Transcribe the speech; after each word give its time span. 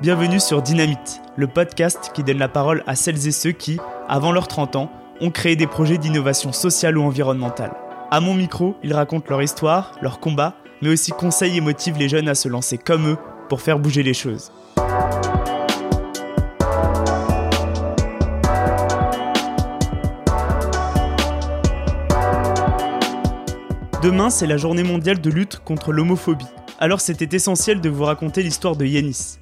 Bienvenue 0.00 0.40
sur 0.40 0.62
Dynamite, 0.62 1.20
le 1.36 1.46
podcast 1.46 2.12
qui 2.14 2.24
donne 2.24 2.38
la 2.38 2.48
parole 2.48 2.82
à 2.86 2.94
celles 2.94 3.28
et 3.28 3.32
ceux 3.32 3.52
qui, 3.52 3.78
avant 4.08 4.32
leurs 4.32 4.48
30 4.48 4.76
ans, 4.76 4.90
ont 5.20 5.30
créé 5.30 5.56
des 5.56 5.66
projets 5.66 5.98
d'innovation 5.98 6.54
sociale 6.54 6.96
ou 6.96 7.02
environnementale. 7.02 7.74
À 8.10 8.20
mon 8.20 8.32
micro, 8.32 8.76
ils 8.82 8.94
racontent 8.94 9.26
leur 9.28 9.42
histoire, 9.42 9.92
leur 10.00 10.18
combat, 10.18 10.54
mais 10.80 10.88
aussi 10.88 11.10
conseillent 11.10 11.58
et 11.58 11.60
motivent 11.60 11.98
les 11.98 12.08
jeunes 12.08 12.30
à 12.30 12.34
se 12.34 12.48
lancer 12.48 12.78
comme 12.78 13.08
eux 13.08 13.18
pour 13.50 13.60
faire 13.60 13.78
bouger 13.78 14.02
les 14.02 14.14
choses. 14.14 14.50
Demain, 24.02 24.30
c'est 24.30 24.46
la 24.46 24.56
journée 24.56 24.82
mondiale 24.82 25.20
de 25.20 25.28
lutte 25.28 25.60
contre 25.62 25.92
l'homophobie. 25.92 26.46
Alors 26.78 27.02
c'était 27.02 27.36
essentiel 27.36 27.82
de 27.82 27.90
vous 27.90 28.04
raconter 28.04 28.42
l'histoire 28.42 28.76
de 28.76 28.86
Yanis. 28.86 29.36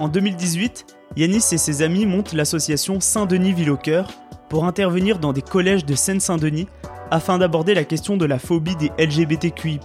En 0.00 0.06
2018, 0.06 0.86
Yanis 1.16 1.42
et 1.50 1.58
ses 1.58 1.82
amis 1.82 2.06
montent 2.06 2.32
l'association 2.32 3.00
Saint-Denis 3.00 3.52
Ville 3.52 3.72
au 3.72 3.76
Cœur 3.76 4.08
pour 4.48 4.64
intervenir 4.64 5.18
dans 5.18 5.32
des 5.32 5.42
collèges 5.42 5.84
de 5.84 5.96
Seine-Saint-Denis 5.96 6.68
afin 7.10 7.38
d'aborder 7.38 7.74
la 7.74 7.82
question 7.82 8.16
de 8.16 8.24
la 8.24 8.38
phobie 8.38 8.76
des 8.76 8.92
LGBTQI. 8.96 9.80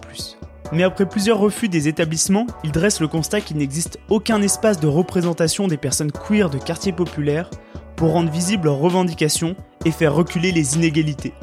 Mais 0.71 0.84
après 0.84 1.09
plusieurs 1.09 1.40
refus 1.40 1.68
des 1.68 1.88
établissements, 1.88 2.45
ils 2.63 2.71
dressent 2.71 2.99
le 2.99 3.07
constat 3.07 3.41
qu'il 3.41 3.57
n'existe 3.57 3.98
aucun 4.07 4.40
espace 4.44 4.80
de 4.80 4.85
représentation 4.85 5.68
des 5.68 5.77
personnes 5.77 6.12
queer 6.12 6.52
de 6.52 6.59
quartiers 6.59 6.93
populaires 6.93 7.49
pour 7.95 8.12
rendre 8.12 8.32
visibles 8.32 8.66
leurs 8.66 8.77
revendications 8.77 9.55
et 9.84 9.91
faire 9.91 10.13
reculer 10.13 10.52
les 10.52 10.76
inégalités. 10.76 11.34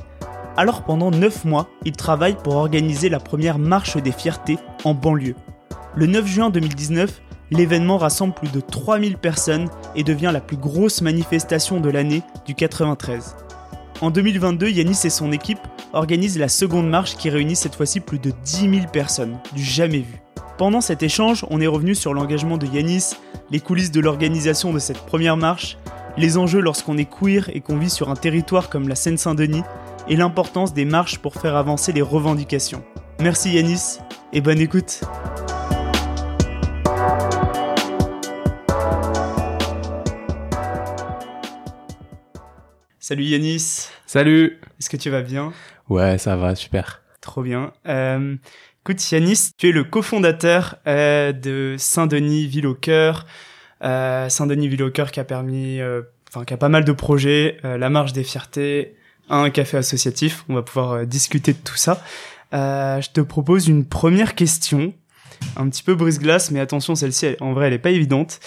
Alors 0.56 0.84
pendant 0.84 1.11
9 1.11 1.45
mois, 1.45 1.69
ils 1.84 1.97
travaillent 1.97 2.41
pour 2.41 2.55
organiser 2.55 3.09
la 3.09 3.19
première 3.19 3.59
marche 3.59 3.97
des 3.97 4.12
fiertés 4.12 4.59
en 4.84 4.95
banlieue. 4.95 5.34
Le 5.97 6.06
9 6.06 6.25
juin 6.25 6.50
2019, 6.50 7.20
l'événement 7.51 7.99
rassemble 7.99 8.35
plus 8.35 8.51
de 8.51 8.61
3000 8.61 9.17
personnes 9.17 9.69
et 9.95 10.05
devient 10.05 10.31
la 10.33 10.41
plus 10.41 10.56
grosse 10.56 11.03
manifestation 11.03 11.81
de 11.81 11.91
l'année 11.91 12.23
du 12.47 12.55
93. 12.55 13.37
En 14.01 14.11
2022, 14.11 14.69
Yanis 14.69 15.01
et 15.05 15.11
son 15.11 15.33
équipe 15.33 15.61
organisent 15.92 16.39
la 16.39 16.48
seconde 16.48 16.89
marche 16.89 17.17
qui 17.17 17.29
réunit 17.29 17.57
cette 17.57 17.75
fois-ci 17.75 18.01
plus 18.01 18.19
de 18.19 18.33
10 18.45 18.61
000 18.61 18.87
personnes, 18.92 19.39
du 19.55 19.62
jamais 19.62 19.98
vu. 19.98 20.23
Pendant 20.57 20.81
cet 20.81 21.03
échange, 21.03 21.45
on 21.51 21.61
est 21.61 21.67
revenu 21.67 21.95
sur 21.95 22.15
l'engagement 22.15 22.59
de 22.59 22.67
Yanis, 22.67 23.15
les 23.51 23.61
coulisses 23.61 23.91
de 23.91 24.01
l'organisation 24.01 24.73
de 24.73 24.79
cette 24.79 25.01
première 25.01 25.37
marche, 25.37 25.77
les 26.17 26.39
enjeux 26.39 26.61
lorsqu'on 26.61 26.98
est 26.98 27.09
queer 27.09 27.51
et 27.55 27.61
qu'on 27.61 27.79
vit 27.79 27.91
sur 27.91 28.11
un 28.11 28.17
territoire 28.17 28.69
comme 28.69 28.89
la 28.89 28.95
Seine-Saint-Denis, 28.95 29.62
et 30.09 30.17
l'importance 30.17 30.75
des 30.75 30.85
marches 30.85 31.19
pour 31.19 31.35
faire 31.35 31.57
avancer 31.57 31.92
les 31.92 32.03
revendications. 32.03 32.83
Merci 33.20 33.53
Yanis 33.53 33.98
et 34.33 34.41
bonne 34.41 34.61
écoute. 34.61 35.03
Salut 43.11 43.25
Yanis. 43.25 43.89
Salut. 44.06 44.61
Est-ce 44.78 44.89
que 44.89 44.97
tu 44.97 45.11
vas 45.11 45.22
bien? 45.22 45.53
Ouais, 45.89 46.16
ça 46.16 46.36
va, 46.36 46.55
super. 46.55 47.03
Trop 47.20 47.42
bien. 47.42 47.72
Euh, 47.89 48.36
écoute 48.83 49.11
Yanis, 49.11 49.50
tu 49.58 49.70
es 49.70 49.72
le 49.72 49.83
cofondateur 49.83 50.77
euh, 50.86 51.33
de 51.33 51.75
Saint-Denis 51.77 52.47
Ville 52.47 52.69
au 52.69 52.77
Cœur. 52.77 53.27
Euh, 53.83 54.28
Saint-Denis 54.28 54.69
Ville 54.69 54.84
au 54.84 54.92
Cœur 54.92 55.11
qui 55.11 55.19
a 55.19 55.25
permis, 55.25 55.80
euh, 55.80 56.02
enfin 56.28 56.44
qui 56.44 56.55
a 56.55 56.56
pas 56.56 56.69
mal 56.69 56.84
de 56.84 56.92
projets, 56.92 57.56
la 57.64 57.91
marche 57.91 58.12
des 58.12 58.22
fiertés, 58.22 58.94
un 59.28 59.50
café 59.50 59.78
associatif. 59.78 60.45
On 60.48 60.55
va 60.55 60.62
pouvoir 60.62 61.05
discuter 61.05 61.52
de 61.52 61.58
tout 61.58 61.74
ça. 61.74 62.00
Je 62.52 63.11
te 63.11 63.20
propose 63.20 63.67
une 63.67 63.86
première 63.86 64.36
question, 64.36 64.95
un 65.56 65.69
petit 65.69 65.83
peu 65.83 65.97
brise-glace, 65.97 66.52
mais 66.52 66.61
attention, 66.61 66.95
celle-ci, 66.95 67.34
en 67.41 67.55
vrai, 67.55 67.67
elle 67.67 67.72
est 67.72 67.80
pas 67.80 67.91
évidente. 67.91 68.39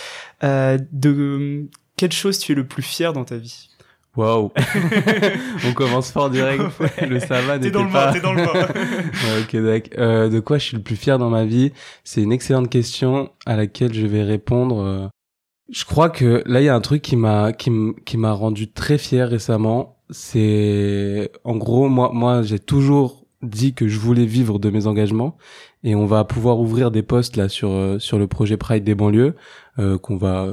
Euh, 0.45 0.77
de 0.93 1.67
quelle 1.97 2.13
chose 2.13 2.39
tu 2.39 2.53
es 2.53 2.55
le 2.55 2.65
plus 2.65 2.81
fier 2.81 3.11
dans 3.11 3.25
ta 3.25 3.35
vie? 3.35 3.69
Waouh 4.15 4.51
On 5.67 5.73
commence 5.73 6.11
fort 6.11 6.29
direct. 6.29 6.63
Ouais. 6.79 7.07
Le 7.07 7.19
savane 7.19 7.59
T'es 7.59 7.67
n'était 7.67 7.71
dans 7.71 7.83
le 7.85 8.13
t'es 8.13 8.21
dans 8.21 8.33
le 8.33 8.43
vent. 8.43 8.51
Ouais, 8.53 9.41
ok, 9.41 9.55
d'accord. 9.63 9.99
Euh, 9.99 10.29
de 10.29 10.39
quoi 10.39 10.57
je 10.59 10.65
suis 10.65 10.77
le 10.77 10.83
plus 10.83 10.95
fier 10.95 11.17
dans 11.17 11.29
ma 11.29 11.45
vie? 11.45 11.71
C'est 12.03 12.21
une 12.21 12.31
excellente 12.31 12.69
question 12.69 13.31
à 13.45 13.55
laquelle 13.55 13.93
je 13.93 14.05
vais 14.05 14.23
répondre. 14.23 14.79
euh. 14.81 15.07
Je 15.71 15.85
crois 15.85 16.09
que 16.09 16.43
là, 16.45 16.61
il 16.61 16.65
y 16.65 16.69
a 16.69 16.75
un 16.75 16.81
truc 16.81 17.01
qui 17.01 17.15
m'a 17.15 17.53
qui 17.53 18.17
m'a 18.17 18.31
rendu 18.33 18.71
très 18.71 18.97
fier 18.99 19.27
récemment. 19.27 19.97
C'est 20.11 21.31
en 21.43 21.55
gros, 21.55 21.87
moi, 21.89 22.11
moi, 22.13 22.43
j'ai 22.43 22.59
toujours 22.59 23.25
dit 23.41 23.73
que 23.73 23.87
je 23.87 23.97
voulais 23.99 24.25
vivre 24.25 24.59
de 24.59 24.69
mes 24.69 24.85
engagements 24.87 25.37
et 25.83 25.95
on 25.95 26.05
va 26.05 26.23
pouvoir 26.23 26.59
ouvrir 26.59 26.91
des 26.91 27.01
postes 27.03 27.35
là 27.35 27.49
sur 27.49 27.71
euh, 27.71 27.97
sur 27.99 28.17
le 28.19 28.27
projet 28.27 28.57
Pride 28.57 28.83
des 28.83 28.95
banlieues 28.95 29.35
euh, 29.79 29.97
qu'on 29.97 30.17
va 30.17 30.47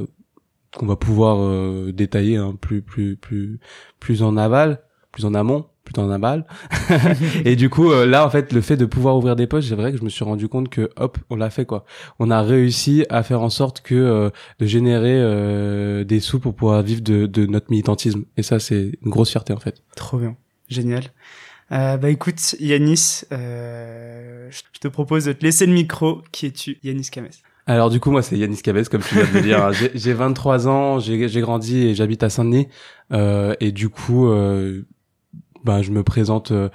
qu'on 0.77 0.87
va 0.87 0.97
pouvoir 0.97 1.39
euh, 1.41 1.93
détailler 1.93 2.37
hein, 2.37 2.57
plus 2.61 2.83
plus 2.83 3.17
plus 3.17 3.59
plus 3.99 4.23
en 4.23 4.37
aval, 4.37 4.81
plus 5.13 5.25
en 5.25 5.35
amont, 5.35 5.67
plus 5.85 6.01
en 6.01 6.11
aval. 6.11 6.47
et 7.45 7.57
du 7.57 7.69
coup 7.71 7.91
euh, 7.91 8.07
là 8.07 8.25
en 8.27 8.31
fait 8.31 8.53
le 8.53 8.61
fait 8.61 8.77
de 8.77 8.87
pouvoir 8.87 9.17
ouvrir 9.17 9.37
des 9.37 9.47
postes, 9.47 9.69
c'est 9.69 9.75
vrai 9.75 9.93
que 9.93 9.99
je 9.99 10.05
me 10.05 10.09
suis 10.09 10.25
rendu 10.25 10.49
compte 10.49 10.69
que 10.69 10.91
hop, 10.97 11.19
on 11.31 11.37
l'a 11.37 11.51
fait 11.51 11.65
quoi. 11.65 11.85
On 12.19 12.31
a 12.31 12.43
réussi 12.43 13.05
à 13.09 13.23
faire 13.23 13.43
en 13.43 13.51
sorte 13.51 13.81
que 13.81 13.95
euh, 13.95 14.31
de 14.59 14.67
générer 14.67 15.17
euh, 15.17 16.05
des 16.05 16.21
sous 16.21 16.41
pour 16.41 16.55
pouvoir 16.55 16.83
vivre 16.83 17.03
de, 17.03 17.27
de 17.27 17.47
notre 17.47 17.71
militantisme 17.71 18.25
et 18.37 18.43
ça 18.43 18.59
c'est 18.61 18.93
une 19.03 19.11
grosse 19.11 19.31
fierté 19.31 19.53
en 19.53 19.61
fait. 19.61 19.83
Trop 19.97 20.19
bien, 20.19 20.37
génial. 20.69 21.05
Euh, 21.73 21.97
bah 21.97 22.11
écoute, 22.11 22.57
Yanis, 22.59 23.23
euh, 23.33 24.49
je 24.51 24.81
te 24.81 24.89
propose 24.89 25.27
de 25.27 25.33
te 25.33 25.45
laisser 25.45 25.67
le 25.67 25.73
micro. 25.73 26.23
Qui 26.33 26.47
es-tu, 26.47 26.79
Yanis 26.83 27.11
Kames 27.11 27.29
Alors 27.73 27.89
du 27.91 28.01
coup 28.01 28.11
moi 28.11 28.21
c'est 28.23 28.37
Yanis 28.37 28.63
Cabez 28.63 28.83
comme 28.91 29.01
tu 29.03 29.15
viens 29.15 29.27
de 29.27 29.33
le 29.33 29.41
dire. 29.43 29.73
J'ai- 29.79 29.93
J'ai 29.95 30.13
23 30.13 30.67
ans, 30.69 30.99
j'ai 30.99 31.29
j'ai 31.29 31.41
grandi 31.41 31.87
et 31.87 31.95
j'habite 31.95 32.23
à 32.23 32.29
Saint-Denis 32.31 32.67
euh, 33.13 33.55
et 33.61 33.71
du 33.73 33.89
coup 33.89 34.29
euh, 34.29 34.83
ben 35.65 35.81
je 35.83 35.91
me 35.93 36.03
présente 36.03 36.51
euh, 36.51 36.69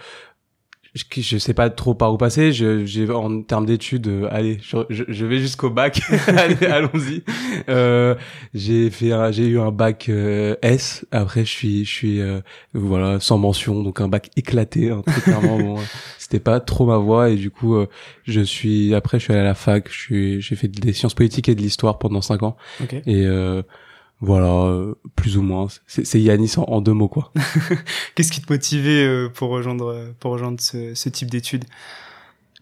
je, 0.95 1.03
je 1.21 1.37
sais 1.37 1.53
pas 1.53 1.69
trop 1.69 1.93
par 1.93 2.13
où 2.13 2.17
passer, 2.17 2.53
je 2.53 2.85
j'ai 2.85 3.09
en 3.11 3.41
termes 3.43 3.65
d'études 3.65 4.07
euh, 4.07 4.27
allez, 4.31 4.59
je, 4.61 5.03
je, 5.09 5.25
vais 5.25 5.39
jusqu'au 5.39 5.69
bac. 5.69 6.01
allez, 6.27 6.65
allons-y. 6.65 7.21
Euh, 7.69 8.15
j'ai 8.53 8.89
fait 8.89 9.11
un- 9.11 9.31
j'ai 9.31 9.45
eu 9.47 9.59
un 9.59 9.71
bac 9.71 10.07
euh, 10.09 10.55
S, 10.61 11.05
après 11.11 11.43
je 11.45 11.51
suis 11.51 11.83
je 11.85 11.91
suis 11.91 12.21
euh, 12.21 12.39
voilà, 12.73 13.19
sans 13.19 13.37
mention, 13.37 13.83
donc 13.83 13.99
un 13.99 14.07
bac 14.07 14.29
éclaté, 14.37 14.89
hein, 14.89 15.03
très 15.05 15.21
clairement 15.21 15.57
bon. 15.59 15.75
C'était 16.17 16.39
pas 16.39 16.59
trop 16.59 16.85
ma 16.85 16.97
voie 16.97 17.29
et 17.29 17.35
du 17.35 17.51
coup 17.51 17.75
je 18.23 18.41
suis 18.41 18.95
après 18.95 19.19
je 19.19 19.25
suis 19.25 19.33
allé 19.33 19.41
à 19.41 19.45
la 19.45 19.53
fac, 19.53 19.87
je 19.91 19.99
suis 19.99 20.41
j'ai 20.41 20.55
fait 20.55 20.67
des 20.69 20.93
sciences 20.93 21.13
politiques 21.13 21.49
et 21.49 21.55
de 21.55 21.61
l'histoire 21.61 21.99
pendant 21.99 22.21
cinq 22.21 22.41
ans 22.41 22.55
Ok. 22.81 22.93
et 22.93 23.25
euh, 23.25 23.61
voilà 24.21 24.47
euh, 24.47 24.95
plus 25.15 25.37
ou 25.37 25.41
moins. 25.41 25.67
C'est 25.87 26.05
c'est 26.05 26.21
Yanis 26.21 26.53
en, 26.57 26.63
en 26.63 26.81
deux 26.81 26.93
mots 26.93 27.09
quoi. 27.09 27.31
Qu'est-ce 28.15 28.31
qui 28.31 28.41
te 28.41 28.51
motivait 28.51 29.05
euh, 29.05 29.29
pour 29.29 29.49
rejoindre 29.49 29.87
euh, 29.91 30.11
pour 30.19 30.31
rejoindre 30.31 30.59
ce, 30.61 30.95
ce 30.95 31.09
type 31.09 31.29
d'études? 31.29 31.65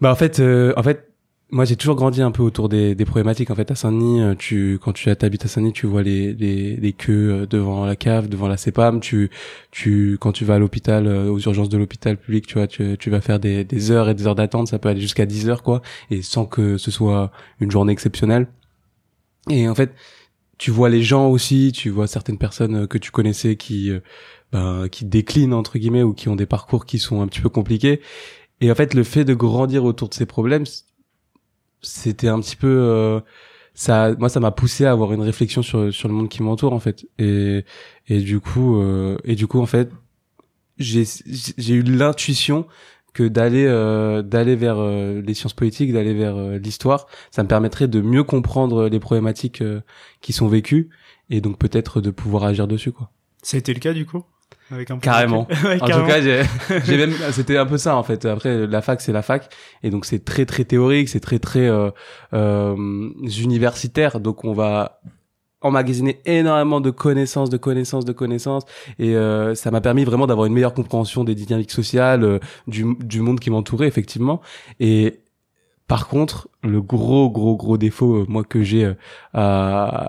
Bah 0.01 0.11
en 0.11 0.15
fait 0.15 0.39
euh, 0.39 0.73
en 0.75 0.83
fait 0.83 1.09
moi 1.51 1.65
j'ai 1.65 1.75
toujours 1.75 1.95
grandi 1.95 2.23
un 2.23 2.31
peu 2.31 2.41
autour 2.41 2.69
des, 2.69 2.95
des 2.95 3.05
problématiques. 3.05 3.51
En 3.51 3.55
fait 3.55 3.69
à 3.69 3.75
Saint-Denis 3.75 4.35
tu 4.37 4.79
quand 4.81 4.93
tu 4.93 5.09
habites 5.11 5.45
à 5.45 5.47
Saint-Denis 5.47 5.73
tu 5.73 5.85
vois 5.85 6.01
les, 6.01 6.33
les 6.33 6.75
les 6.75 6.93
queues 6.93 7.45
devant 7.47 7.85
la 7.85 7.95
cave 7.95 8.27
devant 8.27 8.47
la 8.47 8.57
CEPAM. 8.57 8.99
Tu 8.99 9.29
tu 9.69 10.17
quand 10.19 10.31
tu 10.31 10.45
vas 10.45 10.55
à 10.55 10.59
l'hôpital 10.59 11.07
aux 11.07 11.37
urgences 11.39 11.69
de 11.69 11.77
l'hôpital 11.77 12.17
public 12.17 12.47
tu 12.47 12.55
vois 12.55 12.65
tu, 12.65 12.97
tu 12.97 13.11
vas 13.11 13.21
faire 13.21 13.39
des, 13.39 13.63
des 13.63 13.91
heures 13.91 14.09
et 14.09 14.15
des 14.15 14.25
heures 14.25 14.33
d'attente. 14.33 14.69
Ça 14.69 14.79
peut 14.79 14.89
aller 14.89 15.01
jusqu'à 15.01 15.27
10 15.27 15.49
heures 15.49 15.61
quoi. 15.61 15.83
Et 16.09 16.23
sans 16.23 16.47
que 16.47 16.77
ce 16.77 16.89
soit 16.89 17.31
une 17.59 17.69
journée 17.69 17.93
exceptionnelle. 17.93 18.47
Et 19.49 19.69
en 19.69 19.75
fait 19.75 19.91
tu 20.63 20.71
vois 20.71 20.87
les 20.87 21.03
gens 21.03 21.27
aussi 21.27 21.73
tu 21.73 21.89
vois 21.89 22.07
certaines 22.07 22.37
personnes 22.37 22.83
euh, 22.83 22.87
que 22.87 22.97
tu 22.97 23.11
connaissais 23.11 23.57
qui 23.57 23.89
euh, 23.89 23.99
ben, 24.53 24.87
qui 24.87 25.03
déclinent 25.03 25.53
entre 25.53 25.77
guillemets 25.77 26.03
ou 26.03 26.13
qui 26.13 26.29
ont 26.29 26.37
des 26.37 26.45
parcours 26.45 26.85
qui 26.85 26.99
sont 26.99 27.21
un 27.21 27.27
petit 27.27 27.41
peu 27.41 27.49
compliqués. 27.49 27.99
Et 28.61 28.71
en 28.71 28.75
fait 28.75 28.93
le 28.93 29.03
fait 29.03 29.25
de 29.25 29.33
grandir 29.33 29.83
autour 29.83 30.07
de 30.07 30.13
ces 30.13 30.25
problèmes 30.25 30.63
c'était 31.81 32.29
un 32.29 32.39
petit 32.39 32.55
peu 32.55 32.69
euh, 32.69 33.19
ça 33.73 34.15
moi 34.17 34.29
ça 34.29 34.39
m'a 34.39 34.51
poussé 34.51 34.85
à 34.85 34.91
avoir 34.91 35.11
une 35.11 35.21
réflexion 35.21 35.63
sur 35.63 35.93
sur 35.93 36.07
le 36.07 36.13
monde 36.13 36.29
qui 36.29 36.41
m'entoure 36.41 36.71
en 36.71 36.79
fait. 36.79 37.07
Et 37.19 37.65
et 38.07 38.21
du 38.21 38.39
coup 38.39 38.79
euh, 38.79 39.17
et 39.25 39.35
du 39.35 39.47
coup 39.47 39.59
en 39.59 39.65
fait 39.65 39.91
j'ai 40.77 41.03
j'ai 41.57 41.73
eu 41.73 41.83
l'intuition 41.83 42.67
que 43.13 43.27
d'aller 43.27 43.65
euh, 43.67 44.21
d'aller 44.21 44.55
vers 44.55 44.77
euh, 44.79 45.21
les 45.21 45.33
sciences 45.33 45.53
politiques 45.53 45.93
d'aller 45.93 46.13
vers 46.13 46.35
euh, 46.35 46.57
l'histoire 46.57 47.07
ça 47.31 47.43
me 47.43 47.47
permettrait 47.47 47.87
de 47.87 48.01
mieux 48.01 48.23
comprendre 48.23 48.87
les 48.89 48.99
problématiques 48.99 49.61
euh, 49.61 49.81
qui 50.21 50.33
sont 50.33 50.47
vécues 50.47 50.89
et 51.29 51.41
donc 51.41 51.57
peut-être 51.57 52.01
de 52.01 52.11
pouvoir 52.11 52.43
agir 52.43 52.67
dessus 52.67 52.91
quoi 52.91 53.11
Ça 53.41 53.57
a 53.57 53.59
été 53.59 53.73
le 53.73 53.79
cas 53.79 53.93
du 53.93 54.05
coup? 54.05 54.23
Avec 54.71 54.89
un 54.91 54.95
de 54.95 55.01
Carrément. 55.01 55.47
Ouais, 55.63 55.81
en 55.81 55.85
carrément. 55.85 56.07
tout 56.07 56.11
cas, 56.11 56.21
j'ai, 56.21 56.43
j'ai 56.85 56.97
même, 56.97 57.13
c'était 57.31 57.57
un 57.57 57.65
peu 57.65 57.77
ça 57.77 57.95
en 57.95 58.03
fait. 58.03 58.25
Après, 58.25 58.65
la 58.65 58.81
fac, 58.81 59.01
c'est 59.01 59.11
la 59.11 59.21
fac, 59.21 59.51
et 59.83 59.89
donc 59.89 60.05
c'est 60.05 60.23
très 60.23 60.45
très 60.45 60.63
théorique, 60.63 61.09
c'est 61.09 61.19
très 61.19 61.39
très 61.39 61.67
euh, 61.67 61.91
euh, 62.33 62.75
universitaire. 63.27 64.19
Donc 64.19 64.43
on 64.45 64.53
va 64.53 65.01
emmagasiner 65.63 66.19
énormément 66.25 66.81
de 66.81 66.91
connaissances, 66.91 67.49
de 67.49 67.57
connaissances, 67.57 68.05
de 68.05 68.13
connaissances, 68.13 68.63
et 68.99 69.15
euh, 69.15 69.55
ça 69.55 69.71
m'a 69.71 69.81
permis 69.81 70.03
vraiment 70.03 70.27
d'avoir 70.27 70.45
une 70.47 70.53
meilleure 70.53 70.73
compréhension 70.73 71.23
des 71.23 71.35
dynamiques 71.35 71.71
sociales, 71.71 72.23
euh, 72.23 72.39
du, 72.67 72.85
du 72.99 73.21
monde 73.21 73.39
qui 73.39 73.49
m'entourait 73.49 73.87
effectivement. 73.87 74.41
Et 74.79 75.19
Par 75.87 76.07
contre, 76.07 76.47
le 76.63 76.81
gros 76.81 77.29
gros 77.29 77.55
gros 77.57 77.77
défaut 77.77 78.25
moi 78.27 78.43
que 78.43 78.63
j'ai 78.63 78.93
à 79.33 80.07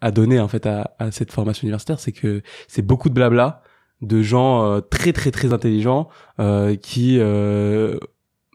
à 0.00 0.10
donner 0.10 0.40
en 0.40 0.48
fait 0.48 0.66
à, 0.66 0.94
à 0.98 1.10
cette 1.10 1.30
formation 1.32 1.64
universitaire, 1.66 2.00
c'est 2.00 2.12
que 2.12 2.42
c'est 2.68 2.82
beaucoup 2.82 3.08
de 3.10 3.14
blabla 3.14 3.62
de 4.00 4.22
gens 4.22 4.80
très 4.90 5.12
très 5.12 5.30
très 5.30 5.52
intelligents 5.52 6.08
qui 6.82 7.20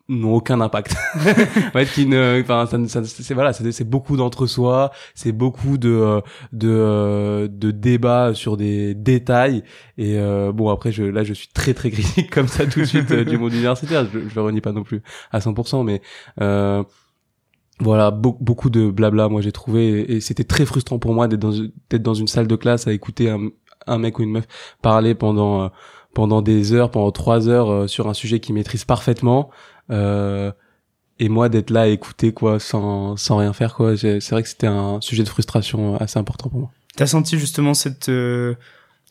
n'ont 0.08 0.34
aucun 0.36 0.62
impact. 0.62 0.96
En 1.16 1.72
fait 1.72 1.86
qui 1.88 2.06
ne 2.06 2.42
enfin 2.42 2.66
ça, 2.88 3.04
c'est 3.04 3.34
voilà 3.34 3.54
c'est 3.54 3.84
beaucoup 3.90 4.18
d'entre-soi 4.18 4.92
c'est 5.16 5.32
beaucoup 5.32 5.78
de 5.78 5.90
euh, 5.90 6.22
de 6.54 6.70
euh, 6.70 7.48
de 7.48 7.72
débats 7.72 8.34
sur 8.34 8.58
des 8.58 8.94
détails. 8.94 9.64
Et 9.98 10.18
euh, 10.18 10.52
bon 10.52 10.70
après 10.70 10.92
je 10.92 11.04
là 11.04 11.24
je 11.24 11.34
suis 11.34 11.48
très 11.48 11.74
très 11.74 11.90
critique 11.90 12.30
comme 12.30 12.48
ça 12.48 12.66
tout 12.66 12.80
de 12.82 12.86
suite 12.86 13.12
du 13.12 13.38
monde 13.38 13.54
universitaire. 13.54 14.06
Je, 14.12 14.30
je 14.30 14.36
le 14.36 14.42
renie 14.42 14.62
pas 14.62 14.72
non 14.72 14.84
plus 14.84 15.02
à 15.32 15.40
100% 15.40 15.84
mais 15.84 16.02
euh, 16.42 16.84
voilà 17.80 18.12
beaucoup 18.12 18.70
de 18.70 18.90
blabla 18.90 19.28
moi 19.28 19.42
j'ai 19.42 19.52
trouvé. 19.52 20.16
Et, 20.16 20.22
c'était 20.22 20.44
très 20.44 20.66
frustrant 20.66 21.00
pour 21.00 21.14
moi 21.14 21.28
d'être 21.28 21.40
dans 21.42 21.52
d'être 21.90 22.04
dans 22.04 22.14
une 22.14 22.28
salle 22.28 22.48
de 22.48 22.56
classe 22.56 22.88
à 22.88 22.94
écouter 22.94 23.30
un, 23.30 23.50
un 23.88 23.98
mec 23.98 24.20
ou 24.20 24.24
une 24.24 24.32
meuf 24.32 24.46
parler 24.82 25.16
pendant 25.16 25.72
pendant 26.14 26.42
des 26.42 26.74
heures 26.74 26.92
pendant 26.92 27.12
trois 27.12 27.50
heures 27.50 27.90
sur 27.90 28.08
un 28.08 28.14
sujet 28.14 28.40
qu'il 28.40 28.56
maîtrise 28.56 28.86
parfaitement. 28.86 29.50
euh, 29.50 29.75
et 29.90 31.30
moi 31.30 31.50
d'être 31.50 31.70
là 31.70 31.82
à 31.82 31.88
écouter 31.88 32.34
quoi 32.34 32.60
sans 32.60 33.16
sans 33.18 33.38
rien 33.38 33.54
faire 33.54 33.74
quoi 33.74 33.96
c'est 33.96 34.30
vrai 34.32 34.44
que 34.44 34.50
c'était 34.50 34.68
un 34.68 35.00
sujet 35.02 35.24
de 35.24 35.30
frustration 35.30 35.96
assez 35.98 36.20
important 36.20 36.50
pour 36.50 36.60
moi. 36.60 36.72
T'as 36.96 37.08
senti 37.08 37.40
justement 37.40 37.74
cette 37.74 38.10
euh, 38.10 38.56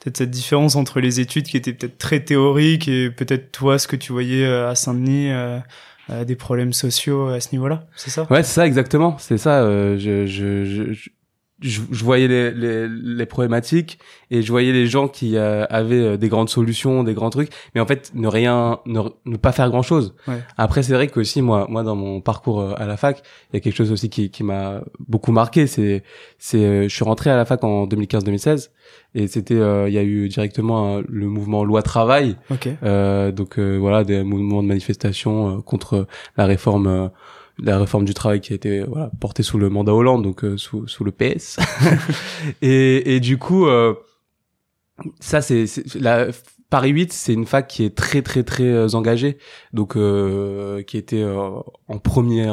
cette 0.04 0.22
différence 0.22 0.76
entre 0.76 1.00
les 1.00 1.20
études 1.20 1.44
qui 1.46 1.56
étaient 1.56 1.72
peut-être 1.72 1.98
très 1.98 2.20
théoriques 2.20 2.88
et 2.88 3.10
peut-être 3.10 3.52
toi 3.52 3.78
ce 3.78 3.86
que 3.86 3.96
tu 3.96 4.12
voyais 4.12 4.44
euh, 4.44 4.68
à 4.68 4.74
Saint-Denis 4.74 5.30
euh, 5.30 5.60
des 6.26 6.36
problèmes 6.36 6.74
sociaux 6.74 7.28
à 7.28 7.40
ce 7.40 7.48
niveau-là 7.52 7.86
c'est 7.96 8.10
ça? 8.10 8.26
Ouais 8.30 8.42
c'est 8.42 8.54
ça 8.54 8.66
exactement. 8.66 9.16
C'est 9.18 9.38
ça 9.38 9.62
je, 9.96 10.26
je, 10.26 10.64
je 10.92 11.08
je, 11.64 11.80
je, 11.90 12.04
voyais 12.04 12.28
les, 12.28 12.50
les, 12.50 12.88
les, 12.88 13.26
problématiques 13.26 13.98
et 14.30 14.42
je 14.42 14.52
voyais 14.52 14.70
les 14.70 14.86
gens 14.86 15.08
qui 15.08 15.36
euh, 15.36 15.64
avaient 15.70 16.00
euh, 16.00 16.16
des 16.18 16.28
grandes 16.28 16.50
solutions, 16.50 17.02
des 17.04 17.14
grands 17.14 17.30
trucs, 17.30 17.50
mais 17.74 17.80
en 17.80 17.86
fait 17.86 18.12
ne 18.14 18.28
rien, 18.28 18.80
ne, 18.84 19.00
ne 19.24 19.36
pas 19.38 19.50
faire 19.50 19.70
grand 19.70 19.82
chose. 19.82 20.14
Ouais. 20.28 20.40
Après 20.58 20.82
c'est 20.82 20.92
vrai 20.92 21.06
que 21.06 21.18
aussi 21.18 21.40
moi, 21.40 21.66
moi 21.70 21.82
dans 21.82 21.96
mon 21.96 22.20
parcours 22.20 22.60
euh, 22.60 22.74
à 22.76 22.86
la 22.86 22.98
fac, 22.98 23.22
il 23.50 23.56
y 23.56 23.58
a 23.58 23.60
quelque 23.60 23.76
chose 23.76 23.92
aussi 23.92 24.10
qui, 24.10 24.30
qui 24.30 24.44
m'a 24.44 24.82
beaucoup 25.08 25.32
marqué. 25.32 25.66
C'est, 25.66 26.02
c'est, 26.38 26.86
je 26.86 26.94
suis 26.94 27.04
rentré 27.04 27.30
à 27.30 27.36
la 27.36 27.46
fac 27.46 27.64
en 27.64 27.86
2015-2016 27.86 28.68
et 29.14 29.26
c'était, 29.26 29.54
il 29.54 29.92
y 29.92 29.98
a 29.98 30.02
eu 30.02 30.28
directement 30.28 31.00
le 31.08 31.26
mouvement 31.26 31.64
loi 31.64 31.82
travail. 31.82 32.36
Okay. 32.50 32.76
donc 33.32 33.58
voilà 33.58 34.04
des 34.04 34.22
mouvements 34.22 34.62
de 34.62 34.68
manifestation 34.68 35.62
contre 35.62 36.06
la 36.36 36.44
réforme 36.46 37.10
la 37.58 37.78
réforme 37.78 38.04
du 38.04 38.14
travail 38.14 38.40
qui 38.40 38.52
a 38.52 38.56
été 38.56 38.82
voilà, 38.82 39.10
portée 39.20 39.42
sous 39.42 39.58
le 39.58 39.70
mandat 39.70 39.92
Hollande, 39.94 40.22
donc 40.22 40.44
euh, 40.44 40.56
sous, 40.56 40.86
sous 40.88 41.04
le 41.04 41.12
PS. 41.12 41.58
et, 42.62 43.14
et 43.14 43.20
du 43.20 43.38
coup, 43.38 43.66
euh, 43.66 43.94
ça 45.20 45.40
c'est 45.40 45.66
la 45.94 46.28
Paris 46.74 46.90
8, 46.90 47.12
c'est 47.12 47.32
une 47.32 47.46
fac 47.46 47.68
qui 47.68 47.84
est 47.84 47.94
très 47.94 48.20
très 48.20 48.42
très 48.42 48.64
euh, 48.64 48.88
engagée, 48.94 49.38
donc 49.72 49.94
euh, 49.94 50.82
qui 50.82 50.96
était 50.96 51.22
euh, 51.22 51.60
en 51.86 51.98
premier 52.00 52.48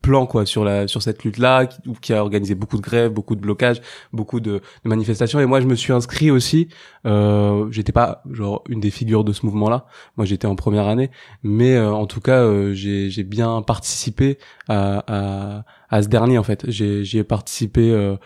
plan 0.00 0.24
quoi 0.24 0.46
sur 0.46 0.64
la 0.64 0.88
sur 0.88 1.02
cette 1.02 1.22
lutte-là, 1.22 1.66
qui, 1.66 1.78
qui, 2.00 2.14
a 2.14 2.22
organisé 2.22 2.54
beaucoup 2.54 2.78
de 2.78 2.80
grèves, 2.80 3.12
beaucoup 3.12 3.34
de 3.34 3.42
blocages, 3.42 3.82
beaucoup 4.10 4.40
de, 4.40 4.62
manifestations. 4.84 5.38
Et 5.38 5.44
moi, 5.44 5.60
je 5.60 5.66
me 5.66 5.74
suis 5.74 5.92
inscrit 5.92 6.30
aussi. 6.30 6.68
Euh, 7.04 7.70
j'étais 7.70 7.92
pas 7.92 8.22
genre 8.30 8.64
une 8.70 8.80
des 8.80 8.90
figures 8.90 9.22
de 9.22 9.34
ce 9.34 9.44
mouvement-là. 9.44 9.84
Moi, 10.16 10.24
j'étais 10.24 10.46
en 10.46 10.56
première 10.56 10.86
année, 10.86 11.10
mais 11.42 11.78
en 11.78 12.06
tout 12.06 12.22
cas, 12.22 12.72
j'ai 12.72 13.10
j'ai 13.10 13.22
bien 13.22 13.60
participé 13.60 14.38
à, 14.68 15.04
à 15.06 15.64
à 15.90 16.02
ce 16.02 16.08
dernier 16.08 16.38
en 16.38 16.42
fait. 16.42 16.64
J'ai 16.70 17.04
j'ai 17.04 17.22
participé 17.22 18.16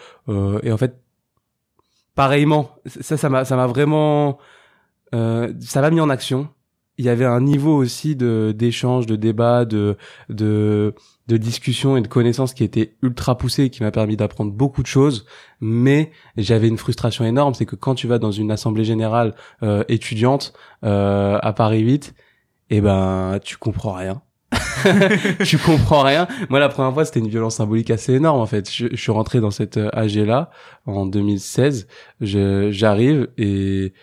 et 0.62 0.71
en 0.73 0.77
fait 0.77 1.00
pareillement 2.15 2.71
ça 2.87 3.17
ça 3.17 3.29
m'a 3.29 3.44
ça 3.44 3.56
m'a 3.56 3.67
vraiment 3.67 4.39
euh, 5.14 5.53
ça 5.61 5.81
m'a 5.81 5.91
mis 5.91 6.00
en 6.00 6.11
action. 6.11 6.49
Il 6.99 7.06
y 7.06 7.09
avait 7.09 7.25
un 7.25 7.41
niveau 7.41 7.75
aussi 7.75 8.17
de 8.17 8.55
d'échange, 8.56 9.06
de 9.06 9.17
débat, 9.17 9.64
de 9.64 9.97
de 10.29 10.94
de 11.29 11.37
discussion 11.37 11.97
et 11.97 12.03
de 12.03 12.09
connaissances 12.09 12.53
qui 12.53 12.64
était 12.64 12.97
ultra 13.03 13.38
poussé 13.38 13.64
et 13.64 13.70
qui 13.70 13.82
m'a 13.82 13.91
permis 13.91 14.17
d'apprendre 14.17 14.53
beaucoup 14.53 14.82
de 14.82 14.87
choses. 14.87 15.25
Mais 15.61 16.11
j'avais 16.37 16.69
une 16.69 16.79
frustration 16.79 17.25
énorme, 17.25 17.55
c'est 17.55 17.67
que 17.67 17.76
quand 17.76 17.94
tu 17.94 18.06
vas 18.06 18.19
dans 18.19 18.32
une 18.32 18.50
assemblée 18.50 18.85
générale 18.85 19.35
euh, 19.62 19.85
étudiante 19.88 20.53
euh, 20.85 21.38
à 21.41 21.53
Paris 21.53 21.81
8, 21.81 22.15
eh 22.70 22.81
ben 22.81 23.38
tu 23.43 23.56
comprends 23.56 23.94
rien. 23.94 24.23
tu 25.44 25.58
comprends 25.58 26.03
rien. 26.03 26.29
Moi, 26.50 26.61
la 26.61 26.69
première 26.69 26.93
fois, 26.93 27.05
c'était 27.05 27.20
une 27.20 27.29
violence 27.29 27.56
symbolique 27.56 27.91
assez 27.91 28.12
énorme, 28.12 28.41
en 28.41 28.47
fait. 28.47 28.70
Je, 28.70 28.94
suis 28.94 29.12
rentré 29.12 29.41
dans 29.41 29.50
cette 29.50 29.79
AG 29.93 30.17
là 30.17 30.50
en 30.85 31.06
2016. 31.06 31.87
J'arrive 32.20 33.29
et 33.38 33.94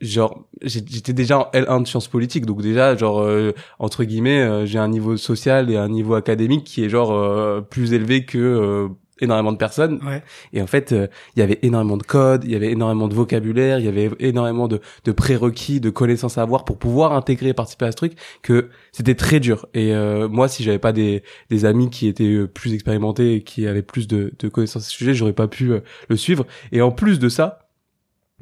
genre 0.00 0.46
j'étais 0.62 1.14
déjà 1.14 1.38
en 1.38 1.50
L1 1.52 1.82
de 1.82 1.86
sciences 1.88 2.08
politiques 2.08 2.44
donc 2.44 2.60
déjà 2.60 2.94
genre 2.96 3.20
euh, 3.20 3.52
entre 3.78 4.04
guillemets 4.04 4.42
euh, 4.42 4.66
j'ai 4.66 4.78
un 4.78 4.88
niveau 4.88 5.16
social 5.16 5.70
et 5.70 5.76
un 5.76 5.88
niveau 5.88 6.14
académique 6.14 6.64
qui 6.64 6.84
est 6.84 6.90
genre 6.90 7.12
euh, 7.12 7.62
plus 7.62 7.94
élevé 7.94 8.26
que 8.26 8.88
énormément 9.22 9.52
de 9.52 9.56
personnes. 9.56 9.98
Ouais. 10.04 10.22
et 10.52 10.60
en 10.60 10.66
fait 10.66 10.90
il 10.92 11.40
y 11.40 11.42
avait 11.42 11.58
énormément 11.62 11.96
de 11.96 12.02
codes 12.02 12.44
il 12.44 12.50
y 12.50 12.54
avait 12.54 12.70
énormément 12.70 13.08
de 13.08 13.14
vocabulaire 13.14 13.78
il 13.78 13.86
y 13.86 13.88
avait 13.88 14.10
énormément 14.18 14.68
de, 14.68 14.82
de 15.04 15.12
prérequis 15.12 15.80
de 15.80 15.88
connaissances 15.88 16.36
à 16.36 16.42
avoir 16.42 16.66
pour 16.66 16.76
pouvoir 16.76 17.14
intégrer 17.14 17.48
et 17.48 17.54
participer 17.54 17.86
à 17.86 17.92
ce 17.92 17.96
truc 17.96 18.12
que 18.42 18.68
c'était 18.92 19.14
très 19.14 19.40
dur. 19.40 19.66
Et 19.72 19.94
moi 20.28 20.48
si 20.48 20.62
j'avais 20.62 20.78
pas 20.78 20.92
des, 20.92 21.22
des 21.48 21.64
amis 21.64 21.88
qui 21.88 22.08
étaient 22.08 22.46
plus 22.46 22.74
expérimentés 22.74 23.36
et 23.36 23.42
qui 23.42 23.66
avaient 23.66 23.80
plus 23.80 24.06
de, 24.06 24.34
de 24.38 24.48
connaissances 24.50 24.82
à 24.82 24.90
ce 24.90 24.94
sujet 24.94 25.14
j'aurais 25.14 25.32
pas 25.32 25.48
pu 25.48 25.70
le 26.10 26.16
suivre. 26.18 26.46
Et 26.72 26.82
en 26.82 26.90
plus 26.90 27.18
de 27.18 27.30
ça 27.30 27.70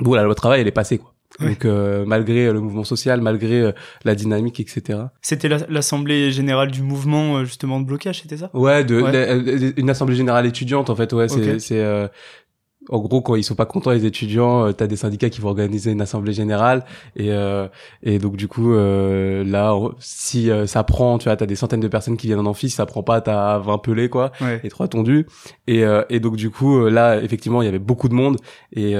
bon 0.00 0.14
la 0.14 0.24
loi 0.24 0.34
travail 0.34 0.60
elle 0.60 0.66
est 0.66 0.72
passée 0.72 0.98
quoi 0.98 1.13
donc 1.40 1.64
euh, 1.64 2.04
malgré 2.06 2.52
le 2.52 2.60
mouvement 2.60 2.84
social, 2.84 3.20
malgré 3.20 3.60
euh, 3.60 3.72
la 4.04 4.14
dynamique, 4.14 4.60
etc. 4.60 5.00
C'était 5.20 5.48
l'assemblée 5.48 6.30
générale 6.30 6.70
du 6.70 6.82
mouvement 6.82 7.38
euh, 7.38 7.44
justement 7.44 7.80
de 7.80 7.86
blocage, 7.86 8.22
c'était 8.22 8.36
ça? 8.36 8.50
Ouais, 8.54 8.84
de, 8.84 9.74
une 9.78 9.90
assemblée 9.90 10.16
générale 10.16 10.46
étudiante 10.46 10.90
en 10.90 10.96
fait. 10.96 11.12
Ouais, 11.12 11.28
c'est 11.28 11.58
c'est 11.58 12.10
en 12.90 12.98
gros, 12.98 13.22
quand 13.22 13.34
ils 13.34 13.44
sont 13.44 13.54
pas 13.54 13.66
contents 13.66 13.90
les 13.90 14.04
étudiants, 14.04 14.66
euh, 14.66 14.72
t'as 14.72 14.86
des 14.86 14.96
syndicats 14.96 15.30
qui 15.30 15.40
vont 15.40 15.48
organiser 15.48 15.90
une 15.90 16.02
assemblée 16.02 16.32
générale 16.32 16.84
et 17.16 17.32
euh, 17.32 17.66
et 18.02 18.18
donc 18.18 18.36
du 18.36 18.48
coup 18.48 18.74
euh, 18.74 19.42
là, 19.44 19.74
si 20.00 20.50
euh, 20.50 20.66
ça 20.66 20.84
prend, 20.84 21.18
tu 21.18 21.24
vois, 21.24 21.36
t'as 21.36 21.46
des 21.46 21.56
centaines 21.56 21.80
de 21.80 21.88
personnes 21.88 22.16
qui 22.16 22.26
viennent 22.26 22.40
en 22.40 22.46
amphi, 22.46 22.68
si 22.68 22.76
ça 22.76 22.86
prend 22.86 23.02
pas, 23.02 23.20
t'as 23.20 23.58
20 23.58 23.78
pelés 23.78 24.08
quoi 24.08 24.32
et 24.62 24.68
trois 24.68 24.88
tondus. 24.88 25.26
Et 25.66 25.84
euh, 25.84 26.02
et 26.10 26.20
donc 26.20 26.36
du 26.36 26.50
coup 26.50 26.86
là, 26.86 27.22
effectivement, 27.22 27.62
il 27.62 27.64
y 27.66 27.68
avait 27.68 27.78
beaucoup 27.78 28.08
de 28.08 28.14
monde 28.14 28.36
et 28.72 28.94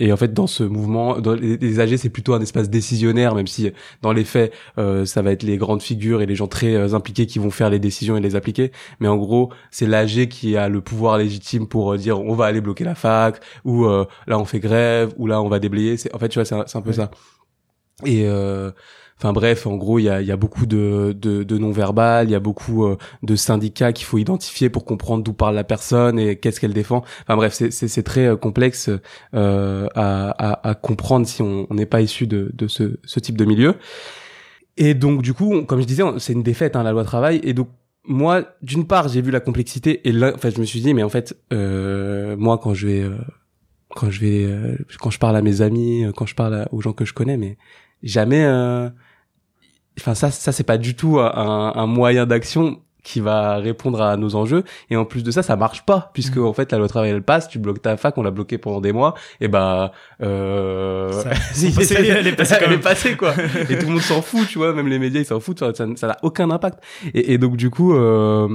et 0.00 0.12
en 0.12 0.16
fait 0.16 0.32
dans 0.32 0.46
ce 0.46 0.64
mouvement, 0.64 1.20
dans 1.20 1.34
les, 1.34 1.56
les 1.56 1.80
AG, 1.80 1.96
c'est 1.96 2.10
plutôt 2.10 2.34
un 2.34 2.40
espace 2.40 2.70
décisionnaire, 2.70 3.34
même 3.34 3.46
si 3.46 3.70
dans 4.02 4.12
les 4.12 4.24
faits, 4.24 4.52
ça 4.76 5.22
va 5.22 5.32
être 5.32 5.42
les 5.42 5.56
grandes 5.56 5.82
figures 5.82 6.22
et 6.22 6.26
les 6.26 6.34
gens 6.34 6.48
très 6.48 6.94
impliqués 6.94 7.26
qui 7.26 7.38
vont 7.38 7.50
faire 7.50 7.70
les 7.70 7.78
décisions 7.78 8.16
et 8.16 8.20
les 8.20 8.36
appliquer, 8.36 8.72
mais 9.00 9.08
en 9.08 9.16
gros, 9.16 9.50
c'est 9.70 9.86
l'AG 9.86 10.28
qui 10.28 10.56
a 10.56 10.68
le 10.68 10.80
pouvoir 10.80 11.18
légitime 11.18 11.66
pour 11.66 11.96
dire 11.96 12.20
on 12.20 12.34
va 12.34 12.46
aller 12.46 12.60
bloquer 12.60 12.84
la 12.84 12.94
femme 12.94 13.11
ou 13.64 13.86
euh, 13.86 14.06
là 14.26 14.38
on 14.38 14.44
fait 14.44 14.60
grève, 14.60 15.12
ou 15.16 15.26
là 15.26 15.40
on 15.42 15.48
va 15.48 15.58
déblayer. 15.58 15.96
C'est 15.96 16.14
en 16.14 16.18
fait 16.18 16.28
tu 16.28 16.38
vois 16.38 16.44
c'est 16.44 16.54
un, 16.54 16.64
un, 16.72 16.82
peu 16.82 16.92
ça. 16.92 17.10
Et 18.04 18.26
euh, 18.26 18.70
Enfin 19.22 19.32
bref, 19.32 19.68
en 19.68 19.76
gros, 19.76 20.00
il 20.00 20.02
y 20.02 20.08
a, 20.08 20.20
y 20.20 20.32
a, 20.32 20.36
beaucoup 20.36 20.66
de, 20.66 21.14
de, 21.16 21.44
de 21.44 21.58
non-verbal, 21.58 22.26
il 22.28 22.32
y 22.32 22.34
a 22.34 22.40
beaucoup 22.40 22.84
euh, 22.84 22.96
de 23.22 23.36
syndicats 23.36 23.92
qu'il 23.92 24.04
faut 24.04 24.18
identifier 24.18 24.68
pour 24.68 24.84
comprendre 24.84 25.22
d'où 25.22 25.32
parle 25.32 25.54
la 25.54 25.62
personne 25.62 26.18
et 26.18 26.34
qu'est-ce 26.40 26.58
qu'elle 26.58 26.72
défend. 26.72 27.04
Enfin 27.22 27.36
bref, 27.36 27.52
c'est 27.52 28.02
très 28.02 28.36
complexe 28.36 28.90
euh, 29.34 29.86
à, 29.94 30.30
à, 30.30 30.70
à, 30.70 30.74
comprendre 30.74 31.24
si 31.28 31.40
on 31.40 31.68
n'est 31.70 31.86
pas 31.86 32.00
issu 32.00 32.26
de, 32.26 32.50
de 32.52 32.66
ce, 32.66 32.98
ce, 33.04 33.20
type 33.20 33.38
de 33.38 33.44
milieu. 33.44 33.76
Et 34.76 34.94
donc 34.94 35.22
du 35.22 35.34
coup, 35.34 35.62
comme 35.62 35.80
je 35.80 35.86
disais, 35.86 36.02
c'est 36.18 36.32
une 36.32 36.42
défaite, 36.42 36.74
hein, 36.74 36.82
la 36.82 36.90
loi 36.90 37.04
travail. 37.04 37.40
Et 37.44 37.54
donc 37.54 37.68
moi, 38.04 38.44
d'une 38.62 38.86
part, 38.86 39.08
j'ai 39.08 39.22
vu 39.22 39.30
la 39.30 39.40
complexité 39.40 40.08
et 40.08 40.24
enfin, 40.24 40.50
je 40.50 40.60
me 40.60 40.64
suis 40.64 40.80
dit, 40.80 40.92
mais 40.94 41.02
en 41.02 41.08
fait, 41.08 41.36
euh, 41.52 42.36
moi, 42.36 42.58
quand 42.58 42.74
je 42.74 42.86
vais, 42.86 43.00
euh, 43.00 43.16
quand 43.90 44.10
je 44.10 44.20
vais, 44.20 44.44
euh, 44.44 44.76
quand 44.98 45.10
je 45.10 45.18
parle 45.18 45.36
à 45.36 45.42
mes 45.42 45.60
amis, 45.60 46.04
euh, 46.04 46.12
quand 46.12 46.26
je 46.26 46.34
parle 46.34 46.66
aux 46.72 46.80
gens 46.80 46.92
que 46.92 47.04
je 47.04 47.14
connais, 47.14 47.36
mais 47.36 47.56
jamais, 48.02 48.44
enfin, 49.98 50.14
ça, 50.14 50.30
ça, 50.30 50.52
c'est 50.52 50.64
pas 50.64 50.78
du 50.78 50.96
tout 50.96 51.20
un 51.20 51.86
moyen 51.86 52.26
d'action 52.26 52.82
qui 53.02 53.20
va 53.20 53.56
répondre 53.56 54.00
à 54.00 54.16
nos 54.16 54.36
enjeux. 54.36 54.64
Et 54.90 54.96
en 54.96 55.04
plus 55.04 55.22
de 55.22 55.30
ça 55.30 55.42
ça 55.42 55.56
marche 55.56 55.84
pas 55.84 56.10
puisque 56.14 56.36
mm. 56.36 56.44
en 56.44 56.52
fait 56.52 56.70
la 56.72 56.78
loi 56.78 56.88
travail 56.88 57.10
elle 57.10 57.22
passe 57.22 57.48
tu 57.48 57.58
bloques 57.58 57.82
ta 57.82 57.96
fac 57.96 58.16
on 58.16 58.22
l'a 58.22 58.30
bloqué 58.30 58.58
pendant 58.58 58.80
des 58.80 58.92
mois 58.92 59.14
et 59.40 59.48
bah 59.48 59.92
euh... 60.22 61.10
ça, 61.10 61.30
elle 61.62 62.26
est 62.26 62.36
passée, 62.36 62.56
elle 62.60 62.72
est 62.72 62.78
passée 62.78 63.16
quoi. 63.16 63.34
Et 63.68 63.78
tout 63.78 63.86
le 63.86 63.92
monde 63.92 64.00
s'en 64.00 64.22
fout 64.22 64.46
tu 64.48 64.58
vois 64.58 64.72
même 64.72 64.88
les 64.88 64.98
médias 64.98 65.20
ils 65.20 65.26
s'en 65.26 65.40
foutent 65.40 65.62
ça 65.74 66.06
n'a 66.06 66.16
aucun 66.22 66.50
impact. 66.50 66.82
Et, 67.14 67.32
et, 67.32 67.38
donc 67.38 67.56
du 67.56 67.70
coup 67.70 67.94
euh... 67.94 68.48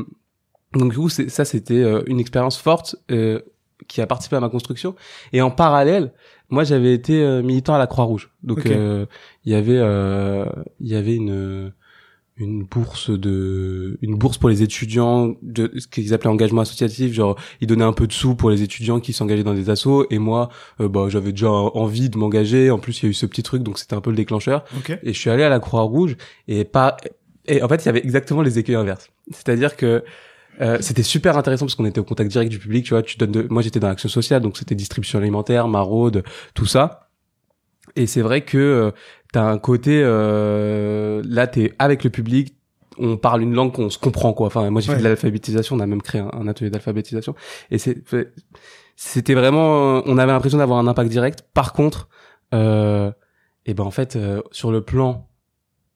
donc 0.73 0.91
du 0.91 0.97
coup 0.97 1.09
ça 1.09 1.45
c'était 1.45 1.73
euh, 1.73 2.03
une 2.07 2.19
expérience 2.19 2.57
forte 2.57 2.95
euh, 3.11 3.41
qui 3.87 4.01
a 4.01 4.07
participé 4.07 4.35
à 4.37 4.39
ma 4.39 4.49
construction. 4.49 4.95
Et 5.33 5.41
en 5.41 5.51
parallèle 5.51 6.13
moi 6.49 6.63
j'avais 6.63 6.93
été 6.93 7.21
euh, 7.21 7.41
militant 7.43 7.75
à 7.75 7.77
la 7.77 7.87
Croix 7.87 8.05
Rouge 8.05 8.29
donc 8.43 8.61
il 8.63 9.51
y 9.51 9.55
avait 9.55 9.81
il 10.79 10.87
y 10.87 10.95
avait 10.95 11.15
une 11.15 11.73
une 12.39 12.63
bourse 12.63 13.09
de 13.09 13.97
une 14.01 14.15
bourse 14.15 14.37
pour 14.37 14.49
les 14.49 14.61
étudiants 14.61 15.35
de 15.41 15.71
ce 15.77 15.87
qu'ils 15.87 16.13
appelaient 16.13 16.29
engagement 16.29 16.61
associatif 16.61 17.13
genre 17.13 17.35
ils 17.61 17.67
donnaient 17.67 17.83
un 17.83 17.93
peu 17.93 18.07
de 18.07 18.13
sous 18.13 18.35
pour 18.35 18.49
les 18.49 18.61
étudiants 18.61 18.99
qui 18.99 19.13
s'engageaient 19.13 19.43
dans 19.43 19.53
des 19.53 19.69
assos 19.69 20.05
et 20.11 20.19
moi 20.19 20.49
euh, 20.79 20.87
bah 20.87 21.07
j'avais 21.09 21.31
déjà 21.31 21.49
envie 21.49 22.09
de 22.09 22.17
m'engager. 22.17 22.69
En 22.69 22.79
plus 22.79 23.01
il 23.01 23.03
y 23.03 23.07
a 23.07 23.09
eu 23.09 23.13
ce 23.13 23.25
petit 23.25 23.43
truc 23.43 23.63
donc 23.63 23.79
c'était 23.79 23.95
un 23.95 24.01
peu 24.01 24.11
le 24.11 24.15
déclencheur. 24.15 24.63
Et 25.03 25.13
je 25.13 25.19
suis 25.19 25.29
allé 25.29 25.43
à 25.43 25.49
la 25.49 25.59
Croix 25.59 25.81
Rouge 25.81 26.15
et 26.47 26.63
pas 26.63 26.97
et 27.45 27.63
en 27.63 27.67
fait 27.67 27.83
il 27.83 27.85
y 27.87 27.89
avait 27.89 28.03
exactement 28.03 28.41
les 28.41 28.59
écueils 28.59 28.75
inverses. 28.75 29.09
C'est-à-dire 29.31 29.75
que 29.75 30.03
euh, 30.61 30.77
c'était 30.81 31.03
super 31.03 31.37
intéressant 31.37 31.65
parce 31.65 31.75
qu'on 31.75 31.85
était 31.85 31.99
au 31.99 32.03
contact 32.03 32.31
direct 32.31 32.51
du 32.51 32.59
public 32.59 32.85
tu 32.85 32.91
vois 32.91 33.03
tu 33.03 33.17
donnes 33.17 33.31
de... 33.31 33.47
moi 33.49 33.61
j'étais 33.61 33.79
dans 33.79 33.89
l'action 33.89 34.09
sociale 34.09 34.41
donc 34.41 34.57
c'était 34.57 34.73
distribution 34.73 35.19
alimentaire 35.19 35.67
maraude 35.67 36.23
tout 36.55 36.65
ça 36.65 37.06
et 37.95 38.07
c'est 38.07 38.21
vrai 38.21 38.41
que 38.41 38.57
euh, 38.57 38.91
t'as 39.31 39.43
un 39.43 39.57
côté 39.57 40.01
euh, 40.03 41.21
là 41.25 41.47
t'es 41.47 41.73
avec 41.79 42.03
le 42.03 42.09
public 42.09 42.55
on 42.99 43.17
parle 43.17 43.43
une 43.43 43.53
langue 43.53 43.73
qu'on 43.73 43.89
se 43.89 43.97
comprend 43.97 44.33
quoi. 44.33 44.47
Enfin 44.47 44.69
moi 44.69 44.81
j'ai 44.81 44.91
fait 44.91 44.99
de 44.99 45.03
l'alphabétisation 45.03 45.75
on 45.75 45.79
a 45.79 45.85
même 45.85 46.01
créé 46.01 46.21
un, 46.21 46.47
atelier 46.47 46.69
d'alphabétisation. 46.69 47.35
Et 47.71 47.77
c'est 47.77 48.03
c'était 48.95 49.35
vraiment 49.35 50.01
on 50.05 50.17
avait 50.17 50.31
l'impression 50.31 50.57
d'avoir 50.57 50.79
un 50.79 50.87
impact 50.87 51.09
direct. 51.09 51.43
Par 51.53 51.73
contre 51.73 52.09
euh, 52.53 53.11
et 53.65 53.73
ben 53.73 53.83
en 53.83 53.91
fait 53.91 54.15
euh, 54.15 54.41
sur 54.51 54.71
le 54.71 54.81
plan 54.81 55.29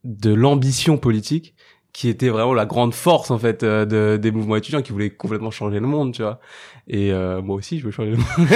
de 0.04 0.34
l'ambition 0.34 0.98
politique 0.98 1.56
qui 1.94 2.10
était 2.10 2.30
vraiment 2.30 2.54
la 2.54 2.66
grande 2.66 2.94
force 2.94 3.32
en 3.32 3.38
fait 3.38 3.64
euh, 3.64 3.86
de, 3.86 4.18
des 4.18 4.32
mouvements 4.32 4.56
étudiants 4.56 4.82
qui 4.82 4.92
voulaient 4.92 5.10
complètement 5.10 5.52
changer 5.52 5.80
le 5.80 5.88
monde 5.88 6.14
tu 6.14 6.22
vois. 6.22 6.40
Et 6.88 7.12
euh, 7.12 7.42
moi 7.42 7.56
aussi 7.56 7.80
je 7.80 7.86
veux 7.86 7.92
changer 7.92 8.12
le 8.12 8.18
monde. 8.18 8.52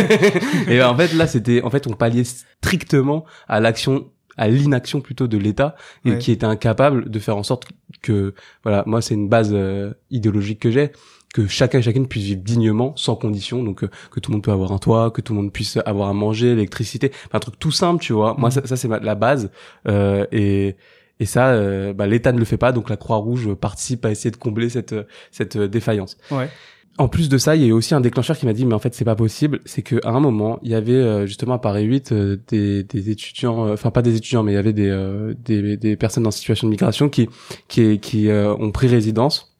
Et 0.67 0.77
ben, 0.77 0.87
en 0.87 0.95
fait 0.95 1.13
là 1.13 1.27
c'était 1.27 1.61
en 1.61 1.69
fait 1.69 1.87
on 1.87 1.93
palliait 1.93 2.23
strictement 2.23 3.25
à 3.47 3.59
l'action 3.59 4.09
à 4.37 4.47
l'inaction 4.47 5.01
plutôt 5.01 5.27
de 5.27 5.37
l'État 5.37 5.75
et 6.03 6.17
qui 6.17 6.31
était 6.31 6.45
incapable 6.45 7.09
de 7.09 7.19
faire 7.19 7.37
en 7.37 7.43
sorte 7.43 7.67
que 8.01 8.33
voilà 8.63 8.83
moi 8.85 9.01
c'est 9.01 9.13
une 9.13 9.29
base 9.29 9.51
euh, 9.53 9.93
idéologique 10.11 10.59
que 10.59 10.71
j'ai 10.71 10.91
que 11.33 11.47
chacun 11.47 11.79
et 11.79 11.81
chacune 11.81 12.07
puisse 12.07 12.23
vivre 12.23 12.41
dignement 12.41 12.93
sans 12.95 13.15
condition 13.15 13.63
donc 13.63 13.83
euh, 13.83 13.89
que 14.11 14.19
tout 14.19 14.31
le 14.31 14.35
monde 14.35 14.43
peut 14.43 14.51
avoir 14.51 14.71
un 14.71 14.77
toit 14.77 15.11
que 15.11 15.21
tout 15.21 15.33
le 15.33 15.41
monde 15.41 15.53
puisse 15.53 15.77
avoir 15.85 16.09
à 16.09 16.13
manger 16.13 16.55
l'électricité 16.55 17.11
un 17.31 17.39
truc 17.39 17.57
tout 17.59 17.71
simple 17.71 18.01
tu 18.01 18.13
vois. 18.13 18.35
Moi 18.37 18.49
mhm. 18.49 18.55
ça, 18.55 18.67
ça 18.67 18.75
c'est 18.75 18.87
la 18.87 19.15
base 19.15 19.51
euh, 19.87 20.25
et 20.31 20.75
et 21.19 21.25
ça, 21.25 21.50
euh, 21.50 21.93
bah, 21.93 22.07
l'État 22.07 22.31
ne 22.31 22.39
le 22.39 22.45
fait 22.45 22.57
pas, 22.57 22.72
donc 22.72 22.89
la 22.89 22.98
Croix-Rouge 22.98 23.53
participe 23.53 24.05
à 24.05 24.12
essayer 24.12 24.31
de 24.31 24.38
combler 24.38 24.69
cette 24.69 24.95
cette 25.31 25.57
défaillance. 25.57 26.17
Ouais. 26.31 26.50
En 26.98 27.10
plus 27.10 27.27
de 27.27 27.38
ça, 27.38 27.57
il 27.57 27.62
y 27.62 27.65
a 27.65 27.67
eu 27.67 27.72
aussi 27.74 27.93
un 27.93 28.00
déclencheur 28.00 28.38
qui 28.38 28.45
m'a 28.45 28.53
dit 28.53 28.65
mais 28.65 28.74
en 28.74 28.79
fait 28.79 28.95
c'est 28.95 29.03
pas 29.03 29.15
possible, 29.15 29.60
c'est 29.65 29.81
qu'à 29.81 29.98
un 30.05 30.19
moment 30.22 30.60
il 30.63 30.72
y 30.72 30.75
avait 30.75 30.93
euh, 30.93 31.25
justement 31.25 31.55
à 31.55 31.60
Paris 31.60 31.84
8 31.84 32.12
euh, 32.13 32.38
des, 32.48 32.84
des, 32.84 33.10
étudiants, 33.10 33.67
euh, 33.67 33.74
enfin 33.74 33.91
pas 33.91 34.01
des 34.01 34.15
étudiants 34.15 34.43
mais 34.43 34.53
il 34.53 34.55
y 34.55 34.57
avait 34.57 34.72
des, 34.72 35.34
des, 35.43 35.75
des 35.75 35.95
personnes 35.98 36.25
en 36.25 36.31
situation 36.31 36.67
de 36.67 36.72
migration 36.72 37.10
qui 37.10 37.27
qui, 37.67 38.00
qui 38.00 38.29
ont 38.31 38.72
pris 38.72 38.88
résidence 38.88 39.54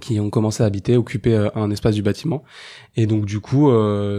qui 0.00 0.20
ont 0.20 0.30
commencé 0.30 0.62
à 0.62 0.66
habiter, 0.66 0.96
occuper 0.96 1.48
un 1.54 1.70
espace 1.70 1.94
du 1.94 2.02
bâtiment. 2.02 2.44
Et 2.96 3.06
donc 3.06 3.24
du 3.24 3.40
coup, 3.40 3.70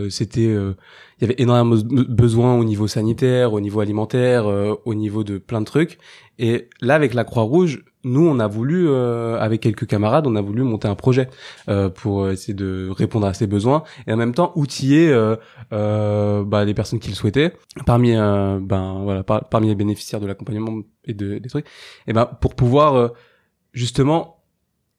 c'était, 0.09 0.45
il 0.45 1.21
y 1.21 1.23
avait 1.23 1.35
énormément 1.37 1.75
de 1.75 2.03
besoins 2.03 2.57
au 2.57 2.63
niveau 2.63 2.87
sanitaire, 2.87 3.53
au 3.53 3.59
niveau 3.59 3.79
alimentaire, 3.79 4.45
au 4.85 4.93
niveau 4.93 5.23
de 5.23 5.37
plein 5.37 5.61
de 5.61 5.65
trucs. 5.65 5.97
Et 6.39 6.69
là, 6.81 6.95
avec 6.95 7.13
la 7.13 7.23
Croix-Rouge, 7.23 7.83
nous, 8.07 8.25
on 8.27 8.39
a 8.39 8.47
voulu, 8.47 8.87
euh, 8.87 9.39
avec 9.39 9.61
quelques 9.61 9.85
camarades, 9.85 10.27
on 10.27 10.35
a 10.35 10.41
voulu 10.41 10.63
monter 10.63 10.87
un 10.87 10.95
projet 10.95 11.29
euh, 11.67 11.89
pour 11.89 12.29
essayer 12.29 12.53
de 12.53 12.89
répondre 12.89 13.27
à 13.27 13.33
ces 13.33 13.47
besoins 13.47 13.83
et 14.07 14.13
en 14.13 14.17
même 14.17 14.33
temps 14.33 14.53
outiller 14.55 15.09
euh, 15.11 15.35
euh 15.73 16.43
bah, 16.43 16.63
les 16.63 16.73
personnes 16.73 16.99
qui 16.99 17.09
le 17.09 17.15
souhaitaient. 17.15 17.53
Parmi, 17.85 18.15
euh, 18.15 18.59
ben 18.61 19.01
voilà, 19.03 19.23
parmi 19.23 19.67
les 19.67 19.75
bénéficiaires 19.75 20.21
de 20.21 20.27
l'accompagnement 20.27 20.81
et 21.05 21.13
de, 21.13 21.37
des 21.37 21.49
trucs, 21.49 21.65
et 22.07 22.13
ben 22.13 22.25
pour 22.25 22.55
pouvoir 22.55 23.11
justement 23.73 24.36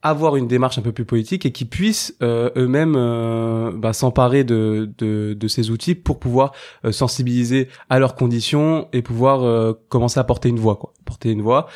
avoir 0.03 0.37
une 0.37 0.47
démarche 0.47 0.79
un 0.79 0.83
peu 0.83 0.93
plus 0.93 1.05
politique 1.05 1.45
et 1.45 1.51
qui 1.51 1.65
puissent 1.65 2.17
euh, 2.23 2.51
eux-mêmes 2.57 2.95
euh, 2.97 3.73
bah, 3.75 3.93
s'emparer 3.93 4.45
de, 4.45 4.93
de, 4.99 5.49
ces 5.49 5.71
outils 5.71 5.97
pour 5.97 6.21
pouvoir 6.21 6.53
euh, 6.85 6.93
sensibiliser 6.93 7.69
à 7.91 7.99
leurs 7.99 8.15
conditions 8.15 8.87
et 8.93 9.03
pouvoir 9.03 9.75
commencer 9.89 10.21
à 10.21 10.25
porter 10.25 10.49
une 10.49 10.59
voix 10.59 10.77
quoi. 10.77 10.93
Porter 11.05 11.31
une 11.31 11.41
voix 11.41 11.69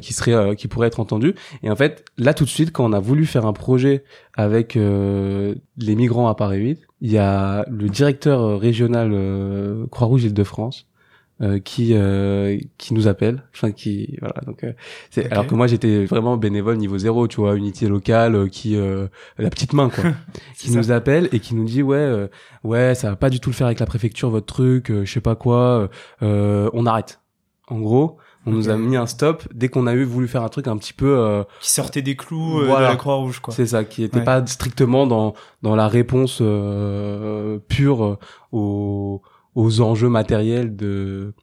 qui 0.00 0.12
serait 0.12 0.56
qui 0.56 0.66
pourrait 0.66 0.88
être 0.88 0.98
entendue. 0.98 1.34
Et 1.62 1.70
en 1.70 1.76
fait 1.76 2.04
là 2.18 2.34
tout 2.34 2.44
de 2.44 2.48
suite 2.48 2.72
quand 2.72 2.84
on 2.84 2.92
a 2.92 3.00
voulu 3.00 3.26
faire 3.26 3.46
un 3.46 3.52
projet 3.52 4.04
avec 4.34 4.74
les 4.74 5.94
migrants 5.94 6.28
à 6.28 6.34
Paris 6.34 6.58
8 6.58 6.80
il 7.00 7.10
y 7.10 7.18
a 7.18 7.64
le 7.70 7.88
directeur 7.88 8.58
régional 8.58 9.86
Croix-Rouge 9.90 10.24
Île-de-France 10.24 10.88
euh, 11.42 11.58
qui 11.58 11.94
euh, 11.94 12.56
qui 12.78 12.94
nous 12.94 13.08
appelle. 13.08 13.42
Enfin 13.52 13.72
qui 13.72 14.16
voilà. 14.20 14.36
Donc 14.46 14.62
euh, 14.62 14.72
c'est 15.10 15.28
alors 15.32 15.48
que 15.48 15.56
moi 15.56 15.66
j'étais 15.66 16.04
vraiment 16.04 16.36
bénévole 16.36 16.76
niveau 16.76 16.98
zéro 16.98 17.26
tu 17.26 17.40
vois 17.40 17.56
unité 17.56 17.88
locale 17.88 18.48
qui 18.48 18.76
la 18.76 19.50
petite 19.50 19.72
main 19.72 19.88
quoi. 19.88 20.04
Qui 20.56 20.70
nous 20.70 20.92
appelle 20.92 21.28
et 21.32 21.40
qui 21.40 21.56
nous 21.56 21.64
dit 21.64 21.82
ouais 21.82 22.28
ouais 22.62 22.94
ça 22.94 23.10
va 23.10 23.16
pas 23.16 23.28
du 23.28 23.40
tout 23.40 23.50
le 23.50 23.54
faire 23.54 23.66
avec 23.66 23.80
la 23.80 23.86
préfecture 23.86 24.30
votre 24.30 24.46
truc 24.46 24.92
je 24.92 25.10
sais 25.10 25.20
pas 25.20 25.34
quoi 25.34 25.88
on 26.20 26.86
arrête. 26.86 27.20
En 27.66 27.80
gros 27.80 28.18
on 28.46 28.50
nous 28.50 28.68
a 28.68 28.76
mis 28.76 28.96
un 28.96 29.06
stop 29.06 29.42
dès 29.52 29.68
qu'on 29.68 29.86
a 29.86 29.94
eu 29.94 30.04
voulu 30.04 30.28
faire 30.28 30.42
un 30.42 30.48
truc 30.48 30.68
un 30.68 30.76
petit 30.76 30.92
peu 30.92 31.44
qui 31.60 31.70
sortait 31.70 32.02
des 32.02 32.14
clous 32.14 32.62
de 32.62 32.68
la 32.68 32.94
Croix 32.94 33.16
Rouge 33.16 33.40
quoi. 33.40 33.52
C'est 33.52 33.66
ça, 33.66 33.82
qui 33.82 34.04
était 34.04 34.22
pas 34.22 34.46
strictement 34.46 35.08
dans 35.08 35.34
dans 35.62 35.74
la 35.74 35.88
réponse 35.88 36.40
pure 37.68 38.18
aux 38.52 39.22
aux 39.54 39.80
enjeux 39.80 40.08
matériels 40.08 40.76
de 40.76 41.34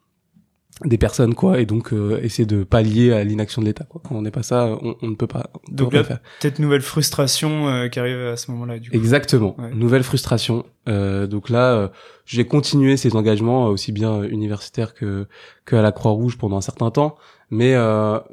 des 0.85 0.97
personnes 0.97 1.35
quoi 1.35 1.59
et 1.59 1.65
donc 1.65 1.91
euh, 1.91 2.19
essayer 2.23 2.45
de 2.45 2.63
pallier 2.63 3.11
à 3.11 3.23
l'inaction 3.23 3.61
de 3.61 3.67
l'État 3.67 3.83
quoi. 3.83 4.01
Quand 4.03 4.15
on 4.15 4.21
n'est 4.21 4.31
pas 4.31 4.43
ça 4.43 4.77
on, 4.81 4.95
on, 5.01 5.07
ne 5.09 5.15
peut 5.15 5.27
pas 5.27 5.49
donc 5.69 5.93
là 5.93 6.03
peut-être 6.03 6.59
nouvelle 6.59 6.81
frustration 6.81 7.67
euh, 7.67 7.87
qui 7.89 7.99
arrive 7.99 8.17
à 8.17 8.37
ce 8.37 8.49
moment-là 8.51 8.79
du 8.79 8.89
coup. 8.89 8.95
exactement. 8.95 9.57
Nouvelle 9.73 10.03
frustration. 10.03 10.65
Euh, 10.87 11.27
donc 11.27 11.49
là 11.49 11.73
euh, 11.73 11.87
j'ai 12.25 12.45
continué 12.45 12.95
ces 12.95 13.15
engagements 13.15 13.65
aussi 13.65 13.91
bien 13.91 14.23
universitaires 14.23 14.93
que 14.93 15.27
que 15.65 15.75
à 15.75 15.81
la 15.81 15.91
Croix-Rouge 15.91 16.37
pendant 16.37 16.57
un 16.57 16.61
certain 16.61 16.91
temps 16.91 17.17
mais 17.51 17.73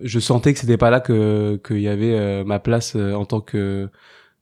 je 0.02 0.18
sentais 0.21 0.52
que 0.52 0.61
c'était 0.61 0.76
pas 0.76 0.90
là 0.90 1.00
que 1.00 1.61
qu'il 1.66 1.80
y 1.80 1.88
avait 1.88 2.45
ma 2.45 2.61
place 2.61 2.95
en 2.95 3.25
tant 3.25 3.40
que 3.40 3.88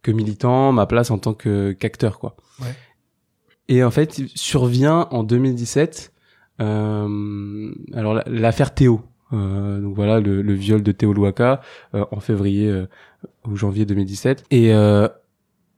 que 0.03 0.11
militant 0.11 0.73
ma 0.73 0.85
place 0.85 1.11
en 1.11 1.19
tant 1.19 1.33
que 1.33 1.73
qu'acteur 1.73 2.19
quoi. 2.19 2.37
Ouais. 2.61 2.75
Et 3.68 3.83
en 3.83 3.90
fait, 3.90 4.21
survient 4.35 5.09
en 5.11 5.23
2017, 5.23 6.12
euh, 6.61 7.73
alors 7.94 8.21
l'affaire 8.26 8.75
Théo. 8.75 9.02
Euh, 9.33 9.80
donc 9.80 9.94
voilà, 9.94 10.21
le, 10.21 10.52
viol 10.52 10.83
de 10.83 10.92
Théo 10.92 11.12
Louaka 11.12 11.61
euh, 11.94 12.04
en 12.11 12.21
février 12.21 12.68
euh, 12.68 12.87
ou 13.47 13.56
janvier 13.56 13.87
2017. 13.87 14.44
Et 14.50 14.73
euh, 14.75 15.09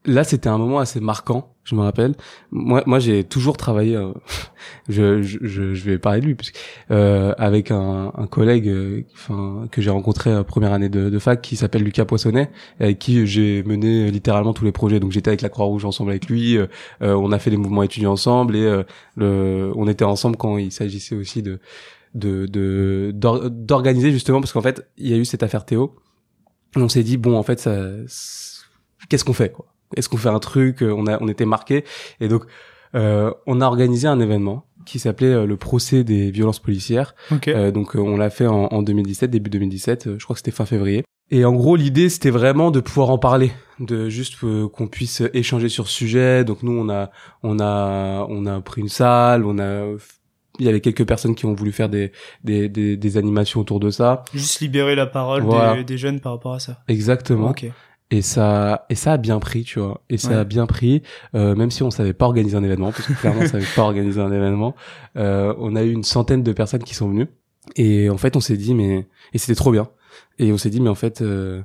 là, 0.07 0.25
c'était 0.25 0.49
un 0.49 0.59
moment 0.59 0.79
assez 0.79 1.01
marquant 1.01 1.57
je 1.67 1.75
me 1.75 1.81
rappelle. 1.81 2.15
Moi, 2.53 2.83
moi, 2.87 3.01
j'ai 3.01 3.25
toujours 3.25 3.57
travaillé. 3.57 3.97
Euh, 3.97 4.13
je, 4.89 5.21
je, 5.23 5.39
je, 5.43 5.85
vais 5.85 5.99
parler 5.99 6.21
de 6.21 6.27
lui, 6.27 6.35
puisque, 6.37 6.57
euh, 6.93 7.35
avec 7.39 7.73
un, 7.73 8.13
un 8.17 8.27
collègue, 8.29 8.69
euh, 8.69 9.03
enfin, 9.13 9.67
que 9.73 9.83
j'ai 9.83 9.91
rencontré 9.91 10.45
première 10.45 10.73
année 10.73 10.89
de, 10.89 11.19
fac, 11.19 11.43
qui 11.43 11.57
s'appelle 11.57 11.83
Lucas 11.83 12.05
Poissonnet, 12.05 12.51
avec 12.79 13.01
qui 13.01 13.27
j'ai 13.27 13.65
mené 13.65 14.11
littéralement 14.13 14.53
tous 14.53 14.65
les 14.65 14.73
projets. 14.73 15.01
Donc, 15.01 15.11
j'étais 15.11 15.29
avec 15.29 15.43
la 15.43 15.49
Croix 15.49 15.67
Rouge 15.67 15.85
ensemble 15.85 16.11
avec 16.11 16.29
lui. 16.29 16.57
On 17.01 17.33
a 17.33 17.39
fait 17.39 17.51
les 17.51 17.57
mouvements 17.57 17.83
étudiants 17.83 18.13
ensemble 18.13 18.55
et 18.57 18.83
le, 19.17 19.73
on 19.75 19.89
était 19.89 20.05
ensemble 20.05 20.37
quand 20.37 20.59
il 20.59 20.71
s'agissait 20.73 21.17
aussi 21.17 21.43
de 21.43 21.59
de 22.15 23.11
d'organiser 23.11 24.11
justement 24.11 24.41
parce 24.41 24.53
qu'en 24.53 24.63
fait, 24.63 24.89
il 24.97 25.09
y 25.09 25.13
a 25.13 25.17
eu 25.17 25.25
cette 25.25 25.43
affaire 25.43 25.67
Théo. 25.67 25.97
On 26.77 26.89
s'est 26.89 27.03
dit 27.03 27.17
bon, 27.17 27.37
en 27.37 27.43
fait, 27.43 27.59
ça, 27.59 27.77
qu'est-ce 29.09 29.25
qu'on 29.25 29.33
fait 29.33 29.53
quoi? 29.53 29.67
Est-ce 29.95 30.09
qu'on 30.09 30.17
fait 30.17 30.29
un 30.29 30.39
truc 30.39 30.83
euh, 30.83 30.93
On 30.97 31.07
a, 31.07 31.23
on 31.23 31.29
était 31.29 31.45
marqué 31.45 31.85
et 32.21 32.29
donc 32.29 32.45
euh, 32.95 33.33
on 33.47 33.61
a 33.61 33.67
organisé 33.67 34.09
un 34.09 34.21
événement 34.21 34.67
qui 34.85 34.99
s'appelait 34.99 35.33
euh, 35.33 35.47
le 35.47 35.57
procès 35.57 36.05
des 36.05 36.31
violences 36.31 36.61
policières. 36.61 37.15
donc 37.31 37.95
on 37.95 38.17
l'a 38.17 38.31
fait 38.31 38.47
en, 38.47 38.67
en, 38.67 38.83
2017, 38.83 39.31
début 39.31 39.51
2017. 39.51 40.19
je 40.19 40.25
crois 40.25 40.35
que 40.35 40.39
c'était 40.39 40.51
fin 40.51 40.67
février. 40.67 41.05
Et 41.33 41.45
en 41.45 41.53
gros, 41.53 41.75
l'idée, 41.75 42.09
c'était 42.09 42.31
vraiment 42.31 42.71
de 42.71 42.79
pouvoir 42.79 43.11
en 43.11 43.19
parler, 43.19 43.51
de 43.81 44.09
juste 44.09 44.37
qu'on 44.39 44.87
puisse 44.87 45.25
échanger 45.35 45.69
sur 45.69 45.89
ce 45.89 45.93
sujet. 45.93 46.45
Donc 46.45 46.63
nous, 46.63 46.71
on 46.71 46.89
a, 46.89 47.11
on 47.43 47.59
a, 47.59 48.25
on 48.29 48.47
a 48.47 48.61
pris 48.61 48.81
une 48.81 48.89
salle, 48.89 49.45
on 49.45 49.59
a, 49.59 49.87
il 50.61 50.67
y 50.67 50.69
avait 50.69 50.81
quelques 50.81 51.05
personnes 51.05 51.35
qui 51.35 51.45
ont 51.45 51.53
voulu 51.53 51.73
faire 51.73 51.89
des, 51.89 52.13
des, 52.45 52.69
des, 52.69 52.97
des 52.97 53.17
animations 53.17 53.61
autour 53.61 53.81
de 53.81 53.91
ça. 53.91 54.23
Juste 54.35 54.61
libérer 54.61 54.95
la 54.95 55.07
parole 55.07 55.45
des, 55.49 55.83
des, 55.83 55.99
jeunes 55.99 56.21
par 56.21 56.31
rapport 56.31 56.55
à 56.55 56.61
ça. 56.61 56.79
Exactement. 56.87 57.51
Okay 57.51 57.73
et 58.11 58.23
ça 58.23 58.87
et 58.89 58.95
ça 58.95 59.15
a 59.15 59.17
bien 59.17 59.39
pris 59.41 59.65
tu 59.65 59.81
vois. 59.81 60.03
Et 60.09 60.17
ça 60.17 60.41
a 60.41 60.45
bien 60.45 60.67
pris 60.67 61.03
euh, 61.35 61.55
même 61.57 61.71
si 61.71 61.83
on 61.83 61.91
savait 61.91 62.13
pas 62.13 62.27
organiser 62.27 62.57
un 62.57 62.63
événement 62.63 62.93
parce 62.93 63.07
que 63.07 63.13
clairement 63.15 63.41
on 63.43 63.47
savait 63.47 63.65
pas 63.75 63.83
organiser 63.83 64.21
un 64.21 64.31
événement 64.31 64.75
euh, 65.17 65.55
on 65.59 65.75
a 65.75 65.83
eu 65.83 65.91
une 65.91 66.05
centaine 66.05 66.43
de 66.43 66.53
personnes 66.53 66.85
qui 66.85 66.95
sont 66.95 67.09
venues. 67.09 67.29
Et 67.75 68.09
en 68.09 68.17
fait 68.17 68.37
on 68.37 68.41
s'est 68.41 68.57
dit 68.57 68.75
mais 68.75 69.09
et 69.33 69.39
c'était 69.39 69.57
trop 69.57 69.73
bien. 69.73 69.89
Et 70.39 70.53
on 70.53 70.59
s'est 70.59 70.71
dit 70.71 70.81
mais 70.81 70.89
en 70.89 70.95
fait 70.95 71.21
euh, 71.21 71.63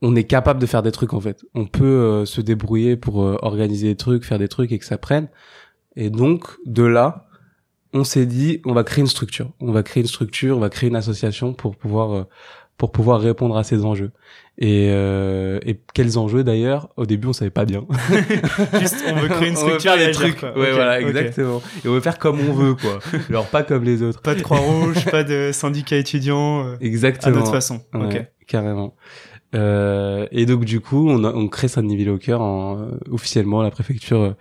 on 0.00 0.16
est 0.16 0.24
capable 0.24 0.60
de 0.60 0.66
faire 0.66 0.82
des 0.82 0.92
trucs 0.92 1.12
en 1.12 1.20
fait. 1.20 1.44
On 1.54 1.66
peut 1.66 1.84
euh, 1.84 2.24
se 2.24 2.40
débrouiller 2.40 2.96
pour 2.96 3.22
euh, 3.22 3.36
organiser 3.42 3.88
des 3.88 3.96
trucs 3.96 4.24
faire 4.24 4.38
des 4.38 4.48
trucs 4.48 4.72
et 4.72 4.78
que 4.78 4.86
ça 4.86 4.96
prenne. 4.96 5.28
Et 5.96 6.08
donc 6.08 6.46
de 6.64 6.84
là 6.84 7.26
on 7.92 8.04
s'est 8.04 8.24
dit 8.24 8.62
on 8.64 8.72
va 8.72 8.82
créer 8.82 9.02
une 9.02 9.08
structure. 9.08 9.52
On 9.60 9.72
va 9.72 9.82
créer 9.82 10.00
une 10.00 10.08
structure 10.08 10.56
on 10.56 10.60
va 10.60 10.70
créer 10.70 10.88
une 10.88 10.96
association 10.96 11.52
pour 11.52 11.76
pouvoir 11.76 12.26
pour 12.82 12.90
pouvoir 12.90 13.20
répondre 13.20 13.56
à 13.56 13.62
ces 13.62 13.84
enjeux. 13.84 14.10
Et, 14.58 14.88
euh, 14.90 15.60
et 15.64 15.78
quels 15.94 16.18
enjeux 16.18 16.42
d'ailleurs? 16.42 16.88
Au 16.96 17.06
début, 17.06 17.28
on 17.28 17.32
savait 17.32 17.52
pas 17.52 17.64
bien. 17.64 17.86
Juste, 18.80 19.04
on 19.06 19.14
veut 19.14 19.28
créer 19.28 19.50
une 19.50 19.54
structure 19.54 19.96
des 19.96 20.10
trucs. 20.10 20.40
Quoi. 20.40 20.58
Ouais, 20.58 20.72
voilà, 20.72 21.00
exactement. 21.00 21.62
Et 21.84 21.88
on 21.88 21.92
veut 21.92 22.00
faire 22.00 22.18
comme 22.18 22.40
on 22.40 22.52
veut, 22.52 22.74
quoi. 22.74 22.98
Alors 23.28 23.46
pas 23.46 23.62
comme 23.62 23.84
les 23.84 24.02
autres. 24.02 24.20
Pas 24.20 24.34
de 24.34 24.42
Croix-Rouge, 24.42 25.04
pas 25.12 25.22
de 25.22 25.50
syndicat 25.52 25.96
étudiant, 25.96 26.66
euh, 26.66 26.72
à 26.74 26.84
Exactement. 26.84 27.36
notre 27.36 27.52
façon. 27.52 27.82
Ouais, 27.94 28.04
Ok. 28.04 28.26
carrément. 28.48 28.96
Euh, 29.54 30.26
et 30.32 30.44
donc 30.44 30.64
du 30.64 30.80
coup, 30.80 31.08
on, 31.08 31.22
a, 31.22 31.32
on 31.32 31.46
crée 31.46 31.68
Saint-Denis 31.68 32.08
au 32.08 32.18
cœur 32.18 32.40
en, 32.40 32.88
officiellement. 33.12 33.62
La 33.62 33.70
préfecture 33.70 34.20
euh, 34.22 34.32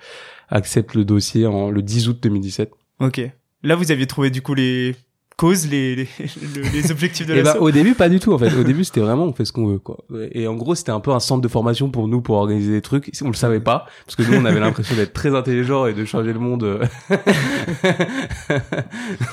accepte 0.50 0.95
le 0.95 1.05
dossier 1.05 1.45
en, 1.45 1.69
le 1.69 1.83
10 1.83 2.10
août 2.10 2.19
2017. 2.24 2.71
Ok. 3.01 3.21
Là, 3.62 3.75
vous 3.75 3.91
aviez 3.91 4.07
trouvé 4.07 4.31
du 4.31 4.41
coup 4.41 4.55
les 4.55 4.95
causes, 5.41 5.67
les, 5.69 5.95
les, 5.95 6.07
le- 6.55 6.62
les 6.74 6.91
objectifs 6.91 7.25
de 7.27 7.33
Et 7.33 7.38
la 7.41 7.53
bah, 7.53 7.60
au 7.60 7.71
début, 7.71 7.95
pas 7.95 8.10
du 8.10 8.19
tout 8.19 8.31
en 8.33 8.38
fait. 8.38 8.53
Au 8.55 8.63
début, 8.63 8.83
c'était 8.83 9.01
vraiment 9.01 9.25
on 9.25 9.33
fait 9.33 9.45
ce 9.45 9.51
qu'on 9.51 9.67
veut 9.67 9.79
quoi. 9.79 9.98
Et 10.31 10.48
en 10.48 10.55
gros, 10.55 10.75
c'était 10.75 10.91
un 10.91 11.00
peu 11.00 11.12
un 11.12 11.19
centre 11.19 11.41
de 11.41 11.48
formation 11.48 11.89
pour 11.89 12.07
nous 12.07 12.21
pour 12.21 12.36
organiser 12.38 12.71
des 12.71 12.81
trucs. 12.81 13.10
On 13.24 13.27
le 13.27 13.33
savait 13.33 13.60
pas 13.60 13.86
parce 14.05 14.15
que 14.15 14.24
nous, 14.24 14.38
on 14.39 14.45
avait 14.45 14.60
l'impression 14.60 14.95
d'être 14.95 15.13
très 15.13 15.36
intelligents 15.36 15.86
et 15.88 15.93
de 15.93 16.05
changer 16.05 16.33
le 16.33 16.39
monde. 16.39 16.79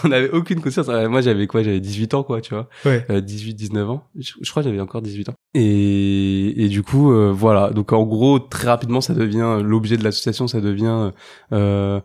on 0.05 0.13
avait 0.13 0.31
aucune 0.31 0.61
conscience. 0.61 0.89
Euh, 0.89 1.09
Moi, 1.09 1.21
j'avais 1.21 1.47
quoi? 1.47 1.63
J'avais 1.63 1.81
18 1.81 2.15
ans 2.15 2.23
quoi, 2.23 2.41
tu 2.41 2.55
vois. 2.55 2.69
Ouais. 2.85 3.05
Euh, 3.11 3.21
18 3.21 3.55
19 3.55 3.91
ans 3.91 4.05
je, 4.19 4.33
je 4.41 4.51
crois 4.51 4.63
que 4.63 4.69
j'avais 4.69 4.81
encore 4.81 5.03
18 5.03 5.29
ans 5.31 5.35
et, 5.55 6.65
et 6.65 6.69
du 6.69 6.83
coup 6.83 7.13
euh, 7.13 7.33
voilà 7.35 7.71
donc 7.71 7.93
en 7.93 8.05
gros 8.05 8.39
très 8.39 8.69
rapidement 8.69 9.01
ça 9.01 9.15
devient 9.15 9.59
l'objet 9.63 9.97
de 9.97 10.05
l'association 10.05 10.47
ça 10.47 10.61
devient 10.61 11.11
euh, 11.53 12.01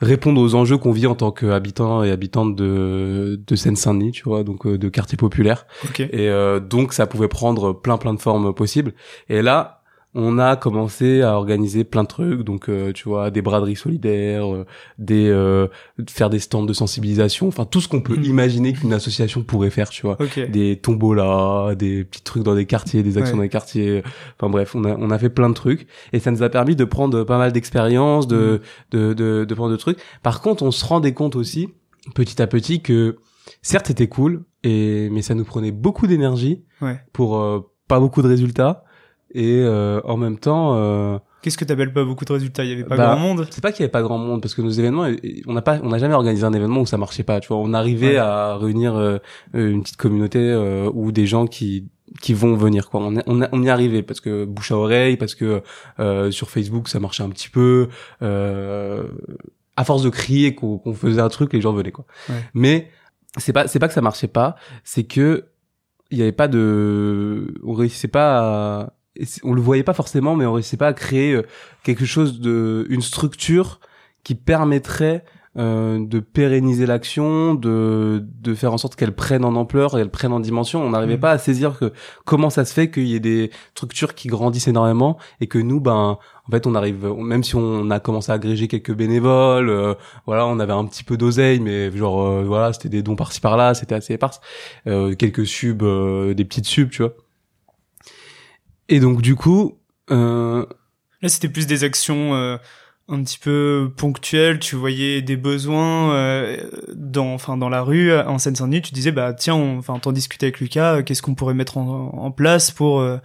répondre 0.00 0.40
aux 0.40 0.54
enjeux 0.54 0.78
qu'on 0.78 0.92
vit 0.92 1.06
en 1.06 1.14
tant 1.14 1.30
qu'habitants 1.30 2.02
et 2.02 2.10
habitantes 2.10 2.56
de 2.56 3.40
de 3.46 3.56
Seine-Saint-Denis 3.56 4.12
tu 4.12 4.22
vois 4.24 4.44
donc 4.44 4.66
euh, 4.66 4.78
de 4.78 4.88
quartier 4.88 5.16
populaire 5.16 5.66
Ok. 5.84 6.00
et 6.00 6.10
euh, 6.28 6.60
donc 6.60 6.92
ça 6.92 7.06
pouvait 7.06 7.28
prendre 7.28 7.72
plein 7.72 7.98
plein 7.98 8.14
de 8.14 8.20
formes 8.20 8.54
possibles 8.54 8.94
et 9.28 9.42
là 9.42 9.79
on 10.14 10.38
a 10.40 10.56
commencé 10.56 11.22
à 11.22 11.36
organiser 11.36 11.84
plein 11.84 12.02
de 12.02 12.08
trucs 12.08 12.40
donc 12.42 12.68
euh, 12.68 12.92
tu 12.92 13.08
vois 13.08 13.30
des 13.30 13.42
braderies 13.42 13.76
solidaires 13.76 14.52
euh, 14.52 14.66
des 14.98 15.28
euh, 15.28 15.68
faire 16.08 16.30
des 16.30 16.40
stands 16.40 16.64
de 16.64 16.72
sensibilisation 16.72 17.46
enfin 17.46 17.64
tout 17.64 17.80
ce 17.80 17.86
qu'on 17.86 18.00
peut 18.00 18.16
Mhm. 18.16 18.24
imaginer 18.24 18.72
qu'une 18.72 18.92
association 18.92 19.42
pourrait 19.44 19.70
faire 19.70 19.88
tu 19.90 20.02
vois 20.02 20.16
Ok. 20.20 20.50
des 20.50 20.76
tombolas, 20.80 21.74
des 21.76 22.04
petits 22.04 22.22
trucs 22.24 22.42
dans 22.42 22.54
des 22.56 22.66
quartiers, 22.66 23.02
des 23.04 23.18
actions 23.18 23.34
Ouais. 23.34 23.36
dans 23.38 23.42
les 23.44 23.48
quartiers. 23.48 24.02
Enfin 24.36 24.50
bref, 24.50 24.74
on 24.74 24.84
a 24.84 24.96
on 24.96 25.10
a 25.10 25.18
fait 25.18 25.30
plein 25.30 25.48
de 25.48 25.54
trucs 25.54 25.86
et 26.12 26.18
ça 26.18 26.30
nous 26.32 26.42
a 26.42 26.48
permis 26.48 26.74
de 26.74 26.84
prendre 26.84 27.22
pas 27.22 27.38
mal 27.38 27.52
d'expériences, 27.52 28.26
de, 28.26 28.60
de 28.90 29.12
de 29.14 29.44
de 29.44 29.54
prendre 29.54 29.70
de 29.70 29.76
trucs. 29.76 29.98
Par 30.22 30.40
contre, 30.40 30.62
on 30.64 30.70
se 30.72 30.84
rendait 30.84 31.14
compte 31.14 31.36
aussi 31.36 31.68
petit 32.14 32.42
à 32.42 32.46
petit 32.48 32.82
que 32.82 33.18
certes 33.62 33.86
c'était 33.86 34.08
cool 34.08 34.42
et 34.64 35.08
mais 35.12 35.22
ça 35.22 35.34
nous 35.34 35.44
prenait 35.44 35.70
beaucoup 35.72 36.06
d'énergie 36.08 36.64
Ouais. 36.82 36.98
pour 37.12 37.38
euh, 37.38 37.60
pas 37.88 38.00
beaucoup 38.00 38.22
de 38.22 38.28
résultats 38.28 38.84
et 39.34 39.60
euh, 39.62 40.00
en 40.04 40.16
même 40.16 40.38
temps 40.38 40.74
euh, 40.76 41.18
Qu'est-ce 41.42 41.56
que 41.56 41.64
t'appelles 41.64 41.92
pas 41.94 42.04
beaucoup 42.04 42.26
de 42.26 42.32
résultats? 42.34 42.64
Il 42.64 42.70
y 42.70 42.72
avait 42.74 42.84
pas 42.84 42.96
Bah, 42.96 43.06
grand 43.14 43.16
monde. 43.16 43.46
c'est 43.50 43.62
pas 43.62 43.72
qu'il 43.72 43.80
y 43.80 43.84
avait 43.84 43.90
pas 43.90 44.02
grand 44.02 44.18
monde 44.18 44.42
parce 44.42 44.54
que 44.54 44.60
nos 44.60 44.68
événements 44.70 45.06
on 45.46 45.52
n'a 45.54 45.62
pas 45.62 45.78
on 45.82 45.88
n'a 45.88 45.98
jamais 45.98 46.14
organisé 46.14 46.44
un 46.44 46.52
événement 46.52 46.80
où 46.82 46.86
ça 46.86 46.98
marchait 46.98 47.22
pas 47.22 47.40
tu 47.40 47.48
vois 47.48 47.56
on 47.58 47.72
arrivait 47.72 48.08
Ouais. 48.10 48.16
à 48.18 48.56
réunir 48.56 48.94
euh, 48.96 49.18
une 49.54 49.82
petite 49.82 49.96
communauté 49.96 50.38
euh, 50.38 50.90
ou 50.92 51.12
des 51.12 51.26
gens 51.26 51.46
qui 51.46 51.88
qui 52.20 52.34
vont 52.34 52.56
venir 52.56 52.90
quoi 52.90 53.00
on 53.00 53.16
est- 53.16 53.22
on, 53.26 53.40
a- 53.40 53.48
on 53.52 53.62
y 53.62 53.70
arrivait 53.70 54.02
parce 54.02 54.20
que 54.20 54.44
bouche 54.44 54.72
à 54.72 54.76
oreille 54.76 55.16
parce 55.16 55.34
que 55.36 55.62
euh, 56.00 56.30
sur 56.32 56.50
Facebook 56.50 56.88
ça 56.88 56.98
marchait 57.00 57.22
un 57.22 57.30
petit 57.30 57.48
peu 57.48 57.88
euh, 58.22 59.04
à 59.76 59.84
force 59.84 60.02
de 60.02 60.08
crier 60.10 60.54
qu'on 60.54 60.76
qu'on 60.78 60.92
faisait 60.92 61.20
un 61.22 61.28
truc 61.28 61.52
les 61.52 61.60
gens 61.60 61.72
venaient 61.72 61.92
quoi 61.92 62.04
Ouais. 62.28 62.34
mais 62.52 62.90
c'est 63.38 63.52
pas 63.52 63.66
c'est 63.68 63.78
pas 63.78 63.88
que 63.88 63.94
ça 63.94 64.00
marchait 64.02 64.26
pas 64.28 64.56
c'est 64.84 65.04
que 65.04 65.44
il 66.10 66.18
y 66.18 66.22
avait 66.22 66.32
pas 66.32 66.48
de 66.48 67.54
on 67.64 67.72
réussissait 67.72 68.08
pas 68.08 68.80
à 68.80 68.92
on 69.44 69.52
le 69.54 69.60
voyait 69.60 69.82
pas 69.82 69.94
forcément 69.94 70.36
mais 70.36 70.46
on 70.46 70.52
réussissait 70.54 70.76
pas 70.76 70.88
à 70.88 70.92
créer 70.92 71.34
euh, 71.34 71.42
quelque 71.82 72.04
chose 72.04 72.40
de 72.40 72.86
une 72.90 73.02
structure 73.02 73.80
qui 74.24 74.34
permettrait 74.34 75.24
euh, 75.58 75.98
de 76.06 76.20
pérenniser 76.20 76.86
l'action, 76.86 77.54
de 77.54 78.24
de 78.40 78.54
faire 78.54 78.72
en 78.72 78.78
sorte 78.78 78.94
qu'elle 78.94 79.14
prenne 79.16 79.44
en 79.44 79.56
ampleur 79.56 79.90
qu'elle 79.92 80.08
prenne 80.10 80.32
en 80.32 80.38
dimension. 80.38 80.80
On 80.80 80.90
n'arrivait 80.90 81.14
Mhm. 81.14 81.20
pas 81.20 81.32
à 81.32 81.38
saisir 81.38 81.76
que 81.76 81.92
comment 82.24 82.50
ça 82.50 82.64
se 82.64 82.72
fait 82.72 82.88
qu'il 82.88 83.06
y 83.08 83.16
ait 83.16 83.20
des 83.20 83.50
structures 83.74 84.14
qui 84.14 84.28
grandissent 84.28 84.68
énormément 84.68 85.18
et 85.40 85.48
que 85.48 85.58
nous, 85.58 85.80
ben, 85.80 86.18
en 86.46 86.50
fait, 86.52 86.68
on 86.68 86.74
arrive, 86.76 87.04
même 87.18 87.42
si 87.42 87.56
on 87.56 87.90
a 87.90 87.98
commencé 87.98 88.30
à 88.30 88.36
agréger 88.36 88.68
quelques 88.68 88.94
bénévoles, 88.94 89.70
euh, 89.70 89.94
voilà, 90.24 90.46
on 90.46 90.60
avait 90.60 90.72
un 90.72 90.84
petit 90.84 91.02
peu 91.02 91.16
d'oseille, 91.16 91.58
mais 91.58 91.90
genre, 91.96 92.22
euh, 92.24 92.44
voilà, 92.46 92.72
c'était 92.72 92.88
des 92.88 93.02
dons 93.02 93.16
par-ci 93.16 93.40
par-là, 93.40 93.74
c'était 93.74 93.96
assez 93.96 94.14
éparse, 94.14 94.40
euh, 94.86 95.16
quelques 95.16 95.46
subs, 95.46 95.82
euh, 95.82 96.32
des 96.32 96.44
petites 96.44 96.66
subs, 96.66 96.90
tu 96.90 97.02
vois. 97.02 97.14
Et 98.90 99.00
donc, 99.00 99.22
du 99.22 99.34
coup, 99.36 99.78
euh, 100.10 100.66
Là, 101.22 101.28
c'était 101.28 101.48
plus 101.48 101.66
des 101.66 101.84
actions 101.84 102.34
euh, 102.34 102.56
un 103.08 103.22
petit 103.22 103.38
peu 103.38 103.90
ponctuelles. 103.96 104.58
Tu 104.58 104.74
voyais 104.76 105.22
des 105.22 105.36
besoins 105.36 106.12
euh, 106.14 106.56
dans, 106.94 107.32
enfin, 107.34 107.56
dans 107.56 107.68
la 107.68 107.82
rue, 107.82 108.12
en 108.12 108.38
Seine-Saint-Denis. 108.38 108.82
Tu 108.82 108.92
disais, 108.92 109.12
bah 109.12 109.32
tiens, 109.34 109.54
on- 109.54 109.78
enfin, 109.78 109.98
t'en 109.98 110.12
discutais 110.12 110.46
avec 110.46 110.60
Lucas. 110.60 110.96
euh, 110.96 111.02
Qu'est-ce 111.02 111.22
qu'on 111.22 111.34
pourrait 111.34 111.54
mettre 111.54 111.76
en, 111.78 112.12
en 112.14 112.30
place 112.30 112.70
pour, 112.70 113.00
euh, 113.00 113.18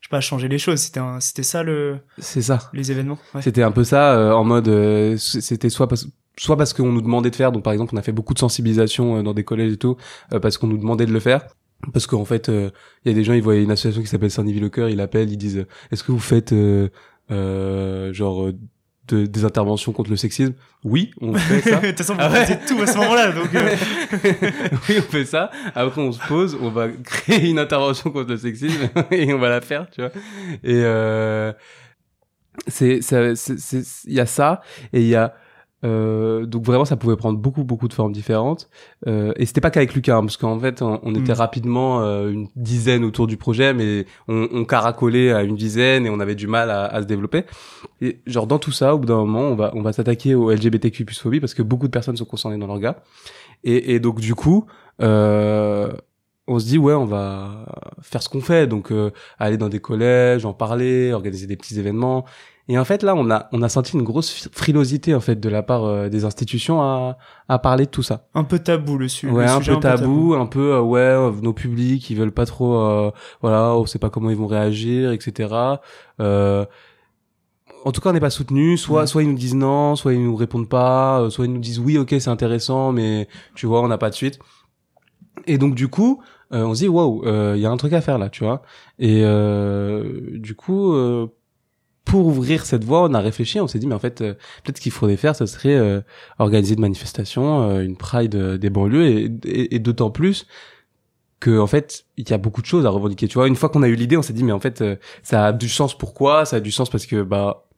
je 0.00 0.06
sais 0.06 0.10
pas, 0.10 0.20
changer 0.20 0.48
les 0.48 0.58
choses. 0.58 0.78
C'était, 0.80 1.00
c'était 1.20 1.42
ça 1.42 1.62
le, 1.62 1.98
c'est 2.18 2.42
ça. 2.42 2.70
les 2.72 2.90
événements. 2.92 3.18
Ouais. 3.34 3.42
C'était 3.42 3.62
un 3.62 3.72
peu 3.72 3.84
ça, 3.84 4.14
euh, 4.16 4.32
en 4.32 4.44
mode, 4.44 4.68
euh, 4.68 5.16
c'était 5.18 5.68
soit 5.70 5.88
parce, 5.88 6.06
soit 6.38 6.56
parce 6.56 6.72
qu'on 6.72 6.92
nous 6.92 7.02
demandait 7.02 7.30
de 7.30 7.36
faire, 7.36 7.52
donc 7.52 7.64
par 7.64 7.72
exemple, 7.74 7.94
on 7.94 7.98
a 7.98 8.02
fait 8.02 8.12
beaucoup 8.12 8.32
de 8.32 8.38
sensibilisation 8.38 9.22
dans 9.22 9.34
des 9.34 9.44
collèges 9.44 9.72
et 9.72 9.76
tout, 9.76 9.96
euh, 10.32 10.38
parce 10.40 10.56
qu'on 10.56 10.68
nous 10.68 10.78
demandait 10.78 11.04
de 11.06 11.12
le 11.12 11.20
faire. 11.20 11.42
Parce 11.92 12.06
qu'en 12.06 12.24
fait, 12.24 12.48
euh, 12.48 12.70
il 13.04 13.10
y 13.10 13.14
a 13.14 13.14
des 13.14 13.24
gens, 13.24 13.32
ils 13.32 13.42
voient 13.42 13.56
une 13.56 13.70
association 13.70 14.02
qui 14.02 14.08
s'appelle 14.08 14.30
Saint-Denis 14.30 14.60
le 14.60 14.68
cœur, 14.68 14.88
ils 14.90 14.96
l'appellent, 14.96 15.30
ils 15.30 15.36
disent, 15.38 15.66
est-ce 15.90 16.04
que 16.04 16.12
vous 16.12 16.18
faites 16.20 16.52
euh, 16.52 16.88
euh, 17.30 18.12
genre 18.12 18.44
euh, 18.48 18.52
de- 19.08 19.24
des 19.26 19.44
interventions 19.44 19.92
contre 19.92 20.10
le 20.10 20.16
sexisme? 20.16 20.52
Oui, 20.84 21.10
on 21.20 21.32
fait 21.34 21.62
ça. 21.62 21.76
De 21.80 21.88
toute 21.88 21.96
façon, 21.98 22.14
vous 22.14 22.20
Ah 22.22 22.30
ouais. 22.30 22.44
faisiez 22.44 22.58
tout 22.68 22.80
à 22.82 22.86
ce 22.86 22.98
moment-là. 22.98 23.32
Donc, 23.32 23.54
euh, 23.54 23.76
oui, 24.88 24.96
on 24.98 25.02
fait 25.10 25.24
ça. 25.24 25.50
Après, 25.74 26.00
on 26.02 26.12
se 26.12 26.20
pose, 26.26 26.56
on 26.60 26.70
va 26.70 26.88
créer 27.04 27.48
une 27.48 27.58
intervention 27.58 28.10
contre 28.10 28.30
le 28.30 28.36
sexisme 28.36 28.88
et 29.10 29.32
on 29.32 29.38
va 29.38 29.48
la 29.48 29.60
faire, 29.62 29.88
tu 29.90 30.00
vois. 30.02 30.10
Et 30.62 30.82
euh, 30.84 31.52
c'est, 32.68 33.00
ça- 33.02 33.34
c'est, 33.36 33.58
c'est- 33.58 34.04
il 34.06 34.14
y 34.14 34.20
a 34.20 34.26
ça 34.26 34.60
et 34.92 35.00
il 35.00 35.08
y 35.08 35.14
a 35.14 35.34
euh, 35.84 36.44
donc 36.44 36.64
vraiment 36.64 36.84
ça 36.84 36.96
pouvait 36.96 37.16
prendre 37.16 37.38
beaucoup 37.38 37.64
beaucoup 37.64 37.88
de 37.88 37.94
formes 37.94 38.12
différentes. 38.12 38.68
Euh, 39.06 39.32
et 39.36 39.46
c'était 39.46 39.60
pas 39.62 39.70
qu'avec 39.70 39.94
Lucas 39.94 40.16
hein, 40.16 40.20
parce 40.20 40.36
qu'en 40.36 40.58
fait 40.60 40.82
on, 40.82 41.00
on 41.02 41.14
était 41.14 41.32
Mm. 41.32 41.36
rapidement 41.36 42.02
euh, 42.02 42.30
une 42.30 42.48
dizaine 42.56 43.04
autour 43.04 43.26
du 43.26 43.36
projet 43.36 43.72
mais 43.72 44.04
on, 44.28 44.48
on 44.52 44.64
caracolait 44.64 45.32
à 45.32 45.42
une 45.42 45.56
dizaine 45.56 46.04
et 46.06 46.10
on 46.10 46.20
avait 46.20 46.34
du 46.34 46.46
mal 46.46 46.70
à, 46.70 46.84
à 46.84 47.00
se 47.00 47.06
développer. 47.06 47.44
Et 48.02 48.20
genre 48.26 48.46
dans 48.46 48.58
tout 48.58 48.72
ça 48.72 48.94
au 48.94 48.98
bout 48.98 49.06
d'un 49.06 49.16
moment 49.16 49.42
on 49.42 49.54
va 49.54 49.72
on 49.74 49.82
va 49.82 49.92
s'attaquer 49.92 50.34
au 50.34 50.50
LGBTQ 50.50 51.04
plus 51.04 51.18
phobie 51.18 51.40
parce 51.40 51.54
que 51.54 51.62
beaucoup 51.62 51.86
de 51.86 51.92
personnes 51.92 52.16
sont 52.16 52.24
concernées 52.26 52.58
dans 52.58 52.66
leur 52.66 52.78
gars. 52.78 53.02
Et, 53.64 53.94
et 53.94 54.00
donc 54.00 54.20
du 54.20 54.34
coup 54.34 54.66
euh, 55.00 55.92
on 56.46 56.58
se 56.58 56.66
dit 56.66 56.78
ouais 56.78 56.94
on 56.94 57.06
va 57.06 57.66
faire 58.02 58.22
ce 58.22 58.28
qu'on 58.28 58.40
fait. 58.40 58.66
Donc 58.66 58.90
euh, 58.90 59.10
aller 59.38 59.56
dans 59.56 59.68
des 59.68 59.80
collèges 59.80 60.44
en 60.44 60.52
parler 60.52 61.12
organiser 61.12 61.46
des 61.46 61.56
petits 61.56 61.78
événements 61.78 62.24
et 62.72 62.78
en 62.78 62.84
fait 62.84 63.02
là 63.02 63.14
on 63.16 63.28
a 63.30 63.48
on 63.52 63.60
a 63.62 63.68
senti 63.68 63.94
une 63.96 64.04
grosse 64.04 64.48
frilosité 64.52 65.14
en 65.14 65.20
fait 65.20 65.38
de 65.40 65.48
la 65.48 65.62
part 65.62 65.84
euh, 65.84 66.08
des 66.08 66.24
institutions 66.24 66.80
à 66.80 67.18
à 67.48 67.58
parler 67.58 67.84
de 67.86 67.90
tout 67.90 68.02
ça 68.04 68.28
un 68.34 68.44
peu 68.44 68.58
tabou 68.60 68.96
le, 68.96 69.08
su- 69.08 69.28
ouais 69.28 69.44
le 69.44 69.50
un 69.50 69.58
sujet. 69.58 69.74
peu 69.74 69.80
tabou 69.80 70.34
un 70.34 70.46
peu 70.46 70.74
euh, 70.74 70.80
ouais 70.80 71.00
euh, 71.00 71.32
nos 71.42 71.52
publics 71.52 72.08
ils 72.10 72.16
veulent 72.16 72.30
pas 72.32 72.46
trop 72.46 72.76
euh, 72.76 73.10
voilà 73.42 73.74
on 73.74 73.84
sait 73.86 73.98
pas 73.98 74.08
comment 74.08 74.30
ils 74.30 74.36
vont 74.36 74.46
réagir 74.46 75.10
etc 75.10 75.52
euh, 76.20 76.64
en 77.84 77.92
tout 77.92 78.02
cas, 78.02 78.10
on 78.10 78.12
n'est 78.12 78.20
pas 78.20 78.28
soutenu. 78.28 78.76
Soit, 78.76 79.06
soit 79.06 79.22
ils 79.22 79.28
nous 79.30 79.38
disent 79.38 79.54
non, 79.54 79.96
soit 79.96 80.12
ils 80.12 80.22
nous 80.22 80.36
répondent 80.36 80.68
pas, 80.68 81.26
soit 81.30 81.46
ils 81.46 81.52
nous 81.52 81.60
disent 81.60 81.78
oui, 81.78 81.96
ok, 81.96 82.10
c'est 82.20 82.28
intéressant, 82.28 82.92
mais 82.92 83.26
tu 83.54 83.64
vois, 83.64 83.80
on 83.80 83.88
n'a 83.88 83.96
pas 83.96 84.10
de 84.10 84.14
suite. 84.14 84.38
Et 85.46 85.56
donc 85.56 85.74
du 85.74 85.88
coup, 85.88 86.22
on 86.50 86.74
se 86.74 86.80
dit 86.80 86.88
waouh, 86.88 87.22
il 87.54 87.58
y 87.60 87.64
a 87.64 87.70
un 87.70 87.76
truc 87.78 87.94
à 87.94 88.02
faire 88.02 88.18
là, 88.18 88.28
tu 88.28 88.44
vois. 88.44 88.60
Et 88.98 89.22
euh, 89.24 90.20
du 90.38 90.54
coup, 90.54 90.92
euh, 90.92 91.28
pour 92.10 92.26
ouvrir 92.26 92.66
cette 92.66 92.84
voie, 92.84 93.04
on 93.04 93.14
a 93.14 93.20
réfléchi, 93.20 93.60
on 93.60 93.68
s'est 93.68 93.78
dit 93.78 93.86
mais 93.86 93.94
en 93.94 94.00
fait, 94.00 94.20
euh, 94.20 94.34
peut-être 94.64 94.80
qu'il 94.80 94.90
faudrait 94.90 95.16
faire, 95.16 95.36
ce 95.36 95.46
serait 95.46 95.76
euh, 95.76 96.00
organiser 96.38 96.74
de 96.74 96.80
manifestations, 96.80 97.70
euh, 97.70 97.82
une 97.84 97.96
pride 97.96 98.34
euh, 98.34 98.58
des 98.58 98.68
banlieues, 98.68 99.06
et, 99.06 99.30
et, 99.44 99.76
et 99.76 99.78
d'autant 99.78 100.10
plus 100.10 100.46
que 101.38 101.58
en 101.58 101.66
fait, 101.68 102.04
il 102.16 102.28
y 102.28 102.32
a 102.34 102.38
beaucoup 102.38 102.62
de 102.62 102.66
choses 102.66 102.84
à 102.84 102.90
revendiquer. 102.90 103.28
Tu 103.28 103.34
vois, 103.34 103.46
une 103.48 103.56
fois 103.56 103.68
qu'on 103.68 103.82
a 103.82 103.88
eu 103.88 103.94
l'idée, 103.94 104.16
on 104.16 104.22
s'est 104.22 104.32
dit 104.32 104.42
mais 104.44 104.52
en 104.52 104.60
fait, 104.60 104.82
euh, 104.82 104.96
ça 105.22 105.46
a 105.46 105.52
du 105.52 105.68
sens. 105.68 105.96
Pourquoi? 105.96 106.44
Ça 106.44 106.56
a 106.56 106.60
du 106.60 106.72
sens 106.72 106.90
parce 106.90 107.06
que 107.06 107.22
bah 107.22 107.68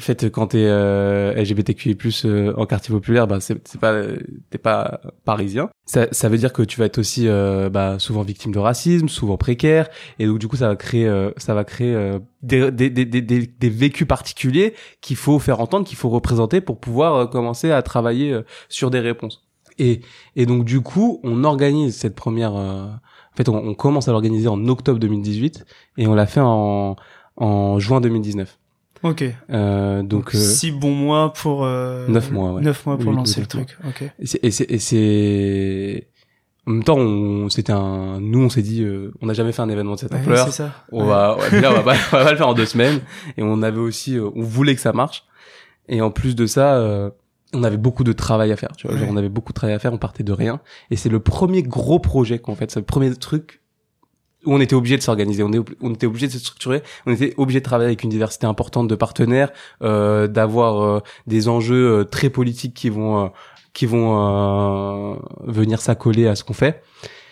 fait, 0.00 0.30
quand 0.30 0.48
t'es 0.48 0.64
euh, 0.66 1.34
LGBTQI+ 1.34 1.96
euh, 2.24 2.54
en 2.56 2.66
quartier 2.66 2.92
populaire, 2.94 3.26
bah 3.26 3.38
c'est 3.40 3.78
pas 3.78 4.02
t'es 4.50 4.58
pas 4.58 5.00
parisien. 5.24 5.68
Ça, 5.84 6.06
ça 6.12 6.28
veut 6.28 6.38
dire 6.38 6.52
que 6.52 6.62
tu 6.62 6.78
vas 6.78 6.86
être 6.86 6.98
aussi 6.98 7.28
euh, 7.28 7.68
bah, 7.68 7.98
souvent 7.98 8.22
victime 8.22 8.52
de 8.52 8.58
racisme, 8.58 9.08
souvent 9.08 9.36
précaire, 9.36 9.88
et 10.18 10.26
donc 10.26 10.38
du 10.38 10.48
coup 10.48 10.56
ça 10.56 10.68
va 10.68 10.76
créer 10.76 11.06
euh, 11.06 11.30
ça 11.36 11.54
va 11.54 11.64
créer 11.64 11.94
euh, 11.94 12.18
des, 12.42 12.70
des, 12.70 12.88
des, 12.88 13.04
des, 13.04 13.22
des, 13.22 13.70
vécus 13.70 14.06
particuliers 14.06 14.74
qu'il 15.00 15.16
faut 15.16 15.38
faire 15.38 15.60
entendre, 15.60 15.86
qu'il 15.86 15.98
faut 15.98 16.08
représenter 16.08 16.60
pour 16.60 16.80
pouvoir 16.80 17.14
euh, 17.14 17.26
commencer 17.26 17.70
à 17.70 17.82
travailler 17.82 18.32
euh, 18.32 18.42
sur 18.68 18.90
des 18.90 19.00
réponses. 19.00 19.46
Et 19.78 20.00
et 20.36 20.46
donc 20.46 20.64
du 20.64 20.80
coup 20.80 21.20
on 21.22 21.44
organise 21.44 21.96
cette 21.96 22.14
première 22.14 22.56
euh, 22.56 22.86
En 22.86 23.36
fait, 23.36 23.48
on, 23.48 23.56
on 23.56 23.74
commence 23.74 24.08
à 24.08 24.12
l'organiser 24.12 24.48
en 24.48 24.68
octobre 24.68 24.98
2018 24.98 25.64
et 25.98 26.06
on 26.06 26.14
l'a 26.14 26.26
fait 26.26 26.40
en 26.40 26.96
en 27.36 27.78
juin 27.78 28.00
2019. 28.00 28.58
Ok. 29.02 29.24
Euh, 29.50 30.02
donc, 30.02 30.34
euh, 30.34 30.38
six 30.38 30.70
bons 30.70 30.94
mois 30.94 31.32
pour. 31.32 31.64
Euh, 31.64 32.06
Neuf 32.08 32.30
mois, 32.30 32.52
ouais. 32.52 32.62
Neuf 32.62 32.86
mois 32.86 32.96
pour 32.98 33.08
Oui, 33.10 33.16
lancer 33.16 33.40
le 33.40 33.46
truc. 33.46 33.76
Ok. 33.86 34.04
et 34.18 34.26
c'est- 34.50 34.70
et 34.70 34.78
c'est 34.78 36.08
en 36.66 36.70
même 36.70 36.84
temps, 36.84 36.96
on, 36.98 37.48
c'était 37.48 37.72
un, 37.72 38.20
nous, 38.20 38.44
on 38.44 38.48
s'est 38.48 38.62
dit, 38.62 38.84
euh, 38.84 39.12
on 39.20 39.26
n'a 39.26 39.32
jamais 39.32 39.50
fait 39.50 39.62
un 39.62 39.68
événement 39.68 39.94
de 39.94 39.98
cette 39.98 40.12
Ouais, 40.12 40.20
ampleur. 40.20 40.46
c'est 40.46 40.52
ça. 40.52 40.70
on 40.92 41.00
Ouais. 41.02 41.08
va, 41.08 41.36
ouais, 41.52 41.60
là, 41.60 41.70
on 41.72 41.74
va 41.74 41.82
pas, 41.82 41.94
on 42.12 42.16
va 42.18 42.24
pas 42.24 42.30
le 42.30 42.36
faire 42.36 42.46
en 42.48 42.54
deux 42.54 42.66
semaines. 42.66 43.00
Et 43.36 43.42
on 43.42 43.62
avait 43.62 43.80
aussi, 43.80 44.16
euh, 44.16 44.30
on 44.36 44.42
voulait 44.42 44.76
que 44.76 44.80
ça 44.80 44.92
marche. 44.92 45.24
Et 45.88 46.00
en 46.00 46.12
plus 46.12 46.36
de 46.36 46.46
ça, 46.46 46.76
euh, 46.76 47.10
on 47.52 47.64
avait 47.64 47.76
beaucoup 47.78 48.04
de 48.04 48.12
travail 48.12 48.52
à 48.52 48.56
faire. 48.56 48.70
Tu 48.76 48.86
vois, 48.86 48.96
genre, 48.96 49.08
on 49.10 49.16
avait 49.16 49.28
beaucoup 49.28 49.52
de 49.52 49.56
travail 49.56 49.74
à 49.74 49.80
faire. 49.80 49.92
On 49.92 49.98
partait 49.98 50.22
de 50.22 50.32
rien. 50.32 50.60
Et 50.92 50.96
c'est 50.96 51.08
le 51.08 51.18
premier 51.18 51.64
gros 51.64 51.98
projet 51.98 52.38
qu'on 52.38 52.54
fait. 52.54 52.70
C'est 52.70 52.78
le 52.78 52.86
premier 52.86 53.12
truc 53.16 53.60
on 54.46 54.60
était 54.60 54.74
obligé 54.74 54.96
de 54.96 55.02
s'organiser. 55.02 55.42
On, 55.42 55.92
était 55.94 56.06
obligé 56.06 56.26
de 56.26 56.32
se 56.32 56.38
structurer. 56.38 56.82
On 57.06 57.12
était 57.12 57.34
obligé 57.36 57.60
de 57.60 57.64
travailler 57.64 57.88
avec 57.88 58.02
une 58.02 58.10
diversité 58.10 58.46
importante 58.46 58.88
de 58.88 58.94
partenaires, 58.94 59.50
euh, 59.82 60.26
d'avoir 60.26 60.82
euh, 60.82 61.00
des 61.26 61.48
enjeux 61.48 62.00
euh, 62.00 62.04
très 62.04 62.30
politiques 62.30 62.74
qui 62.74 62.88
vont, 62.88 63.24
euh, 63.24 63.28
qui 63.72 63.86
vont 63.86 65.14
euh, 65.14 65.16
venir 65.44 65.80
s'accoler 65.80 66.26
à 66.26 66.34
ce 66.34 66.44
qu'on 66.44 66.54
fait. 66.54 66.82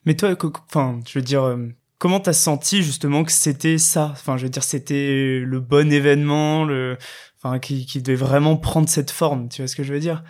Mais 0.06 0.14
toi, 0.14 0.34
enfin, 0.68 1.00
je 1.06 1.18
veux 1.18 1.24
dire, 1.24 1.42
euh, 1.44 1.56
comment 1.98 2.20
t'as 2.20 2.32
senti 2.32 2.82
justement 2.82 3.24
que 3.24 3.32
c'était 3.32 3.78
ça? 3.78 4.10
Enfin, 4.12 4.36
je 4.36 4.44
veux 4.44 4.50
dire, 4.50 4.64
c'était 4.64 5.40
le 5.44 5.60
bon 5.60 5.92
événement, 5.92 6.64
le, 6.64 6.96
enfin, 7.42 7.58
qui, 7.58 7.86
qui 7.86 8.00
devait 8.00 8.16
vraiment 8.16 8.56
prendre 8.56 8.88
cette 8.88 9.10
forme. 9.10 9.48
Tu 9.48 9.62
vois 9.62 9.68
ce 9.68 9.76
que 9.76 9.82
je 9.82 9.92
veux 9.92 10.00
dire? 10.00 10.22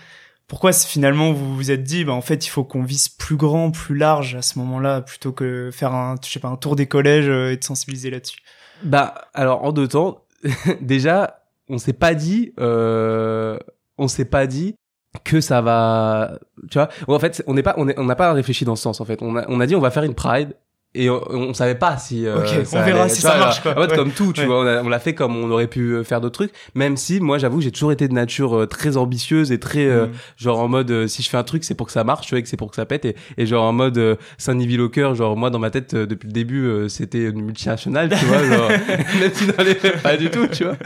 Pourquoi 0.50 0.72
finalement 0.72 1.32
vous 1.32 1.54
vous 1.54 1.70
êtes 1.70 1.84
dit, 1.84 2.04
bah 2.04 2.12
en 2.12 2.22
fait, 2.22 2.44
il 2.44 2.48
faut 2.48 2.64
qu'on 2.64 2.82
vise 2.82 3.08
plus 3.08 3.36
grand, 3.36 3.70
plus 3.70 3.96
large 3.96 4.34
à 4.34 4.42
ce 4.42 4.58
moment-là, 4.58 5.00
plutôt 5.00 5.30
que 5.30 5.70
faire 5.72 5.94
un, 5.94 6.16
je 6.24 6.28
sais 6.28 6.40
pas, 6.40 6.48
un 6.48 6.56
tour 6.56 6.74
des 6.74 6.86
collèges 6.86 7.28
euh, 7.28 7.52
et 7.52 7.56
de 7.56 7.62
sensibiliser 7.62 8.10
là-dessus? 8.10 8.40
Bah, 8.82 9.28
alors 9.32 9.62
en 9.62 9.70
deux 9.70 9.86
temps, 9.86 10.24
déjà, 10.80 11.44
on 11.68 11.78
s'est 11.78 11.92
pas 11.92 12.14
dit, 12.14 12.52
euh, 12.58 13.60
on 13.96 14.08
s'est 14.08 14.24
pas 14.24 14.48
dit 14.48 14.74
que 15.22 15.40
ça 15.40 15.60
va, 15.60 16.40
tu 16.68 16.78
vois. 16.78 16.88
En 17.06 17.20
fait, 17.20 17.44
on 17.46 17.54
n'est 17.54 17.62
pas, 17.62 17.76
on 17.76 17.84
n'a 17.84 18.16
pas 18.16 18.32
réfléchi 18.32 18.64
dans 18.64 18.74
ce 18.74 18.82
sens. 18.82 19.00
En 19.00 19.04
fait, 19.04 19.22
on 19.22 19.36
a, 19.36 19.48
on 19.48 19.60
a 19.60 19.66
dit 19.68 19.76
on 19.76 19.80
va 19.80 19.92
faire 19.92 20.02
une 20.02 20.16
pride. 20.16 20.56
Et 20.94 21.08
on, 21.08 21.20
on 21.30 21.54
savait 21.54 21.76
pas 21.76 21.98
si 21.98 22.26
euh, 22.26 22.44
ça 22.64 22.80
on 22.80 22.84
verra 22.84 23.02
allait- 23.04 23.14
si 23.14 23.20
ça 23.20 23.28
vois, 23.30 23.38
marche, 23.38 23.60
quoi. 23.62 23.72
En 23.78 23.82
fait, 23.82 23.90
Ouais. 23.92 23.96
comme 23.96 24.10
tout, 24.10 24.32
tu 24.32 24.40
Ouais. 24.40 24.46
vois, 24.46 24.80
on, 24.82 24.88
l'a 24.88 24.98
fait 24.98 25.14
comme 25.14 25.36
on 25.36 25.48
aurait 25.52 25.68
pu 25.68 25.92
euh, 25.92 26.02
faire 26.02 26.20
d'autres 26.20 26.34
trucs. 26.46 26.52
Même 26.74 26.96
si, 26.96 27.20
moi, 27.20 27.38
j'avoue, 27.38 27.60
j'ai 27.60 27.70
toujours 27.70 27.92
été 27.92 28.08
de 28.08 28.12
nature 28.12 28.56
euh, 28.56 28.66
très 28.66 28.96
ambitieuse 28.96 29.52
et 29.52 29.60
très 29.60 29.86
euh, 29.86 30.06
Mm. 30.06 30.10
genre 30.36 30.58
en 30.58 30.66
mode 30.68 30.90
euh, 30.90 31.06
si 31.06 31.22
je 31.22 31.28
fais 31.30 31.36
un 31.36 31.44
truc 31.44 31.62
c'est 31.62 31.74
pour 31.74 31.86
que 31.86 31.92
ça 31.92 32.02
marche 32.04 32.26
tu 32.26 32.34
vois 32.34 32.42
que 32.42 32.48
c'est 32.48 32.56
pour 32.56 32.70
que 32.70 32.76
ça 32.76 32.86
pète 32.86 33.04
et, 33.04 33.14
et 33.38 33.46
genre 33.46 33.64
en 33.64 33.72
mode 33.72 34.18
Saint-Nivi 34.38 34.80
au 34.80 34.88
cœur 34.88 35.14
genre 35.14 35.36
moi 35.36 35.50
dans 35.50 35.58
ma 35.58 35.70
tête 35.70 35.94
depuis 35.94 36.26
le 36.26 36.32
début 36.32 36.84
c'était 36.88 37.24
une 37.24 37.42
multinationale 37.42 38.08
tu 38.08 38.24
vois 38.24 38.42
genre 38.44 38.68
même 39.20 39.30
si 39.32 39.46
dans 39.46 39.62
les 39.62 39.74
faits 39.74 40.02
pas 40.02 40.16
du 40.16 40.30
tout 40.30 40.46
tu 40.48 40.64
vois 40.64 40.76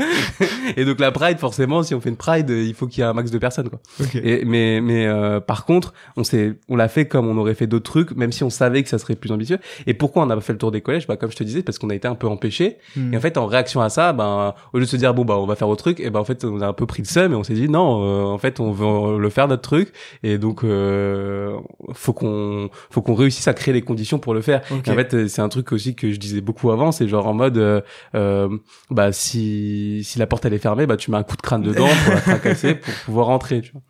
et 0.77 0.85
donc 0.85 1.01
la 1.01 1.13
Pride 1.13 1.39
forcément 1.39 1.83
si 1.83 1.95
on 1.95 2.01
fait 2.01 2.09
une 2.11 2.17
Pride 2.17 2.51
il 2.51 2.75
faut 2.75 2.87
qu'il 2.87 3.01
y 3.01 3.03
ait 3.03 3.09
un 3.09 3.13
max 3.13 3.31
de 3.31 3.39
personnes 3.39 3.69
quoi 3.71 3.81
et 4.15 4.45
mais 4.45 4.81
mais 4.81 5.07
euh, 5.07 5.41
par 5.41 5.65
contre 5.65 5.93
on 6.17 6.25
s'est 6.25 6.55
on 6.69 6.77
l'a 6.77 6.89
fait 6.89 7.07
comme 7.07 7.29
on 7.29 7.37
aurait 7.39 7.55
fait 7.55 7.67
d'autres 7.67 7.91
trucs 7.91 8.13
même 8.17 8.33
si 8.33 8.43
on 8.45 8.51
savait 8.51 8.83
que 8.83 8.89
ça 8.89 8.99
serait 8.99 9.17
plus 9.17 9.31
ambitieux 9.33 9.59
et 9.87 9.94
pourquoi 9.95 10.23
on 10.23 10.27
n'a 10.27 10.35
pas 10.35 10.41
fait 10.41 10.53
le 10.53 10.59
tour 10.59 10.71
des 10.71 10.81
collèges? 10.81 11.07
Bah 11.07 11.17
comme 11.17 11.31
je 11.31 11.37
te 11.37 11.45
disais 11.45 11.63
parce 11.63 11.79
qu'on 11.79 11.91
a 11.91 11.95
été 11.95 12.09
un 12.09 12.15
peu 12.15 12.27
empêché 12.27 12.79
et 13.13 13.17
en 13.17 13.21
fait, 13.21 13.37
en 13.39 13.47
réaction 13.47 13.81
à 13.81 13.89
ça, 13.89 14.13
ben, 14.13 14.55
au 14.73 14.79
lieu 14.79 14.85
de 14.85 14.91
se 14.91 14.97
dire 14.97 15.15
bon 15.15 15.25
bah 15.25 15.37
on 15.39 15.47
va 15.47 15.57
faire 15.57 15.69
autre 15.69 15.83
truc, 15.83 16.01
et 16.01 16.11
ben 16.11 16.21
en 16.21 16.25
fait 16.25 16.45
on 16.45 16.61
a 16.61 16.67
un 16.67 16.73
peu 16.73 16.87
pris 16.87 17.03
le 17.03 17.09
seum 17.09 17.33
et 17.33 17.35
on 17.37 17.45
s'est 17.45 17.55
dit 17.55 17.69
non, 17.69 18.03
euh, 18.05 18.25
en 18.25 18.39
fait 18.39 18.61
on 18.61 18.73
veut 18.73 19.19
le 19.19 19.31
faire 19.31 19.49
notre 19.49 19.63
truc 19.63 19.93
et 20.23 20.39
donc 20.39 20.65
euh, 20.65 21.57
faut 21.93 22.13
qu'on 22.13 22.71
faut 22.91 23.03
qu'on 23.03 23.15
réussisse 23.15 23.49
à 23.49 23.55
créer 23.55 23.75
les 23.75 23.83
conditions 23.83 24.19
pour 24.19 24.35
le 24.35 24.41
faire. 24.41 24.63
Ok. 24.71 24.89
Et 24.89 24.91
en 24.91 24.95
fait, 24.95 25.15
euh, 25.15 25.29
c'est 25.29 25.43
un 25.43 25.49
truc 25.49 25.73
aussi 25.73 25.95
que 25.95 26.11
je 26.13 26.19
disais 26.19 26.41
beaucoup 26.41 26.71
avant, 26.71 26.93
c'est 26.93 27.09
genre 27.09 27.27
en 27.27 27.35
mode 27.35 27.59
euh, 27.59 27.81
euh, 28.15 28.49
bah 28.91 29.13
si 29.13 30.03
si 30.05 30.19
la 30.19 30.27
porte 30.27 30.45
elle 30.45 30.55
est 30.55 30.59
fermée, 30.59 30.87
bah 30.87 30.97
tu 30.97 31.11
mets 31.11 31.17
un 31.17 31.23
coup 31.23 31.37
de 31.37 31.43
crâne 31.43 31.63
dedans 31.63 31.89
pour 32.05 32.15
la 32.15 32.21
fracasser 32.21 32.75
pour 32.75 32.95
pouvoir 33.05 33.27
rentrer, 33.27 33.61
tu 33.61 33.73
vois. 33.73 33.83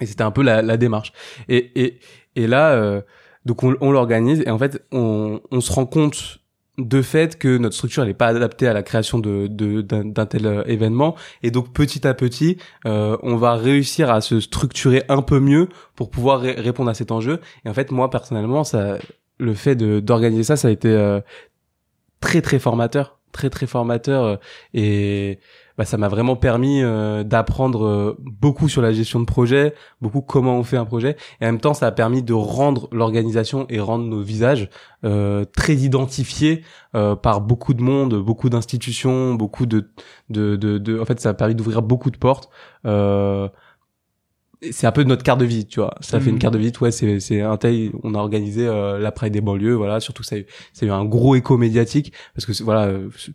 Et 0.00 0.06
c'était 0.06 0.22
un 0.22 0.30
peu 0.30 0.42
la, 0.42 0.62
la 0.62 0.76
démarche. 0.76 1.12
Et 1.48 1.70
et 1.80 1.98
et 2.34 2.46
là 2.46 2.72
euh, 2.72 3.02
donc 3.44 3.62
on, 3.62 3.90
l'organise 3.90 4.42
et 4.46 4.50
en 4.50 4.58
fait 4.58 4.84
on 4.92 5.60
se 5.60 5.72
rend 5.72 5.86
compte 5.86 6.38
de 6.78 7.02
fait 7.02 7.38
que 7.38 7.58
notre 7.58 7.74
structure 7.74 8.04
n'est 8.04 8.14
pas 8.14 8.28
adaptée 8.28 8.66
à 8.66 8.72
la 8.72 8.82
création 8.82 9.18
de 9.18 9.46
d'un 9.46 10.26
tel 10.26 10.46
euh, 10.46 10.64
événement. 10.66 11.16
Et 11.42 11.50
donc 11.50 11.72
petit 11.72 12.06
à 12.06 12.14
petit 12.14 12.56
euh, 12.86 13.16
on 13.22 13.36
va 13.36 13.54
réussir 13.56 14.10
à 14.10 14.20
se 14.22 14.40
structurer 14.40 15.02
un 15.08 15.20
peu 15.20 15.38
mieux 15.38 15.68
pour 15.96 16.08
pouvoir 16.10 16.40
ré- 16.40 16.52
répondre 16.52 16.90
à 16.90 16.94
cet 16.94 17.12
enjeu. 17.12 17.40
Et 17.64 17.68
en 17.68 17.74
fait 17.74 17.90
moi 17.90 18.08
personnellement 18.08 18.64
ça 18.64 18.96
le 19.38 19.54
fait 19.54 19.76
de 19.76 20.00
d'organiser 20.00 20.44
ça 20.44 20.56
ça 20.56 20.68
a 20.68 20.70
été 20.70 20.88
euh, 20.88 21.20
très 22.20 22.40
très 22.40 22.58
formateur. 22.58 23.18
Très 23.32 23.48
très 23.48 23.66
formateur 23.66 24.38
et 24.74 25.38
bah, 25.82 25.86
ça 25.86 25.96
m'a 25.96 26.06
vraiment 26.06 26.36
permis 26.36 26.80
euh, 26.80 27.24
d'apprendre 27.24 27.84
euh, 27.84 28.16
beaucoup 28.20 28.68
sur 28.68 28.82
la 28.82 28.92
gestion 28.92 29.18
de 29.18 29.24
projet 29.24 29.74
beaucoup 30.00 30.20
comment 30.20 30.56
on 30.56 30.62
fait 30.62 30.76
un 30.76 30.84
projet 30.84 31.16
et 31.40 31.44
en 31.44 31.48
même 31.48 31.60
temps 31.60 31.74
ça 31.74 31.88
a 31.88 31.90
permis 31.90 32.22
de 32.22 32.32
rendre 32.32 32.88
l'organisation 32.92 33.66
et 33.68 33.80
rendre 33.80 34.04
nos 34.04 34.22
visages 34.22 34.70
euh, 35.04 35.44
très 35.44 35.74
identifiés 35.74 36.62
euh, 36.94 37.16
par 37.16 37.40
beaucoup 37.40 37.74
de 37.74 37.82
monde 37.82 38.14
beaucoup 38.14 38.48
d'institutions 38.48 39.34
beaucoup 39.34 39.66
de, 39.66 39.90
de 40.30 40.54
de 40.54 40.78
de 40.78 41.00
en 41.00 41.04
fait 41.04 41.18
ça 41.18 41.30
a 41.30 41.34
permis 41.34 41.56
d'ouvrir 41.56 41.82
beaucoup 41.82 42.12
de 42.12 42.16
portes 42.16 42.48
euh, 42.86 43.48
c'est 44.70 44.86
un 44.86 44.92
peu 44.92 45.02
notre 45.02 45.24
carte 45.24 45.40
de 45.40 45.44
visite, 45.44 45.70
tu 45.70 45.80
vois. 45.80 45.94
Ça 46.00 46.20
fait 46.20 46.26
Mhm. 46.26 46.34
une 46.34 46.38
carte 46.38 46.54
de 46.54 46.58
visite, 46.60 46.80
ouais, 46.80 46.92
c'est 46.92 47.18
c'est 47.18 47.40
un 47.40 47.56
tel, 47.56 47.90
on 48.04 48.14
a 48.14 48.18
organisé 48.18 48.64
euh, 48.68 49.00
la 49.00 49.10
Pride 49.10 49.32
des 49.32 49.40
banlieues, 49.40 49.74
voilà, 49.74 49.98
surtout 49.98 50.22
ça 50.22 50.36
a 50.36 50.38
eu, 50.38 50.46
ça 50.72 50.86
a 50.86 50.88
eu 50.88 50.92
un 50.92 51.04
gros 51.04 51.34
écho 51.34 51.58
médiatique 51.58 52.12
parce 52.36 52.46
que 52.46 52.62
voilà, 52.62 52.88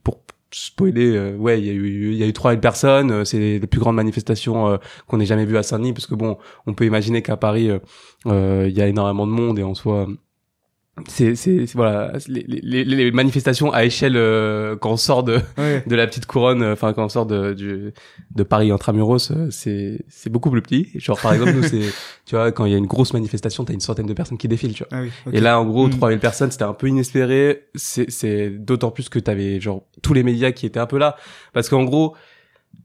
pour 0.06 0.22
spoiler, 0.52 1.16
euh, 1.16 1.36
ouais, 1.36 1.60
il 1.60 1.66
y 1.66 1.70
a 1.70 1.74
eu 1.74 2.12
il 2.12 2.18
y 2.18 2.24
a 2.24 2.28
eu 2.28 2.34
3000 2.34 2.60
personnes, 2.60 3.12
euh, 3.12 3.26
c'est 3.26 3.40
les 3.40 3.68
plus 3.68 3.80
grandes 3.80 3.96
manifestations 3.96 4.68
euh, 4.68 4.78
qu'on 5.08 5.20
ait 5.20 5.26
jamais 5.26 5.46
vues 5.46 5.58
à 5.58 5.64
Saint-Denis 5.64 5.94
parce 5.94 6.08
que 6.08 6.16
bon, 6.16 6.38
on 6.66 6.74
peut 6.74 6.86
imaginer 6.86 7.22
qu'à 7.22 7.38
Paris 7.38 7.70
euh, 8.26 8.66
il 8.70 8.78
y 8.78 8.82
a 8.82 8.88
énormément 8.88 9.28
de 9.28 9.32
monde 9.32 9.60
et 9.60 9.64
en 9.64 9.74
soi 9.76 10.08
c'est 11.08 11.36
c'est 11.36 11.68
c'est- 11.68 11.76
voilà 11.76 12.14
les, 12.28 12.44
les, 12.48 12.84
les 12.84 13.12
manifestations 13.12 13.72
à 13.72 13.86
échelle 13.86 14.16
euh, 14.18 14.76
quand 14.76 14.92
on 14.94 14.98
sort 14.98 15.24
de 15.24 15.40
Ouais. 15.58 15.84
de 15.86 15.96
la 15.96 16.08
petite 16.08 16.26
couronne 16.26 16.64
euh, 16.64 16.74
enfin 16.74 16.94
quand 16.94 17.06
on 17.06 17.10
sort 17.10 17.26
de 17.28 17.54
du 17.54 17.94
de 18.36 18.44
Paris 18.44 18.72
intramuros 18.72 19.30
euh, 19.32 19.48
c'est 19.52 20.00
c'est 20.08 20.32
beaucoup 20.32 20.50
plus 20.50 20.62
petit 20.64 20.90
genre 20.96 21.20
par 21.22 21.34
exemple 21.34 21.54
nous 21.54 21.64
c'est 21.64 21.82
tu 22.26 22.36
vois 22.36 22.52
quand 22.52 22.66
il 22.66 22.72
y 22.72 22.76
a 22.76 22.78
une 22.80 22.88
grosse 22.88 23.14
manifestation 23.14 23.64
t'as 23.64 23.74
une 23.74 23.80
centaine 23.80 24.08
de 24.08 24.14
personnes 24.14 24.40
qui 24.40 24.48
défilent 24.48 24.74
tu 24.74 24.84
vois 24.90 24.98
Ah 25.00 25.02
oui. 25.04 25.12
et 25.34 25.40
là 25.40 25.60
en 25.60 25.66
gros 25.66 25.88
Mm. 25.88 25.92
3000 26.00 26.20
personnes 26.20 26.50
c'était 26.52 26.64
un 26.64 26.74
peu 26.74 26.88
inespéré 26.88 27.66
c'est 27.76 28.10
c'est 28.10 28.50
d'autant 28.50 28.90
plus 28.90 29.08
que 29.10 29.20
t'avais 29.20 29.60
genre 29.62 29.84
tous 30.02 30.14
les 30.14 30.24
médias 30.24 30.52
qui 30.52 30.66
étaient 30.66 30.80
un 30.80 30.88
peu 30.88 30.98
là 30.98 31.16
parce 31.54 31.70
qu'en 31.70 31.84
gros 31.84 32.16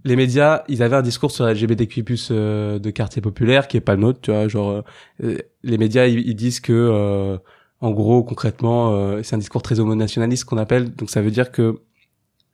les 0.05 0.17
médias, 0.17 0.65
ils 0.69 0.83
avaient 0.83 0.97
un 0.97 1.03
discours 1.03 1.31
sur 1.31 1.45
la 1.45 1.53
LGBTQ+ 1.55 2.05
euh, 2.31 2.79
de 2.81 2.91
quartier 2.91 3.21
populaire 3.23 3.69
qui 3.69 3.77
est 3.77 3.81
pas 3.81 3.95
le 3.95 4.01
nôtre, 4.01 4.21
tu 4.21 4.31
vois, 4.33 4.49
genre 4.49 4.83
euh, 5.23 5.37
les 5.63 5.79
médias 5.79 6.07
ils, 6.07 6.27
ils 6.27 6.35
disent 6.35 6.59
que 6.61 6.73
euh, 6.73 7.37
en 7.83 7.91
gros 7.91 8.23
concrètement 8.23 8.93
euh, 8.95 9.21
c'est 9.23 9.35
un 9.35 9.39
discours 9.39 9.61
très 9.63 9.79
homonationaliste 9.81 10.45
qu'on 10.47 10.57
appelle, 10.59 10.95
donc 10.95 11.11
ça 11.11 11.21
veut 11.21 11.31
dire 11.31 11.53
que 11.53 11.81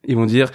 ils 0.07 0.17
vont 0.17 0.27
dire 0.27 0.51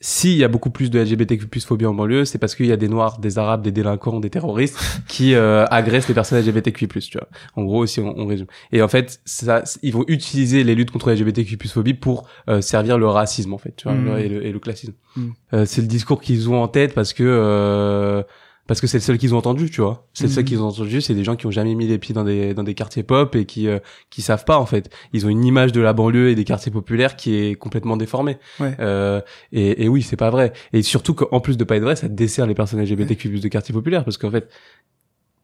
s'il 0.00 0.36
y 0.36 0.44
a 0.44 0.48
beaucoup 0.48 0.68
plus 0.68 0.90
de 0.90 0.98
LGBTQ+ 1.00 1.60
phobie 1.60 1.86
en 1.86 1.94
banlieue, 1.94 2.26
c'est 2.26 2.36
parce 2.38 2.54
qu'il 2.54 2.66
y 2.66 2.72
a 2.72 2.76
des 2.76 2.88
noirs, 2.88 3.18
des 3.20 3.38
arabes, 3.38 3.62
des 3.62 3.72
délinquants, 3.72 4.20
des 4.20 4.28
terroristes 4.28 4.76
qui 5.08 5.34
euh, 5.34 5.64
agressent 5.70 6.08
les 6.08 6.14
personnes 6.14 6.38
LGBTQ+, 6.44 6.88
tu 6.88 7.16
vois. 7.16 7.28
En 7.56 7.62
gros, 7.64 7.86
si 7.86 8.00
on, 8.00 8.12
on 8.18 8.26
résume. 8.26 8.46
Et 8.70 8.82
en 8.82 8.88
fait, 8.88 9.22
ça, 9.24 9.62
ils 9.82 9.94
vont 9.94 10.04
utiliser 10.08 10.62
les 10.62 10.74
luttes 10.74 10.90
contre 10.90 11.10
LGBTQ+ 11.10 11.56
phobie 11.68 11.94
pour 11.94 12.28
euh, 12.50 12.60
servir 12.60 12.98
le 12.98 13.06
racisme, 13.06 13.54
en 13.54 13.58
fait, 13.58 13.76
tu 13.76 13.84
vois, 13.88 13.96
Mm. 13.96 14.04
le- 14.04 14.18
et, 14.20 14.28
le, 14.28 14.44
et 14.46 14.52
le 14.52 14.58
classisme. 14.58 14.92
Mm. 15.16 15.28
Euh, 15.54 15.64
c'est 15.64 15.80
le 15.80 15.86
discours 15.88 16.20
qu'ils 16.20 16.50
ont 16.50 16.62
en 16.62 16.68
tête 16.68 16.92
parce 16.92 17.14
que 17.14 17.24
euh, 17.24 18.22
parce 18.66 18.80
que 18.80 18.86
c'est 18.86 18.96
le 18.98 19.02
seul 19.02 19.18
qu'ils 19.18 19.34
ont 19.34 19.38
entendu, 19.38 19.70
tu 19.70 19.80
vois. 19.82 20.06
C'est 20.14 20.24
le 20.24 20.30
seul 20.30 20.42
Mhm. 20.44 20.48
qu'ils 20.48 20.60
ont 20.62 20.66
entendu, 20.68 21.00
c'est 21.00 21.14
des 21.14 21.22
gens 21.24 21.36
qui 21.36 21.46
ont 21.46 21.50
jamais 21.50 21.74
mis 21.74 21.86
les 21.86 21.98
pieds 21.98 22.14
dans 22.14 22.24
des 22.24 22.54
dans 22.54 22.62
des 22.62 22.74
quartiers 22.74 23.02
pop 23.02 23.34
et 23.36 23.44
qui 23.44 23.68
euh, 23.68 23.78
qui 24.10 24.22
savent 24.22 24.44
pas 24.44 24.58
en 24.58 24.66
fait. 24.66 24.90
Ils 25.12 25.26
ont 25.26 25.28
une 25.28 25.44
image 25.44 25.72
de 25.72 25.80
la 25.80 25.92
banlieue 25.92 26.30
et 26.30 26.34
des 26.34 26.44
quartiers 26.44 26.72
populaires 26.72 27.16
qui 27.16 27.34
est 27.36 27.54
complètement 27.56 27.96
déformée. 27.96 28.38
Ouais. 28.60 28.74
Euh, 28.80 29.20
et, 29.52 29.84
et 29.84 29.88
oui, 29.88 30.00
c'est 30.02 30.16
pas 30.16 30.30
vrai. 30.30 30.52
Et 30.72 30.82
surtout 30.82 31.14
qu'en 31.14 31.40
plus 31.40 31.56
de 31.58 31.64
pas 31.64 31.76
être 31.76 31.82
vrai, 31.82 31.96
ça 31.96 32.08
dessert 32.08 32.46
les 32.46 32.54
personnes 32.54 32.80
LGBTQ+ 32.82 33.40
de 33.40 33.48
quartier 33.48 33.72
populaire 33.72 34.02
parce 34.04 34.16
qu'en 34.18 34.30
fait, 34.30 34.48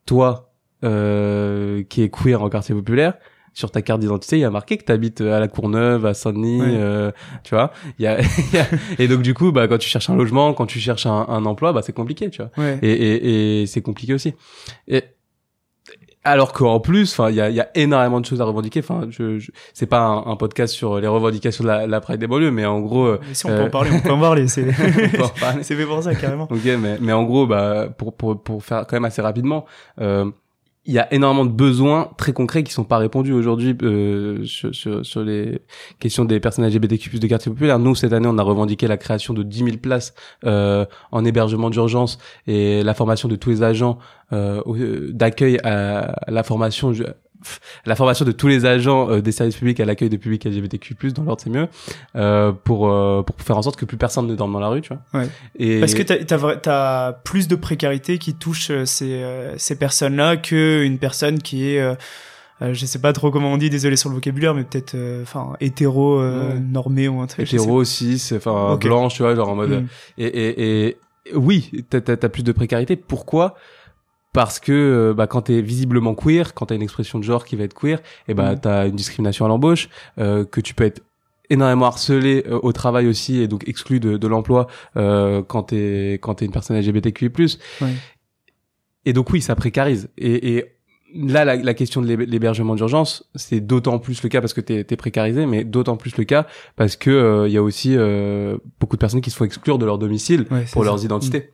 toi 0.07 0.53
euh, 0.83 1.83
qui 1.91 2.03
est 2.03 2.09
queer 2.09 2.43
en 2.43 2.49
quartier 2.49 2.75
populaire, 2.75 3.15
sur 3.53 3.71
ta 3.71 3.83
carte 3.83 4.01
d'identité, 4.01 4.37
il 4.37 4.41
y 4.41 4.45
a 4.45 4.51
marqué 4.51 4.77
que 4.79 4.85
tu 4.85 4.93
habites 4.93 5.21
à 5.21 5.41
la 5.41 5.49
Courneuve, 5.49 6.07
à 6.07 6.15
Saint-Denis, 6.15 6.61
euh, 6.65 7.11
tu 7.43 7.55
vois. 7.55 7.73
Il 7.99 8.05
y 8.05 8.07
a, 8.07 8.21
y 8.53 8.59
a- 8.59 8.67
et 8.99 9.09
donc 9.09 9.23
du 9.23 9.35
coup, 9.35 9.53
bah 9.53 9.67
quand 9.69 9.79
tu 9.79 9.89
cherches 9.89 10.09
un 10.11 10.17
logement, 10.17 10.55
quand 10.55 10.67
tu 10.67 10.79
cherches 10.79 11.07
un, 11.07 11.27
un 11.29 11.45
emploi, 11.47 11.73
bah 11.73 11.83
c'est 11.83 11.93
compliqué, 11.93 12.31
tu 12.31 12.43
vois. 12.43 12.51
Ouais. 12.57 12.79
Et, 12.83 12.91
et, 12.93 13.63
et 13.63 13.67
c'est 13.67 13.83
compliqué 13.83 14.15
aussi. 14.15 14.35
Et 14.89 15.03
alors 16.23 16.53
qu'en 16.53 16.81
plus, 16.81 17.13
enfin, 17.13 17.31
il 17.31 17.37
y 17.37 17.41
a, 17.41 17.49
y 17.49 17.61
a 17.61 17.71
énormément 17.75 18.21
de 18.21 18.27
choses 18.27 18.43
à 18.43 18.45
revendiquer. 18.45 18.81
Enfin, 18.81 19.07
je, 19.09 19.39
je 19.39 19.51
c'est 19.73 19.87
pas 19.87 20.01
un, 20.01 20.27
un 20.27 20.37
podcast 20.37 20.75
sur 20.75 21.01
les 21.01 21.07
revendications 21.07 21.65
de 21.65 21.69
la, 21.69 21.87
la 21.87 22.01
Pride 22.03 22.21
des 22.21 22.27
banlieues, 22.27 22.51
mais 22.51 22.67
en 22.67 22.81
gros, 22.81 23.07
euh, 23.07 23.21
Mais 23.27 23.33
si 23.35 23.47
on 23.47 23.49
peut 23.49 23.55
euh, 23.55 23.67
en 23.67 23.71
parler, 23.71 23.91
on 23.93 24.01
peut 24.01 24.11
en 24.13 24.21
parler. 24.21 24.47
C'est 24.47 24.67
on 24.69 25.17
peut 25.17 25.25
en 25.25 25.29
parler. 25.41 25.63
c'est 25.63 25.75
fait 25.75 25.87
pour 25.87 26.03
ça 26.03 26.15
carrément. 26.15 26.47
Ok, 26.51 26.61
mais 26.79 26.99
mais 27.01 27.13
en 27.15 27.23
gros, 27.25 27.47
bah 27.47 27.89
pour 27.97 28.15
pour 28.15 28.43
pour 28.43 28.63
faire 28.63 28.81
quand 28.87 28.97
même 28.97 29.07
assez 29.07 29.23
rapidement, 29.23 29.65
euh, 30.03 30.31
il 30.87 30.95
y 30.95 30.99
a 30.99 31.13
énormément 31.13 31.45
de 31.45 31.51
besoins 31.51 32.11
très 32.17 32.33
concrets 32.33 32.63
qui 32.65 32.73
sont 32.73 32.85
pas 32.85 32.97
répondus 32.97 33.33
aujourd'hui 33.33 33.77
euh, 33.83 34.45
sur, 34.45 34.75
sur, 34.75 35.05
sur, 35.05 35.23
les 35.23 35.61
questions 35.99 36.25
des 36.25 36.41
personnes 36.41 36.67
LGBTQ+ 36.67 37.19
de 37.19 37.27
quartier 37.27 37.53
populaire. 37.53 37.79
Nous 37.79 37.95
cette 37.95 38.15
année, 38.15 38.29
on 38.29 38.39
a 38.39 38.43
revendiqué 38.43 38.89
la 38.89 38.97
création 38.97 39.35
de 39.35 39.43
10 39.43 39.59
000 39.59 39.77
places 39.77 40.15
euh, 40.47 40.87
en 41.13 41.25
hébergement 41.25 41.69
d'urgence 41.69 42.19
et 42.47 42.83
la 42.83 42.95
formation 42.95 43.29
de 43.29 43.37
tous 43.37 43.51
les 43.51 43.63
agents 43.63 43.99
euh, 44.33 45.11
d'accueil 45.13 45.59
à 45.65 46.17
la 46.29 46.43
formation 46.43 46.93
la 47.87 47.97
formation 47.97 48.25
de 48.25 48.33
tous 48.33 48.49
les 48.49 48.67
agents 48.67 49.11
euh, 49.11 49.21
des 49.21 49.33
services 49.33 49.57
publics 49.57 49.81
à 49.81 49.85
l'accueil 49.85 50.09
de 50.09 50.17
publics 50.17 50.45
LGBTQ+ 50.45 51.13
dans 51.13 51.25
l'ordre 51.25 51.43
c'est 51.43 51.51
mieux 51.51 51.69
euh, 52.17 52.53
pour 52.53 52.89
euh, 52.89 53.23
pour 53.23 53.41
faire 53.41 53.57
en 53.57 53.63
sorte 53.63 53.77
que 53.77 53.85
plus 53.85 53.97
personne 53.97 54.27
ne 54.27 54.35
dorme 54.35 54.53
dans 54.53 54.61
la 54.61 54.69
rue, 54.69 54.81
tu 54.81 54.91
vois. 54.93 55.21
Ouais. 55.21 55.29
Et 55.59 55.81
parce 55.81 55.95
que 55.95 56.03
t'as 56.03 57.09
as, 57.09 57.13
plus 57.25 57.49
de 57.49 57.57
précarité 57.57 58.19
qui 58.19 58.35
touche 58.35 58.71
ces 58.85 59.25
ces 59.57 59.77
personnes-là 59.77 60.37
que 60.37 60.83
une 60.85 60.99
personne 60.99 61.41
qui 61.41 61.69
est 61.69 61.97
je 62.61 62.85
sais 62.85 62.99
pas 62.99 63.15
trop 63.15 63.31
comment 63.31 63.53
on 63.53 63.57
dit, 63.57 63.71
désolé 63.71 63.97
sur 63.97 64.11
le 64.11 64.17
vocabulaire, 64.17 64.55
mais 64.55 64.65
peut-être, 64.65 64.95
enfin, 65.23 65.55
hétéro 65.61 66.23
normé 66.61 67.09
ou 67.09 67.21
un 67.21 67.27
truc. 67.27 67.47
Hétéro 67.47 67.77
aussi, 67.77 68.23
enfin 68.37 68.77
blanche, 68.77 69.15
tu 69.15 69.23
vois, 69.23 69.35
genre 69.35 69.49
en 69.49 69.55
mode. 69.55 69.71
Mm. 69.71 69.87
Et, 70.19 70.27
et, 70.27 70.87
et 70.89 70.97
oui, 71.35 71.71
t'as 71.89 72.01
as, 72.07 72.29
plus 72.29 72.43
de 72.43 72.53
précarité. 72.53 72.97
Pourquoi 72.97 73.55
parce 74.33 74.61
que 74.61 74.73
euh, 74.73 75.15
bah, 75.15 75.27
quand 75.27 75.43
t'es 75.43 75.61
visiblement 75.61 76.15
queer, 76.15 76.55
quand 76.55 76.67
t'as 76.67 76.77
une 76.77 76.83
expression 76.83 77.19
de 77.19 77.25
genre 77.25 77.45
qui 77.45 77.57
va 77.57 77.65
être 77.65 77.75
queer, 77.75 77.99
et 77.99 78.03
eh 78.29 78.35
bah 78.35 78.53
mm. 78.53 78.61
t'as 78.61 78.89
une 78.89 78.97
discrimination 78.97 79.45
à 79.45 79.49
l'embauche, 79.49 79.89
euh, 80.19 80.45
que 80.45 80.61
tu 80.61 80.75
peux 80.75 80.85
être 80.85 81.03
énormément 81.51 81.87
harcelé 81.87 82.45
euh, 82.47 82.61
au 82.63 82.73
travail 82.73 83.09
aussi 83.09 83.41
et 83.41 83.49
donc 83.49 83.69
exclu 83.69 83.99
de, 83.99 84.17
de 84.17 84.29
l'emploi 84.29 84.69
euh, 84.97 85.43
quand 85.43 85.65
t'es 85.65 86.19
quand 86.23 86.37
t'es 86.37 86.45
une 86.45 86.53
personne 86.53 86.79
LGBTQI+. 86.79 87.31
Ouais. 87.81 87.89
Et 89.05 89.13
donc 89.13 89.31
oui, 89.31 89.41
ça 89.41 89.57
précarise. 89.57 90.11
Et, 90.17 90.57
et 90.57 90.65
là, 91.15 91.45
la, 91.45 91.57
la, 91.57 91.75
question 91.75 92.03
de 92.03 92.15
l'hébergement 92.15 92.77
d'urgence, 92.77 93.29
c'est 93.35 93.61
d'autant 93.61 93.99
plus 93.99 94.23
le 94.23 94.29
cas 94.29 94.41
parce 94.41 94.53
que 94.53 94.61
t'es 94.61 94.87
es 94.89 94.97
précarisé, 94.97 95.47
mais 95.47 95.65
d'autant 95.65 95.97
plus 95.97 96.17
le 96.17 96.25
cas 96.25 96.47
parce 96.77 96.97
que 96.97 97.47
il 97.49 97.53
y 97.53 97.57
a 97.57 97.63
aussi 97.63 97.97
beaucoup 98.79 98.97
de 98.97 99.01
personnes 99.01 99.23
qui 99.23 99.31
se 99.31 99.37
font 99.37 99.45
exclure 99.45 99.79
de 99.79 99.87
leur 99.87 99.99
domicile 99.99 100.47
pour 100.73 100.85
leurs 100.85 101.05
identités. 101.05 101.51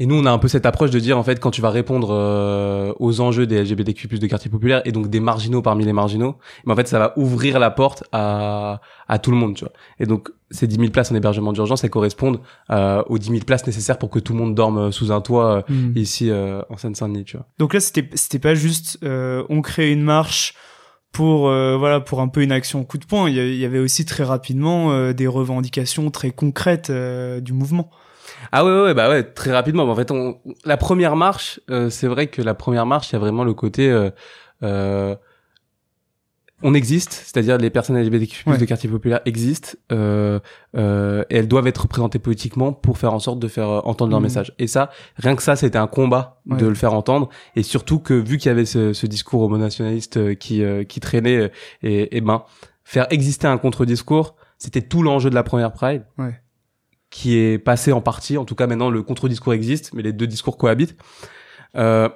Et 0.00 0.06
nous, 0.06 0.16
on 0.16 0.26
a 0.26 0.30
un 0.32 0.38
peu 0.38 0.48
cette 0.48 0.66
approche 0.66 0.90
de 0.90 0.98
dire, 0.98 1.16
en 1.16 1.22
fait, 1.22 1.38
quand 1.38 1.52
tu 1.52 1.60
vas 1.60 1.70
répondre 1.70 2.08
euh, 2.10 2.92
aux 2.98 3.20
enjeux 3.20 3.46
des 3.46 3.62
LGBTQ+, 3.62 4.08
de 4.08 4.26
quartier 4.26 4.50
populaire, 4.50 4.82
et 4.84 4.90
donc 4.90 5.08
des 5.08 5.20
marginaux 5.20 5.62
parmi 5.62 5.84
les 5.84 5.92
marginaux, 5.92 6.36
mais 6.66 6.72
en 6.72 6.76
fait, 6.76 6.88
ça 6.88 6.98
va 6.98 7.12
ouvrir 7.16 7.60
la 7.60 7.70
porte 7.70 8.02
à, 8.10 8.80
à 9.06 9.18
tout 9.20 9.30
le 9.30 9.36
monde, 9.36 9.54
tu 9.54 9.64
vois. 9.64 9.72
Et 10.00 10.06
donc, 10.06 10.30
ces 10.50 10.66
10 10.66 10.76
000 10.76 10.88
places 10.90 11.12
en 11.12 11.14
hébergement 11.14 11.52
d'urgence, 11.52 11.84
elles 11.84 11.90
correspondent 11.90 12.40
euh, 12.70 13.04
aux 13.06 13.18
10 13.18 13.28
000 13.28 13.40
places 13.44 13.66
nécessaires 13.68 13.98
pour 13.98 14.10
que 14.10 14.18
tout 14.18 14.32
le 14.32 14.40
monde 14.40 14.56
dorme 14.56 14.78
euh, 14.78 14.90
sous 14.90 15.12
un 15.12 15.20
toit 15.20 15.64
mmh. 15.68 15.92
ici 15.96 16.30
en 16.32 16.76
Seine-Saint-Denis, 16.76 17.24
tu 17.24 17.36
vois. 17.36 17.46
Donc 17.58 17.72
là, 17.72 17.78
c'était 17.78 18.08
c'était 18.14 18.40
pas 18.40 18.54
juste 18.54 18.98
on 19.02 19.62
crée 19.62 19.92
une 19.92 20.02
marche 20.02 20.54
pour 21.12 21.42
voilà 21.48 22.00
pour 22.00 22.20
un 22.20 22.28
peu 22.28 22.42
une 22.42 22.52
action 22.52 22.84
coup 22.84 22.98
de 22.98 23.04
poing. 23.04 23.28
Il 23.28 23.36
y 23.36 23.64
avait 23.64 23.78
aussi 23.78 24.04
très 24.04 24.24
rapidement 24.24 25.12
des 25.12 25.26
revendications 25.26 26.10
très 26.10 26.30
concrètes 26.30 26.90
du 26.90 27.52
mouvement. 27.52 27.90
Ah 28.56 28.64
ouais, 28.64 28.70
ouais, 28.70 28.94
bah 28.94 29.08
ouais, 29.08 29.24
très 29.24 29.50
rapidement. 29.50 29.82
En 29.82 29.96
fait, 29.96 30.12
on, 30.12 30.38
la 30.64 30.76
première 30.76 31.16
marche, 31.16 31.58
euh, 31.70 31.90
c'est 31.90 32.06
vrai 32.06 32.28
que 32.28 32.40
la 32.40 32.54
première 32.54 32.86
marche, 32.86 33.10
il 33.10 33.14
y 33.14 33.16
a 33.16 33.18
vraiment 33.18 33.42
le 33.42 33.52
côté, 33.52 33.90
euh, 33.90 34.10
euh, 34.62 35.16
on 36.62 36.72
existe, 36.72 37.10
c'est-à-dire 37.12 37.58
les 37.58 37.70
personnes 37.70 38.00
LGBTQ+ 38.00 38.56
de 38.56 38.64
quartier 38.64 38.88
populaire 38.88 39.22
existent, 39.24 39.70
euh, 39.90 40.38
euh, 40.76 41.24
et 41.30 41.38
elles 41.38 41.48
doivent 41.48 41.66
être 41.66 41.82
représentées 41.82 42.20
politiquement 42.20 42.72
pour 42.72 42.96
faire 42.96 43.12
en 43.12 43.18
sorte 43.18 43.40
de 43.40 43.48
faire 43.48 43.68
entendre 43.88 44.12
leur 44.12 44.20
mmh. 44.20 44.22
message. 44.22 44.54
Et 44.60 44.68
ça, 44.68 44.90
rien 45.16 45.34
que 45.34 45.42
ça, 45.42 45.56
c'était 45.56 45.78
un 45.78 45.88
combat 45.88 46.40
de 46.46 46.64
le 46.64 46.76
faire 46.76 46.94
entendre, 46.94 47.30
et 47.56 47.64
surtout 47.64 47.98
que 47.98 48.14
vu 48.14 48.38
qu'il 48.38 48.50
y 48.50 48.52
avait 48.52 48.66
ce, 48.66 48.92
ce 48.92 49.08
discours 49.08 49.42
homonationaliste 49.42 50.38
qui 50.38 50.62
qui 50.88 51.00
traînait, 51.00 51.50
et, 51.82 52.16
et 52.16 52.20
ben 52.20 52.44
faire 52.84 53.08
exister 53.10 53.48
un 53.48 53.58
contre-discours, 53.58 54.36
c'était 54.58 54.82
tout 54.82 55.02
l'enjeu 55.02 55.28
de 55.28 55.34
la 55.34 55.42
première 55.42 55.72
Pride. 55.72 56.04
Ouais 56.18 56.38
qui 57.14 57.38
est 57.38 57.58
passé 57.58 57.92
en 57.92 58.00
partie. 58.00 58.36
En 58.36 58.44
tout 58.44 58.56
cas, 58.56 58.66
maintenant, 58.66 58.90
le 58.90 59.04
contre-discours 59.04 59.54
existe, 59.54 59.94
mais 59.94 60.02
les 60.02 60.12
deux 60.12 60.26
discours 60.26 60.58
cohabitent. 60.58 60.96
Euh, 61.76 62.08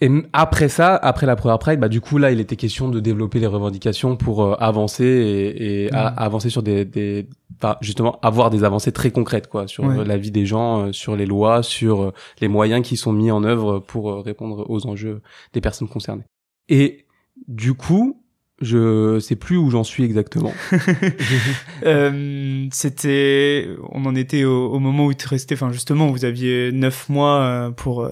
et 0.00 0.10
après 0.32 0.68
ça, 0.68 0.96
après 0.96 1.26
la 1.26 1.36
première 1.36 1.60
Pride, 1.60 1.78
bah 1.78 1.88
du 1.88 2.00
coup 2.00 2.18
là, 2.18 2.32
il 2.32 2.40
était 2.40 2.56
question 2.56 2.88
de 2.88 2.98
développer 2.98 3.38
les 3.38 3.46
revendications 3.46 4.16
pour 4.16 4.42
euh, 4.42 4.56
avancer 4.58 5.04
et, 5.04 5.84
et 5.84 5.90
mmh. 5.92 5.94
avancer 6.16 6.50
sur 6.50 6.64
des, 6.64 6.84
des 6.84 7.28
enfin, 7.56 7.76
justement 7.82 8.18
avoir 8.22 8.50
des 8.50 8.64
avancées 8.64 8.90
très 8.90 9.12
concrètes 9.12 9.48
quoi 9.48 9.68
sur 9.68 9.86
la 9.86 10.16
vie 10.16 10.32
des 10.32 10.44
gens, 10.44 10.86
euh, 10.86 10.92
sur 10.92 11.14
les 11.14 11.26
lois, 11.26 11.62
sur 11.62 12.02
euh, 12.02 12.12
les 12.40 12.48
moyens 12.48 12.84
qui 12.84 12.96
sont 12.96 13.12
mis 13.12 13.30
en 13.30 13.44
œuvre 13.44 13.78
pour 13.78 14.24
répondre 14.24 14.66
aux 14.68 14.86
enjeux 14.88 15.22
des 15.52 15.60
personnes 15.60 15.88
concernées. 15.88 16.24
Et 16.68 17.06
du 17.46 17.74
coup, 17.74 18.21
je 18.62 19.18
sais 19.18 19.34
plus 19.36 19.56
où 19.56 19.70
j'en 19.70 19.84
suis 19.84 20.04
exactement. 20.04 20.54
euh, 21.84 22.66
c'était, 22.72 23.68
on 23.90 24.06
en 24.06 24.14
était 24.14 24.44
au, 24.44 24.70
au, 24.70 24.78
moment 24.78 25.06
où 25.06 25.14
tu 25.14 25.26
restais, 25.26 25.54
enfin 25.54 25.72
justement, 25.72 26.06
vous 26.06 26.24
aviez 26.24 26.70
neuf 26.72 27.08
mois 27.08 27.40
euh, 27.40 27.70
pour 27.70 28.04
euh, 28.04 28.10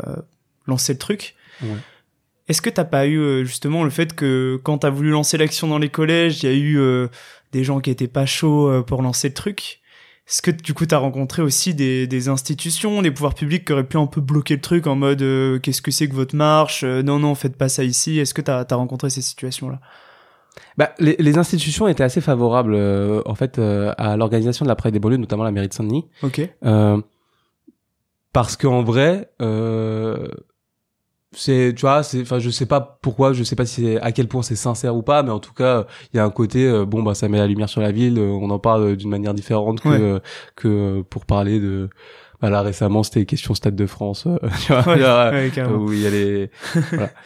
lancer 0.66 0.92
le 0.92 0.98
truc. 0.98 1.36
Ouais. 1.62 1.68
Est-ce 2.48 2.60
que 2.60 2.70
t'as 2.70 2.84
pas 2.84 3.06
eu 3.06 3.46
justement 3.46 3.84
le 3.84 3.90
fait 3.90 4.12
que 4.12 4.58
quand 4.64 4.78
t'as 4.78 4.90
voulu 4.90 5.10
lancer 5.10 5.38
l'action 5.38 5.68
dans 5.68 5.78
les 5.78 5.88
collèges, 5.88 6.42
il 6.42 6.46
y 6.46 6.52
a 6.52 6.56
eu 6.56 7.08
des 7.52 7.62
gens 7.62 7.78
qui 7.78 7.90
étaient 7.90 8.08
pas 8.08 8.26
chauds 8.26 8.82
pour 8.88 9.02
lancer 9.02 9.28
le 9.28 9.34
truc? 9.34 9.80
Est-ce 10.26 10.42
que 10.42 10.50
du 10.50 10.74
coup 10.74 10.84
t'as 10.84 10.98
rencontré 10.98 11.42
aussi 11.42 11.74
des, 11.74 12.08
des, 12.08 12.28
institutions, 12.28 13.02
des 13.02 13.12
pouvoirs 13.12 13.36
publics 13.36 13.64
qui 13.64 13.72
auraient 13.72 13.86
pu 13.86 13.98
un 13.98 14.06
peu 14.08 14.20
bloquer 14.20 14.56
le 14.56 14.60
truc 14.60 14.88
en 14.88 14.96
mode 14.96 15.20
qu'est-ce 15.62 15.80
que 15.80 15.92
c'est 15.92 16.08
que 16.08 16.14
votre 16.14 16.34
marche? 16.34 16.82
Non 16.82 17.20
non, 17.20 17.36
faites 17.36 17.56
pas 17.56 17.68
ça 17.68 17.84
ici. 17.84 18.18
Est-ce 18.18 18.34
que 18.34 18.42
t'as 18.42 18.66
as 18.68 18.74
rencontré 18.74 19.10
ces 19.10 19.22
situations-là? 19.22 19.80
Bah, 20.76 20.92
les, 20.98 21.16
les, 21.18 21.38
institutions 21.38 21.88
étaient 21.88 22.04
assez 22.04 22.20
favorables 22.20 22.74
euh, 22.74 23.22
en 23.26 23.34
fait 23.34 23.58
euh, 23.58 23.92
à 23.98 24.16
l'organisation 24.16 24.64
de 24.64 24.68
la 24.68 24.76
Pride 24.76 24.92
des 24.92 24.98
banlieues, 24.98 25.16
notamment 25.16 25.44
la 25.44 25.50
mairie 25.50 25.68
de 25.68 25.74
Saint-Denis. 25.74 26.06
Ok. 26.22 26.40
Euh, 26.64 27.00
parce 28.32 28.56
qu'en 28.56 28.82
vrai, 28.82 29.30
euh, 29.42 30.28
c'est 31.32 31.74
tu 31.76 31.82
vois, 31.82 32.02
c'est 32.02 32.22
enfin 32.22 32.38
je 32.38 32.50
sais 32.50 32.66
pas 32.66 32.98
pourquoi, 33.02 33.32
je 33.32 33.42
sais 33.42 33.56
pas 33.56 33.66
si 33.66 33.96
à 33.98 34.12
quel 34.12 34.28
point 34.28 34.42
c'est 34.42 34.56
sincère 34.56 34.96
ou 34.96 35.02
pas, 35.02 35.22
mais 35.22 35.30
en 35.30 35.40
tout 35.40 35.52
cas 35.52 35.86
il 36.12 36.16
y 36.16 36.20
a 36.20 36.24
un 36.24 36.30
côté 36.30 36.84
bon 36.86 37.02
bah 37.02 37.14
ça 37.14 37.28
met 37.28 37.38
la 37.38 37.46
lumière 37.46 37.68
sur 37.68 37.80
la 37.80 37.92
ville, 37.92 38.18
on 38.18 38.50
en 38.50 38.58
parle 38.58 38.96
d'une 38.96 39.10
manière 39.10 39.34
différente 39.34 39.80
que 39.80 40.20
que 40.56 41.02
pour 41.02 41.26
parler 41.26 41.60
de 41.60 41.88
bah 42.40 42.50
là 42.50 42.62
récemment 42.62 43.02
c'était 43.02 43.26
question 43.26 43.54
Stade 43.54 43.76
de 43.76 43.86
France, 43.86 44.26
tu 44.66 44.72
vois, 44.72 44.86
ouais, 44.86 45.52
où 45.72 45.92
il 45.92 46.00
y 46.00 46.06
a 46.06 46.10
les 46.10 46.50
voilà 46.90 47.10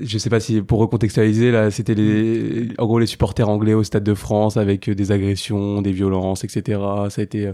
je 0.00 0.18
sais 0.18 0.30
pas 0.30 0.40
si 0.40 0.60
pour 0.62 0.80
recontextualiser 0.80 1.50
là, 1.50 1.70
c'était 1.70 1.94
les 1.94 2.68
en 2.78 2.86
gros 2.86 2.98
les 2.98 3.06
supporters 3.06 3.48
anglais 3.48 3.74
au 3.74 3.82
Stade 3.82 4.04
de 4.04 4.14
France 4.14 4.56
avec 4.56 4.88
des 4.88 5.12
agressions, 5.12 5.82
des 5.82 5.92
violences, 5.92 6.44
etc. 6.44 6.80
Ça 7.08 7.20
a 7.20 7.24
été, 7.24 7.46
euh, 7.46 7.52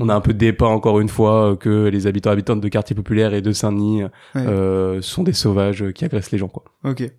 on 0.00 0.08
a 0.08 0.14
un 0.14 0.20
peu 0.20 0.32
dépeint 0.32 0.68
encore 0.68 1.00
une 1.00 1.08
fois 1.08 1.56
que 1.56 1.88
les 1.88 2.06
habitants 2.06 2.30
habitantes 2.30 2.60
de 2.60 2.68
quartiers 2.68 2.96
populaires 2.96 3.34
et 3.34 3.42
de 3.42 3.52
Saint-Denis 3.52 4.02
euh, 4.36 5.02
sont 5.02 5.22
des 5.22 5.32
sauvages 5.32 5.84
qui 5.94 6.04
agressent 6.04 6.32
les 6.32 6.38
gens 6.38 6.48
quoi. 6.48 6.64
Ok 6.84 7.10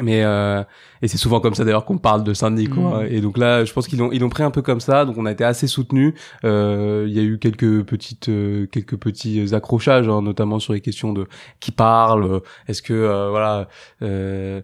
mais 0.00 0.22
euh, 0.24 0.62
et 1.02 1.08
c'est 1.08 1.18
souvent 1.18 1.40
comme 1.40 1.54
ça 1.54 1.64
d'ailleurs 1.64 1.84
qu'on 1.84 1.98
parle 1.98 2.24
de 2.24 2.34
Sandy 2.34 2.68
quoi. 2.68 3.02
Mm. 3.02 3.06
et 3.10 3.20
donc 3.20 3.38
là 3.38 3.64
je 3.64 3.72
pense 3.72 3.88
qu'ils 3.88 4.02
ont 4.02 4.10
ils 4.12 4.24
ont 4.24 4.28
pris 4.28 4.42
un 4.42 4.50
peu 4.50 4.62
comme 4.62 4.80
ça. 4.80 5.04
Donc 5.04 5.16
on 5.18 5.26
a 5.26 5.32
été 5.32 5.44
assez 5.44 5.66
soutenus. 5.66 6.14
Euh, 6.44 7.06
il 7.08 7.14
y 7.14 7.18
a 7.18 7.22
eu 7.22 7.38
quelques 7.38 7.84
petites 7.84 8.28
euh, 8.28 8.66
quelques 8.66 8.96
petits 8.96 9.54
accrochages 9.54 10.08
hein, 10.08 10.22
notamment 10.22 10.58
sur 10.58 10.72
les 10.72 10.80
questions 10.80 11.12
de 11.12 11.26
qui 11.60 11.72
parle 11.72 12.40
est-ce 12.66 12.82
que 12.82 12.92
euh, 12.92 13.30
voilà 13.30 13.68
euh, 14.02 14.60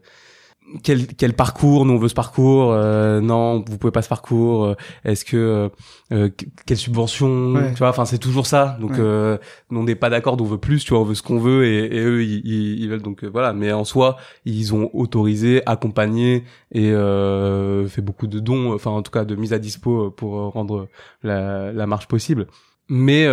quel, 0.82 1.06
quel 1.06 1.34
parcours 1.34 1.84
nous 1.84 1.94
on 1.94 1.98
veut 1.98 2.08
ce 2.08 2.14
parcours 2.14 2.72
euh, 2.72 3.20
non 3.20 3.62
vous 3.66 3.78
pouvez 3.78 3.90
pas 3.90 4.02
ce 4.02 4.08
parcours 4.08 4.64
euh, 4.64 4.74
est-ce 5.04 5.24
que 5.24 5.36
euh, 5.36 5.68
euh 6.12 6.30
quelle 6.66 6.76
subvention 6.76 7.54
tu 7.72 7.78
vois 7.78 7.90
enfin 7.90 8.04
c'est 8.04 8.18
toujours 8.18 8.46
ça. 8.46 8.76
Donc 8.80 8.98
euh, 8.98 9.38
on 9.70 9.84
n'est 9.84 9.94
pas 9.94 10.10
d'accord 10.10 10.36
on 10.40 10.44
veut 10.44 10.58
plus 10.58 10.84
tu 10.84 10.90
vois 10.90 11.00
on 11.00 11.04
veut 11.04 11.14
ce 11.14 11.22
qu'on 11.22 11.38
veut 11.38 11.64
et, 11.66 11.96
et 11.96 12.00
eux 12.00 12.24
ils, 12.24 12.80
ils, 12.80 12.88
veulent. 12.88 13.02
Donc 13.02 13.24
voilà. 13.24 13.52
Mais 13.52 13.72
en 13.72 13.84
soi 13.84 14.16
ils 14.44 14.74
ont 14.74 14.90
autorisé 14.94 15.62
accompagné 15.66 16.44
et 16.72 16.90
fait 16.90 18.02
beaucoup 18.02 18.26
de 18.26 18.40
dons 18.40 18.72
enfin 18.74 18.90
en 18.90 19.02
tout 19.02 19.12
cas 19.12 19.24
de 19.24 19.34
mise 19.36 19.52
à 19.52 19.58
dispo 19.58 20.10
pour 20.10 20.52
rendre 20.52 20.88
la, 21.22 21.72
la 21.72 21.86
marche 21.86 22.08
possible. 22.08 22.46
Mais 22.88 23.26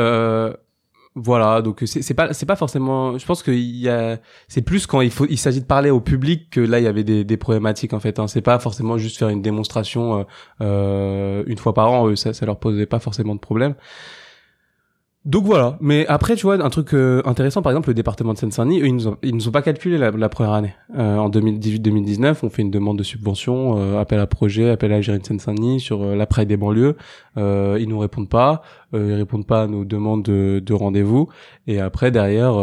voilà, 1.16 1.62
donc 1.62 1.84
c'est 1.86 2.14
pas 2.14 2.34
c'est 2.34 2.46
pas 2.46 2.56
forcément. 2.56 3.18
Je 3.18 3.26
pense 3.26 3.44
qu'il 3.44 3.60
y 3.60 3.90
a 3.90 4.18
c'est 4.48 4.62
plus 4.62 4.88
quand 4.88 5.02
il 5.02 5.12
faut 5.12 5.26
il 5.30 5.38
s'agit 5.38 5.60
de 5.60 5.66
parler 5.66 5.90
au 5.90 6.00
public 6.00 6.50
que 6.50 6.62
là 6.62 6.80
il 6.80 6.86
y 6.86 6.88
avait 6.88 7.04
des, 7.04 7.26
des 7.26 7.38
problématiques 7.38 7.92
en 7.92 8.00
fait. 8.00 8.18
Hein. 8.18 8.28
C'est 8.28 8.42
pas 8.42 8.60
forcément 8.60 8.98
juste 8.98 9.18
faire 9.18 9.28
une 9.28 9.42
démonstration 9.42 10.20
euh, 10.20 10.24
euh 10.62 11.44
une 11.48 11.58
fois 11.58 11.74
par 11.74 11.92
an. 11.92 12.16
ça 12.16 12.34
ça 12.34 12.46
leur 12.46 12.58
posait 12.60 12.86
pas 12.86 13.00
forcément 13.00 13.36
de 13.36 13.42
problème. 13.42 13.76
Donc 15.24 15.44
voilà, 15.44 15.78
mais 15.82 16.08
après 16.08 16.36
tu 16.36 16.48
vois 16.48 16.56
un 16.56 16.70
truc 16.72 16.96
euh, 16.96 17.22
intéressant 17.26 17.62
par 17.62 17.72
exemple 17.72 17.90
le 17.90 17.94
département 17.94 18.34
de 18.34 18.40
Seine-Saint-Denis 18.40 18.80
ils 18.80 18.96
nous 18.96 19.08
ont, 19.08 19.18
ils 19.22 19.36
nous 19.36 19.48
ont 19.48 19.52
pas 19.52 19.62
calculé 19.62 20.00
la, 20.00 20.30
première 20.30 20.54
année. 20.54 20.74
Euh, 20.98 21.18
en 21.18 21.30
2018-2019, 21.30 22.38
on 22.42 22.50
fait 22.50 22.64
une 22.64 22.72
demande 22.72 22.98
de 22.98 23.04
subvention, 23.04 23.78
euh, 23.78 24.00
appel 24.00 24.20
à 24.20 24.26
projet, 24.26 24.72
appel 24.72 24.92
à 24.92 25.00
gérer 25.00 25.20
de 25.20 25.26
Seine-Saint-Denis 25.26 25.80
sur 25.80 26.04
l'après 26.16 26.48
des 26.48 26.58
banlieues. 26.58 26.98
ils 27.38 27.86
nous 27.88 28.00
répondent 28.00 28.30
pas, 28.30 28.64
ils 28.94 29.14
répondent 29.14 29.46
pas 29.46 29.64
à 29.64 29.68
nos 29.68 29.86
demandes 29.86 30.24
de, 30.24 30.60
de 30.60 30.74
rendez-vous 30.74 31.30
et 31.68 31.80
après 31.80 32.10
derrière 32.10 32.56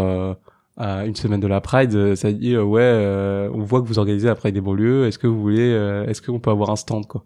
à 0.77 1.07
une 1.07 1.15
semaine 1.15 1.41
de 1.41 1.47
la 1.47 1.61
Pride, 1.61 2.17
ça 2.17 2.33
dit 2.33 2.57
ouais, 2.57 3.49
on 3.55 3.61
voit 3.61 3.83
que 3.83 3.87
vous 3.87 4.01
organisez 4.01 4.27
la 4.27 4.35
Pride 4.35 4.55
des 4.55 4.61
banlieues. 4.61 5.07
Est-ce 5.07 5.21
que 5.21 5.29
vous 5.29 5.41
voulez, 5.41 5.71
est-ce 6.09 6.21
qu'on 6.21 6.41
peut 6.41 6.51
avoir 6.51 6.71
un 6.71 6.77
stand 6.77 7.07
quoi? 7.07 7.25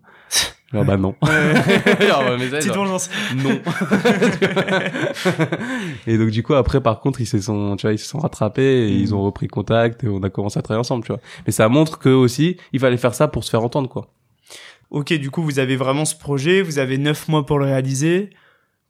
Genre, 0.72 0.84
bah 0.84 0.96
non. 0.96 1.14
Petite 1.22 2.74
vengeance. 2.74 3.10
Non. 3.36 3.60
et 6.06 6.16
donc 6.16 6.30
du 6.30 6.42
coup 6.42 6.54
après 6.54 6.80
par 6.80 7.00
contre 7.00 7.20
ils 7.20 7.26
se 7.26 7.40
sont 7.40 7.76
tu 7.76 7.86
vois 7.86 7.92
ils 7.92 7.98
se 7.98 8.08
sont 8.08 8.18
rattrapés 8.18 8.88
et 8.88 8.92
ils 8.92 9.10
mm. 9.10 9.14
ont 9.14 9.22
repris 9.22 9.48
contact 9.48 10.02
et 10.04 10.08
on 10.08 10.22
a 10.22 10.30
commencé 10.30 10.58
à 10.58 10.62
travailler 10.62 10.80
ensemble 10.80 11.04
tu 11.04 11.12
vois. 11.12 11.20
Mais 11.46 11.52
ça 11.52 11.68
montre 11.68 11.98
que 11.98 12.08
aussi 12.08 12.56
il 12.72 12.80
fallait 12.80 12.96
faire 12.96 13.14
ça 13.14 13.28
pour 13.28 13.44
se 13.44 13.50
faire 13.50 13.62
entendre 13.62 13.88
quoi. 13.88 14.08
Ok 14.90 15.12
du 15.12 15.30
coup 15.30 15.42
vous 15.42 15.58
avez 15.58 15.76
vraiment 15.76 16.04
ce 16.04 16.16
projet, 16.16 16.62
vous 16.62 16.78
avez 16.78 16.96
neuf 16.96 17.28
mois 17.28 17.44
pour 17.44 17.58
le 17.58 17.66
réaliser, 17.66 18.30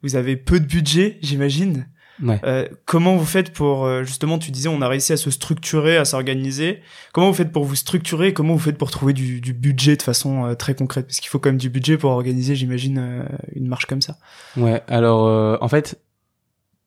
vous 0.01 0.15
avez 0.15 0.37
peu 0.37 0.59
de 0.59 0.65
budget 0.65 1.17
j'imagine. 1.21 1.87
Ouais. 2.21 2.39
Euh, 2.43 2.67
comment 2.85 3.15
vous 3.15 3.25
faites 3.25 3.51
pour 3.51 3.85
euh, 3.85 4.03
justement 4.03 4.37
tu 4.37 4.51
disais 4.51 4.69
on 4.69 4.81
a 4.81 4.87
réussi 4.87 5.13
à 5.13 5.17
se 5.17 5.31
structurer 5.31 5.97
à 5.97 6.05
s'organiser. 6.05 6.81
Comment 7.11 7.27
vous 7.27 7.33
faites 7.33 7.51
pour 7.51 7.63
vous 7.63 7.75
structurer 7.75 8.33
comment 8.33 8.53
vous 8.53 8.59
faites 8.59 8.77
pour 8.77 8.91
trouver 8.91 9.13
du, 9.13 9.41
du 9.41 9.53
budget 9.53 9.95
de 9.95 10.03
façon 10.03 10.45
euh, 10.45 10.53
très 10.53 10.75
concrète? 10.75 11.07
Parce 11.07 11.19
qu'il 11.19 11.29
faut 11.29 11.39
quand 11.39 11.49
même 11.49 11.57
du 11.57 11.69
budget 11.69 11.97
pour 11.97 12.11
organiser 12.11 12.55
j'imagine 12.55 12.97
euh, 12.99 13.23
une 13.53 13.67
marche 13.67 13.87
comme 13.87 14.01
ça. 14.01 14.17
Ouais. 14.57 14.83
Alors 14.87 15.61
en 15.61 15.67
fait 15.67 15.99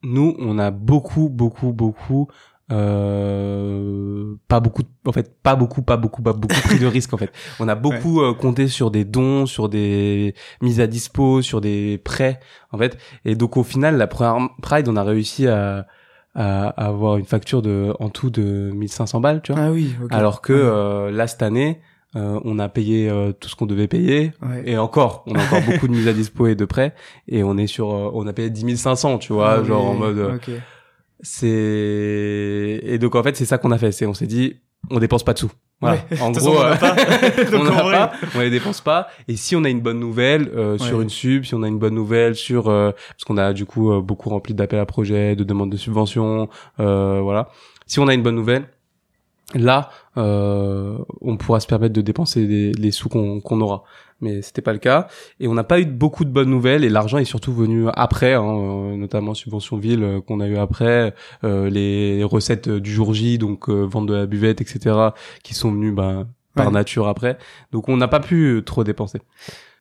nous 0.02 0.36
on 0.38 0.58
a 0.58 0.70
beaucoup 0.70 1.28
beaucoup 1.28 1.72
beaucoup 1.72 2.28
euh, 2.72 4.34
pas 4.48 4.58
beaucoup 4.58 4.82
en 5.04 5.12
fait 5.12 5.40
pas 5.40 5.54
beaucoup 5.54 5.82
pas 5.82 5.96
beaucoup 5.96 6.22
pas 6.22 6.32
beaucoup 6.32 6.60
pris 6.62 6.78
de 6.78 6.86
risques 6.86 7.14
en 7.14 7.16
fait. 7.16 7.30
On 7.60 7.68
a 7.68 7.76
beaucoup 7.76 8.20
euh, 8.20 8.34
compté 8.34 8.66
sur 8.66 8.90
des 8.90 9.04
dons 9.04 9.46
sur 9.46 9.68
des 9.68 10.34
mises 10.60 10.80
à 10.80 10.88
dispo 10.88 11.42
sur 11.42 11.60
des 11.60 11.98
prêts 11.98 12.40
en 12.72 12.78
fait. 12.78 12.98
Et 13.24 13.36
donc 13.36 13.56
au 13.56 13.62
final 13.62 13.96
la 13.96 14.08
première 14.08 14.48
Pride 14.62 14.88
on 14.88 14.96
a 14.96 15.04
réussi 15.04 15.46
à 15.46 15.86
à, 16.38 16.68
avoir 16.68 17.16
une 17.16 17.24
facture 17.24 17.62
de 17.62 17.94
en 17.98 18.10
tout 18.10 18.30
de 18.30 18.70
1500 18.74 19.20
balles 19.20 19.42
tu 19.42 19.52
vois. 19.52 19.62
Ah 19.62 19.70
oui 19.70 19.94
alors 20.10 20.42
que 20.42 20.52
euh, 20.52 21.10
là 21.12 21.28
cette 21.28 21.42
année 21.42 21.80
euh, 22.16 22.40
on 22.44 22.58
a 22.58 22.68
payé 22.68 23.12
tout 23.40 23.48
ce 23.48 23.54
qu'on 23.56 23.66
devait 23.66 23.88
payer. 23.88 24.32
Et 24.64 24.76
encore 24.76 25.22
on 25.26 25.36
a 25.36 25.42
encore 25.42 25.62
beaucoup 25.66 25.86
de 25.86 25.92
mises 25.92 26.08
à 26.08 26.12
dispo 26.12 26.48
et 26.48 26.56
de 26.56 26.64
prêts. 26.64 26.94
Et 27.28 27.44
on 27.44 27.56
est 27.56 27.68
sur 27.68 27.86
on 27.88 28.26
a 28.26 28.32
payé 28.32 28.50
10 28.50 28.76
500 28.76 29.18
tu 29.18 29.32
vois 29.34 29.60
ah 29.60 29.62
genre 29.62 29.84
en 29.84 29.94
mode 29.94 30.18
okay 30.18 30.60
c'est 31.20 32.80
et 32.82 32.98
donc 32.98 33.14
en 33.14 33.22
fait 33.22 33.36
c'est 33.36 33.44
ça 33.44 33.58
qu'on 33.58 33.70
a 33.70 33.78
fait. 33.78 33.92
C'est 33.92 34.06
on 34.06 34.14
s'est 34.14 34.26
dit 34.26 34.56
on 34.90 34.98
dépense 34.98 35.24
pas 35.24 35.32
de 35.32 35.38
sous. 35.38 35.50
Voilà. 35.80 35.98
En 36.20 36.30
gros 36.30 36.56
on 36.56 36.76
pas. 36.76 36.96
on 37.52 37.64
pas. 37.64 38.12
on 38.34 38.40
les 38.40 38.50
dépense 38.50 38.80
pas. 38.80 39.08
Et 39.28 39.36
si 39.36 39.56
on 39.56 39.64
a 39.64 39.68
une 39.68 39.80
bonne 39.80 39.98
nouvelle 39.98 40.48
euh, 40.54 40.78
sur 40.78 41.00
une 41.00 41.10
sub 41.10 41.44
si 41.44 41.54
on 41.54 41.62
a 41.62 41.68
une 41.68 41.78
bonne 41.78 41.94
nouvelle 41.94 42.34
sur 42.34 42.68
euh, 42.68 42.92
parce 43.10 43.24
qu'on 43.24 43.36
a 43.36 43.52
du 43.52 43.66
coup 43.66 43.92
euh, 43.92 44.00
beaucoup 44.00 44.30
rempli 44.30 44.54
d'appels 44.54 44.78
à 44.78 44.86
projets 44.86 45.36
de 45.36 45.44
demandes 45.44 45.70
de 45.70 45.76
subventions 45.76 46.48
voilà. 46.78 47.50
Si 47.86 48.00
on 48.00 48.08
a 48.08 48.14
une 48.14 48.22
bonne 48.22 48.36
nouvelle 48.36 48.68
là 49.54 49.90
on 50.16 51.36
pourra 51.38 51.60
se 51.60 51.66
permettre 51.66 51.94
de 51.94 52.00
dépenser 52.00 52.72
les, 52.72 52.90
sous 52.90 53.08
qu'on 53.08 53.60
aura 53.60 53.84
mais 54.20 54.42
c'était 54.42 54.62
pas 54.62 54.72
le 54.72 54.78
cas. 54.78 55.08
Et 55.40 55.48
on 55.48 55.54
n'a 55.54 55.64
pas 55.64 55.80
eu 55.80 55.84
beaucoup 55.84 56.24
de 56.24 56.30
bonnes 56.30 56.50
nouvelles 56.50 56.84
et 56.84 56.88
l'argent 56.88 57.18
est 57.18 57.24
surtout 57.24 57.52
venu 57.52 57.86
après, 57.94 58.34
hein, 58.34 58.44
euh, 58.44 58.96
notamment 58.96 59.34
subvention 59.34 59.76
ville 59.76 60.02
euh, 60.02 60.20
qu'on 60.20 60.40
a 60.40 60.46
eu 60.46 60.56
après, 60.56 61.14
euh, 61.44 61.68
les 61.70 62.24
recettes 62.24 62.68
du 62.68 62.92
jour 62.92 63.14
J, 63.14 63.38
donc 63.38 63.68
vente 63.68 64.06
de 64.06 64.14
la 64.14 64.26
buvette, 64.26 64.60
etc., 64.60 64.96
qui 65.42 65.54
sont 65.54 65.70
venues 65.72 65.92
ben, 65.92 66.28
par 66.54 66.70
nature 66.70 67.08
après. 67.08 67.38
Donc 67.72 67.88
on 67.88 67.96
n'a 67.96 68.08
pas 68.08 68.20
pu 68.20 68.62
trop 68.64 68.84
dépenser. 68.84 69.20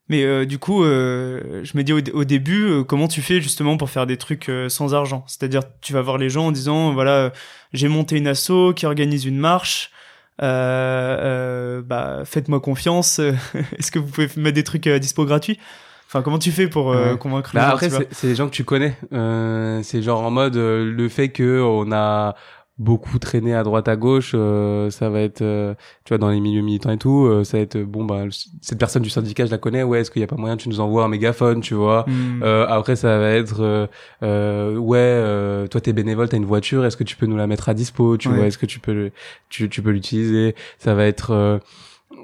Mais 0.08 0.46
du 0.46 0.60
coup, 0.60 0.84
je 0.84 1.78
me 1.78 1.82
dis 1.82 1.92
au, 1.92 2.24
début, 2.24 2.84
comment 2.88 3.08
tu 3.08 3.24
fais 3.24 3.42
justement 3.42 3.76
pour 3.76 3.90
faire 3.90 4.06
des 4.06 4.18
trucs 4.18 4.52
sans 4.68 4.94
argent? 4.94 5.24
C'est-à-dire, 5.26 5.62
tu 5.82 5.94
vas 5.94 6.04
voir 6.04 6.20
les 6.20 6.30
gens 6.30 6.48
en 6.48 6.52
disant, 6.52 6.94
voilà, 6.94 7.34
j'ai 7.74 7.88
monté 7.88 8.18
une 8.18 8.28
asso 8.28 8.74
qui 8.76 8.86
organise 8.86 9.26
une 9.26 9.40
marche, 9.40 9.90
euh, 9.90 9.90
euh, 9.90 9.95
bah, 10.40 12.24
faites-moi 12.26 12.60
confiance. 12.60 13.20
Est-ce 13.78 13.92
que 13.92 14.00
vous 14.00 14.08
pouvez 14.08 14.30
mettre 14.38 14.56
des 14.56 14.64
trucs 14.64 14.88
à 14.88 15.00
dispo 15.00 15.26
gratuits? 15.26 15.60
Enfin, 16.08 16.22
comment 16.22 16.40
tu 16.40 16.52
fais 16.52 16.68
pour 16.68 16.92
euh, 16.92 17.16
convaincre 17.16 17.52
les 17.54 17.60
bah, 17.60 17.70
gens 17.70 17.74
Après, 17.74 17.90
c'est 18.12 18.28
des 18.28 18.36
gens 18.36 18.46
que 18.48 18.54
tu 18.54 18.64
connais. 18.64 18.96
Euh, 19.12 19.82
c'est 19.84 20.02
genre 20.02 20.22
en 20.22 20.32
mode 20.32 20.56
le 20.56 21.10
fait 21.10 21.30
que 21.30 21.62
on 21.62 21.92
a 21.92 22.36
beaucoup 22.78 23.20
traîné 23.20 23.56
à 23.56 23.64
droite 23.64 23.88
à 23.88 23.96
gauche 23.96 24.34
euh, 24.36 24.90
ça 24.90 25.10
va 25.10 25.22
être 25.22 25.42
euh, 25.42 25.74
tu 26.04 26.10
vois 26.10 26.18
dans 26.18 26.30
les 26.30 26.42
milieux 26.42 26.62
militants 26.62 26.92
et 26.92 26.98
tout 26.98 27.26
euh, 27.26 27.46
ça 27.46 27.58
va 27.58 27.64
être 27.64 27.78
bon 27.80 28.04
bah 28.04 28.24
cette 28.62 28.78
personne 28.78 29.02
du 29.02 29.10
syndicat 29.10 29.46
je 29.46 29.52
la 29.52 29.58
connais 29.58 29.82
ouais 29.82 30.02
est-ce 30.02 30.12
qu'il 30.12 30.20
y 30.20 30.24
a 30.24 30.28
pas 30.28 30.36
moyen 30.36 30.58
tu 30.58 30.68
nous 30.68 30.82
envoies 30.82 31.06
un 31.06 31.08
mégaphone 31.08 31.62
tu 31.62 31.74
vois? 31.74 32.06
Hmm. 32.08 32.44
après 32.44 32.98
ça 32.98 33.18
va 33.18 33.32
être 33.32 33.90
ouais 34.22 35.68
toi 35.70 35.82
t'es 35.82 35.94
bénévole 35.94 36.28
t'as 36.28 36.38
une 36.38 36.46
voiture 36.46 36.86
est-ce 36.86 36.98
que 36.98 37.06
tu 37.06 37.16
peux 37.16 37.28
nous 37.28 37.38
la 37.38 37.48
mettre 37.48 37.70
à 37.70 37.74
dispo 37.74 38.18
tu 38.18 38.28
vois? 38.28 38.46
Est-ce 38.46 38.58
que 38.58 38.66
tu 38.66 38.80
peux 38.80 39.12
tu, 39.50 39.70
tu 39.70 39.82
peux 39.82 39.92
l'utiliser? 39.92 40.56
Ça 40.78 40.94
va 40.96 41.06
être 41.06 41.62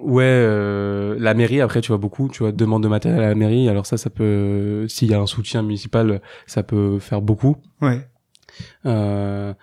ouais 0.02 1.16
la 1.18 1.34
mairie 1.34 1.62
après 1.62 1.80
tu 1.80 1.90
vois 1.90 1.98
beaucoup 1.98 2.28
tu 2.28 2.40
vois 2.40 2.52
demande 2.52 2.84
de 2.84 2.88
matériel 2.90 3.22
à 3.24 3.30
la 3.30 3.36
mairie 3.36 3.70
alors 3.70 3.86
ça 3.86 3.98
ça 3.98 4.10
peut 4.10 4.86
s'il 4.90 5.10
y 5.10 5.14
a 5.14 5.20
un 5.20 5.28
soutien 5.28 5.62
municipal 5.62 6.22
ça 6.46 6.64
peut 6.64 7.00
faire 7.00 7.22
beaucoup. 7.22 7.56
Ouais. 7.82 8.02
Euh, 8.86 9.54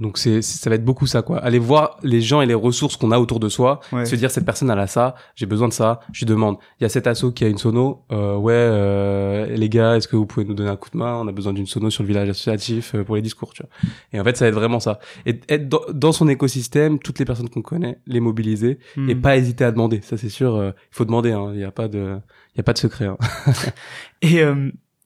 donc 0.00 0.16
c'est 0.16 0.42
ça 0.42 0.70
va 0.70 0.76
être 0.76 0.84
beaucoup 0.84 1.06
ça 1.06 1.22
quoi. 1.22 1.38
Aller 1.38 1.58
voir 1.58 1.98
les 2.02 2.20
gens 2.20 2.40
et 2.40 2.46
les 2.46 2.54
ressources 2.54 2.96
qu'on 2.96 3.10
a 3.10 3.18
autour 3.18 3.40
de 3.40 3.48
soi, 3.48 3.80
se 4.04 4.14
dire 4.14 4.30
cette 4.30 4.44
personne 4.44 4.70
elle 4.70 4.78
a 4.78 4.86
ça, 4.86 5.14
j'ai 5.34 5.46
besoin 5.46 5.68
de 5.68 5.72
ça, 5.72 6.00
je 6.12 6.20
lui 6.20 6.26
demande. 6.26 6.56
Il 6.80 6.84
y 6.84 6.86
a 6.86 6.88
cet 6.88 7.06
asso 7.06 7.32
qui 7.34 7.44
a 7.44 7.48
une 7.48 7.58
sono, 7.58 8.04
euh, 8.12 8.36
ouais 8.36 8.52
euh, 8.54 9.46
les 9.46 9.68
gars, 9.68 9.96
est-ce 9.96 10.06
que 10.06 10.16
vous 10.16 10.26
pouvez 10.26 10.46
nous 10.46 10.54
donner 10.54 10.70
un 10.70 10.76
coup 10.76 10.90
de 10.90 10.96
main? 10.96 11.16
On 11.16 11.26
a 11.26 11.32
besoin 11.32 11.52
d'une 11.52 11.66
sono 11.66 11.90
sur 11.90 12.04
le 12.04 12.08
village 12.08 12.28
associatif 12.28 12.94
euh, 12.94 13.02
pour 13.02 13.16
les 13.16 13.22
discours, 13.22 13.52
tu 13.52 13.62
vois. 13.62 13.70
Et 14.12 14.20
en 14.20 14.24
fait 14.24 14.36
ça 14.36 14.44
va 14.44 14.50
être 14.50 14.54
vraiment 14.54 14.80
ça. 14.80 15.00
Et 15.26 15.40
être 15.48 15.68
dans, 15.68 16.12
son 16.12 16.28
écosystème, 16.28 16.98
toutes 16.98 17.18
les 17.18 17.24
personnes 17.24 17.48
qu'on 17.48 17.62
connaît, 17.62 17.98
les 18.06 18.20
mobiliser 18.20 18.78
et 18.96 19.14
hmm. 19.14 19.20
pas 19.20 19.36
hésiter 19.36 19.64
à 19.64 19.72
demander. 19.72 20.00
Ça 20.02 20.16
c'est 20.16 20.28
sûr, 20.28 20.54
euh, 20.56 20.70
il 20.92 20.94
faut 20.94 21.04
demander. 21.04 21.32
Hein. 21.32 21.50
Il 21.52 21.58
n'y 21.58 21.64
a 21.64 21.72
pas 21.72 21.88
de 21.88 22.18
il 22.54 22.58
y 22.58 22.60
a 22.60 22.64
pas 22.64 22.72
de 22.72 22.78
secret. 22.78 23.06
Hein. 23.06 23.18
et 24.22 24.42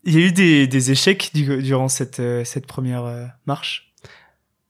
il 0.05 0.15
y 0.15 0.17
a 0.17 0.27
eu 0.27 0.33
des, 0.33 0.67
des 0.67 0.91
échecs 0.91 1.31
durant 1.33 1.89
cette 1.89 2.23
cette 2.45 2.67
première 2.67 3.33
marche? 3.47 3.92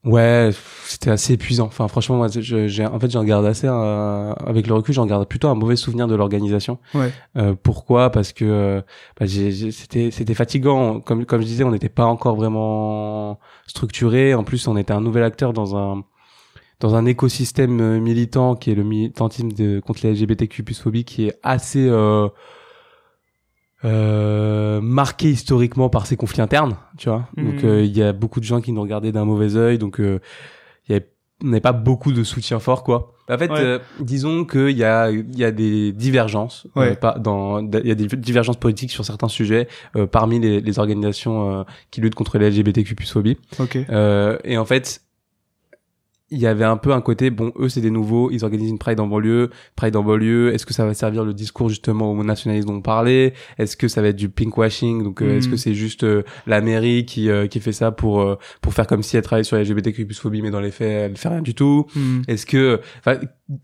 Ouais, 0.04 0.50
c'était 0.84 1.10
assez 1.10 1.34
épuisant. 1.34 1.66
Enfin, 1.66 1.86
franchement, 1.86 2.16
moi, 2.16 2.26
j'ai, 2.28 2.86
en 2.86 2.98
fait, 2.98 3.10
j'en 3.10 3.22
garde 3.22 3.46
assez, 3.46 3.68
euh, 3.68 4.32
avec 4.32 4.66
le 4.66 4.74
recul, 4.74 4.92
j'en 4.92 5.06
garde 5.06 5.28
plutôt 5.28 5.48
un 5.48 5.54
mauvais 5.54 5.76
souvenir 5.76 6.08
de 6.08 6.16
l'organisation. 6.16 6.78
Ouais. 6.92 7.12
Euh, 7.36 7.54
pourquoi? 7.60 8.10
Parce 8.10 8.32
que 8.32 8.44
euh, 8.44 8.80
bah, 9.20 9.26
c'était, 9.28 10.10
c'était 10.10 10.34
fatigant. 10.34 10.98
Comme, 10.98 11.24
comme 11.24 11.40
je 11.40 11.46
disais, 11.46 11.62
on 11.62 11.70
n'était 11.70 11.88
pas 11.88 12.06
encore 12.06 12.34
vraiment 12.34 13.38
structuré. 13.68 14.34
En 14.34 14.42
plus, 14.42 14.66
on 14.66 14.76
était 14.76 14.92
un 14.92 15.00
nouvel 15.00 15.22
acteur 15.22 15.52
dans 15.52 15.76
un 15.76 16.04
dans 16.80 16.96
un 16.96 17.06
écosystème 17.06 17.80
euh, 17.80 18.00
militant 18.00 18.56
qui 18.56 18.72
est 18.72 18.74
le 18.74 18.82
militantisme 18.82 19.52
de, 19.52 19.78
contre 19.78 20.00
les 20.04 20.14
LGBTQ+ 20.14 20.64
phobie, 20.74 21.04
qui 21.04 21.26
est 21.28 21.38
assez 21.44 21.88
euh, 23.84 24.62
euh, 24.72 24.80
marqué 24.80 25.30
historiquement 25.30 25.88
par 25.88 26.06
ses 26.06 26.16
conflits 26.16 26.40
internes, 26.40 26.76
tu 26.96 27.08
vois. 27.08 27.28
Donc 27.36 27.62
mhm. 27.62 27.68
euh, 27.68 27.84
il 27.84 27.96
y 27.96 28.02
a 28.02 28.12
beaucoup 28.12 28.40
de 28.40 28.44
gens 28.44 28.60
qui 28.60 28.72
nous 28.72 28.82
regardaient 28.82 29.12
d'un 29.12 29.24
mauvais 29.24 29.56
œil, 29.56 29.78
donc 29.78 30.00
euh, 30.00 30.20
il 30.88 30.92
y 30.92 30.94
avait 30.96 31.08
on 31.44 31.48
n'avait 31.48 31.60
pas 31.60 31.72
beaucoup 31.72 32.12
de 32.12 32.22
soutien 32.22 32.60
fort 32.60 32.84
quoi. 32.84 33.14
En 33.28 33.36
fait, 33.36 33.50
euh, 33.50 33.80
disons 33.98 34.44
qu'il 34.44 34.76
y 34.76 34.84
a 34.84 35.10
il 35.10 35.36
y 35.36 35.44
a 35.44 35.50
des 35.50 35.90
divergences, 35.90 36.68
pas 37.00 37.18
dans 37.18 37.58
il 37.58 37.86
y 37.86 37.90
a 37.90 37.96
des 37.96 38.06
divergences 38.06 38.58
politiques 38.58 38.92
sur 38.92 39.04
certains 39.04 39.28
sujets 39.28 39.66
parmi 40.12 40.38
les, 40.38 40.60
les 40.60 40.78
organisations 40.78 41.64
qui 41.90 42.00
luttent 42.00 42.14
contre 42.14 42.38
les 42.38 42.50
LGBTQ+ 42.50 42.94
phobie. 43.04 43.38
Okay. 43.58 43.86
et 44.44 44.56
en 44.56 44.64
fait, 44.64 45.00
il 46.32 46.40
y 46.40 46.46
avait 46.46 46.64
un 46.64 46.76
peu 46.76 46.92
un 46.92 47.00
côté 47.00 47.30
bon 47.30 47.52
eux 47.58 47.68
c'est 47.68 47.80
des 47.80 47.90
nouveaux 47.90 48.30
ils 48.30 48.44
organisent 48.44 48.70
une 48.70 48.78
pride 48.78 48.98
en 48.98 49.06
banlieue 49.06 49.50
pride 49.76 49.94
en 49.96 50.02
banlieue 50.02 50.52
est-ce 50.52 50.66
que 50.66 50.74
ça 50.74 50.84
va 50.84 50.94
servir 50.94 51.24
le 51.24 51.34
discours 51.34 51.68
justement 51.68 52.10
au 52.10 52.24
nationalisme 52.24 52.68
dont 52.68 52.74
on 52.74 52.82
parlait? 52.82 53.34
Est-ce 53.58 53.76
que 53.76 53.88
ça 53.88 54.02
va 54.02 54.08
être 54.08 54.16
du 54.16 54.28
pinkwashing? 54.28 55.02
Donc 55.02 55.22
euh, 55.22 55.36
est-ce 55.36 55.48
que 55.48 55.54
mm. 55.54 55.58
c'est 55.58 55.74
juste 55.74 56.04
euh, 56.04 56.22
la 56.46 56.60
mairie 56.60 57.04
qui 57.04 57.30
euh, 57.30 57.46
qui 57.46 57.60
fait 57.60 57.72
ça 57.72 57.92
pour 57.92 58.36
pour 58.60 58.74
faire 58.74 58.86
comme 58.86 59.02
si 59.02 59.16
elle 59.16 59.22
travaillait 59.22 59.44
sur 59.44 59.56
la 59.56 59.62
LGBTQ+ 59.62 60.06
phobie 60.14 60.42
mais 60.42 60.50
dans 60.50 60.60
les 60.60 60.70
faits 60.70 61.10
elle 61.10 61.16
fait 61.16 61.28
rien 61.28 61.42
du 61.42 61.54
tout? 61.54 61.86
Mm. 61.94 62.22
est-ce 62.28 62.46
que 62.46 62.80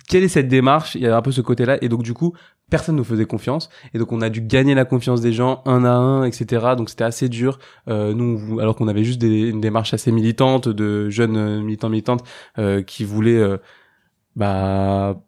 quelle 0.08 0.24
est 0.24 0.28
cette 0.28 0.48
démarche? 0.48 0.94
Il 0.94 1.02
y 1.02 1.06
a 1.06 1.16
un 1.16 1.22
peu 1.22 1.32
ce 1.32 1.40
côté 1.40 1.64
là 1.64 1.78
et 1.82 1.88
donc 1.88 2.02
du 2.02 2.14
coup 2.14 2.34
personne 2.70 2.96
nous 2.96 3.04
faisait 3.04 3.24
confiance. 3.24 3.68
Et 3.94 3.98
donc 3.98 4.12
on 4.12 4.20
a 4.20 4.28
dû 4.28 4.40
gagner 4.40 4.74
la 4.74 4.84
confiance 4.84 5.20
des 5.20 5.32
gens 5.32 5.62
un 5.64 5.84
à 5.84 5.90
un 5.90 6.24
etc 6.24 6.74
donc 6.76 6.90
c'était 6.90 7.04
assez 7.04 7.28
dur. 7.28 7.58
Euh, 7.88 8.14
nous 8.14 8.60
alors 8.60 8.76
qu'on 8.76 8.88
avait 8.88 9.04
juste 9.04 9.20
des, 9.20 9.48
une 9.48 9.60
démarche 9.60 9.94
assez 9.94 10.12
militante 10.12 10.68
de 10.68 11.08
jeunes 11.10 11.36
euh, 11.36 11.60
militants 11.60 11.88
militantes 11.88 12.24
euh, 12.58 12.82
qui 12.82 13.04
voulaient 13.04 13.58
bah 14.36 15.20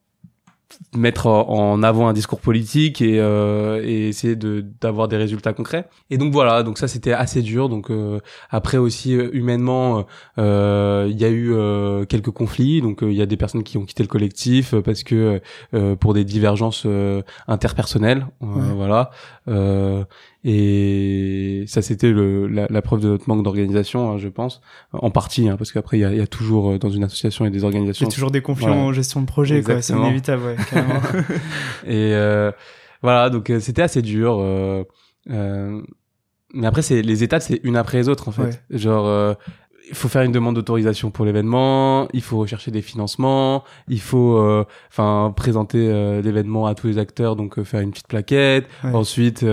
mettre 0.97 1.27
en 1.27 1.83
avant 1.83 2.09
un 2.09 2.13
discours 2.13 2.41
politique 2.41 3.01
et, 3.01 3.19
euh, 3.21 3.83
et 3.85 4.09
essayer 4.09 4.37
de 4.37 4.65
d'avoir 4.81 5.09
des 5.09 5.17
résultats 5.17 5.53
concrets. 5.53 5.89
Et 6.11 6.19
donc 6.19 6.33
voilà 6.33 6.63
donc 6.63 6.79
ça 6.79 6.89
c'était 6.89 7.13
assez 7.13 7.43
dur. 7.43 7.69
Donc 7.69 7.91
euh, 7.91 8.21
après 8.51 8.77
aussi 8.77 9.15
euh, 9.15 9.31
humainement 9.33 10.07
euh, 10.39 11.09
il 11.11 11.21
y 11.21 11.25
a 11.25 11.31
eu 11.31 11.55
quelques 12.07 12.31
conflits. 12.31 12.81
Donc 12.83 13.01
il 13.03 13.13
y 13.13 13.23
a 13.23 13.27
des 13.27 13.37
personnes 13.37 13.63
qui 13.63 13.79
ont 13.79 13.85
quitté 13.85 14.03
le 14.03 14.09
collectif 14.09 14.75
parce 14.85 15.03
que 15.03 15.41
pour 16.01 16.15
des 16.15 16.25
divergences 16.25 16.87
interpersonnelles. 17.47 18.27
Voilà 18.41 19.11
et 20.45 21.65
ça 21.67 21.83
c'était 21.83 22.13
la, 22.13 22.67
la, 22.69 22.83
preuve 22.83 23.01
de 23.01 23.09
notre 23.09 23.29
manque 23.29 23.43
d'organisation, 23.43 24.11
hein, 24.11 24.19
je 24.19 24.29
pense, 24.29 24.61
en 24.93 25.11
partie, 25.11 25.49
hein, 25.49 25.57
parce 25.57 25.73
qu'après 25.73 25.99
il 25.99 26.01
y 26.01 26.05
a, 26.05 26.15
y 26.15 26.21
a, 26.21 26.27
toujours 26.27 26.79
dans 26.79 26.91
une 26.91 27.05
association 27.05 27.45
et 27.47 27.51
des 27.51 27.65
organisations. 27.65 28.07
Il 28.07 28.11
y 28.11 28.13
a 28.13 28.15
toujours 28.15 28.31
des 28.31 28.43
conflits 28.43 28.67
en 28.67 28.93
gestion 28.93 29.21
de 29.21 29.27
projet, 29.27 29.63
quoi. 29.63 29.83
C'est 29.83 29.95
inévitable, 29.95 30.43
ouais, 30.43 30.57
carrément. 30.71 31.01
et 31.87 32.51
voilà, 33.03 33.31
donc 33.31 33.53
c'était 33.61 33.83
assez 33.83 34.03
dur. 34.03 34.41
Euh, 35.29 35.81
mais 36.53 36.67
après, 36.67 36.83
c'est 36.83 37.03
les 37.03 37.23
étapes, 37.23 37.43
c'est 37.43 37.61
une 37.63 37.77
après 37.77 37.99
les 37.99 38.09
autres 38.09 38.29
en 38.29 38.33
fait. 38.33 38.63
Genre, 38.71 39.07
euh, 39.07 39.35
il 39.91 39.97
faut 39.97 40.09
faire 40.09 40.23
une 40.23 40.33
demande 40.33 40.55
d'autorisation 40.55 41.11
pour 41.11 41.25
l'événement, 41.25 42.09
il 42.13 42.23
faut 42.23 42.39
rechercher 42.39 42.71
des 42.71 42.81
financements, 42.81 43.65
il 43.89 44.01
faut, 44.01 44.39
euh, 44.39 44.65
enfin, 44.89 45.33
présenter 45.37 45.79
euh, 45.79 46.23
l'événement 46.23 46.67
à 46.67 46.75
tous 46.75 46.87
les 46.87 46.99
acteurs, 46.99 47.37
donc 47.37 47.63
faire 47.65 47.81
une 47.81 47.91
petite 47.91 48.09
plaquette. 48.09 48.67
Ensuite, 48.85 49.45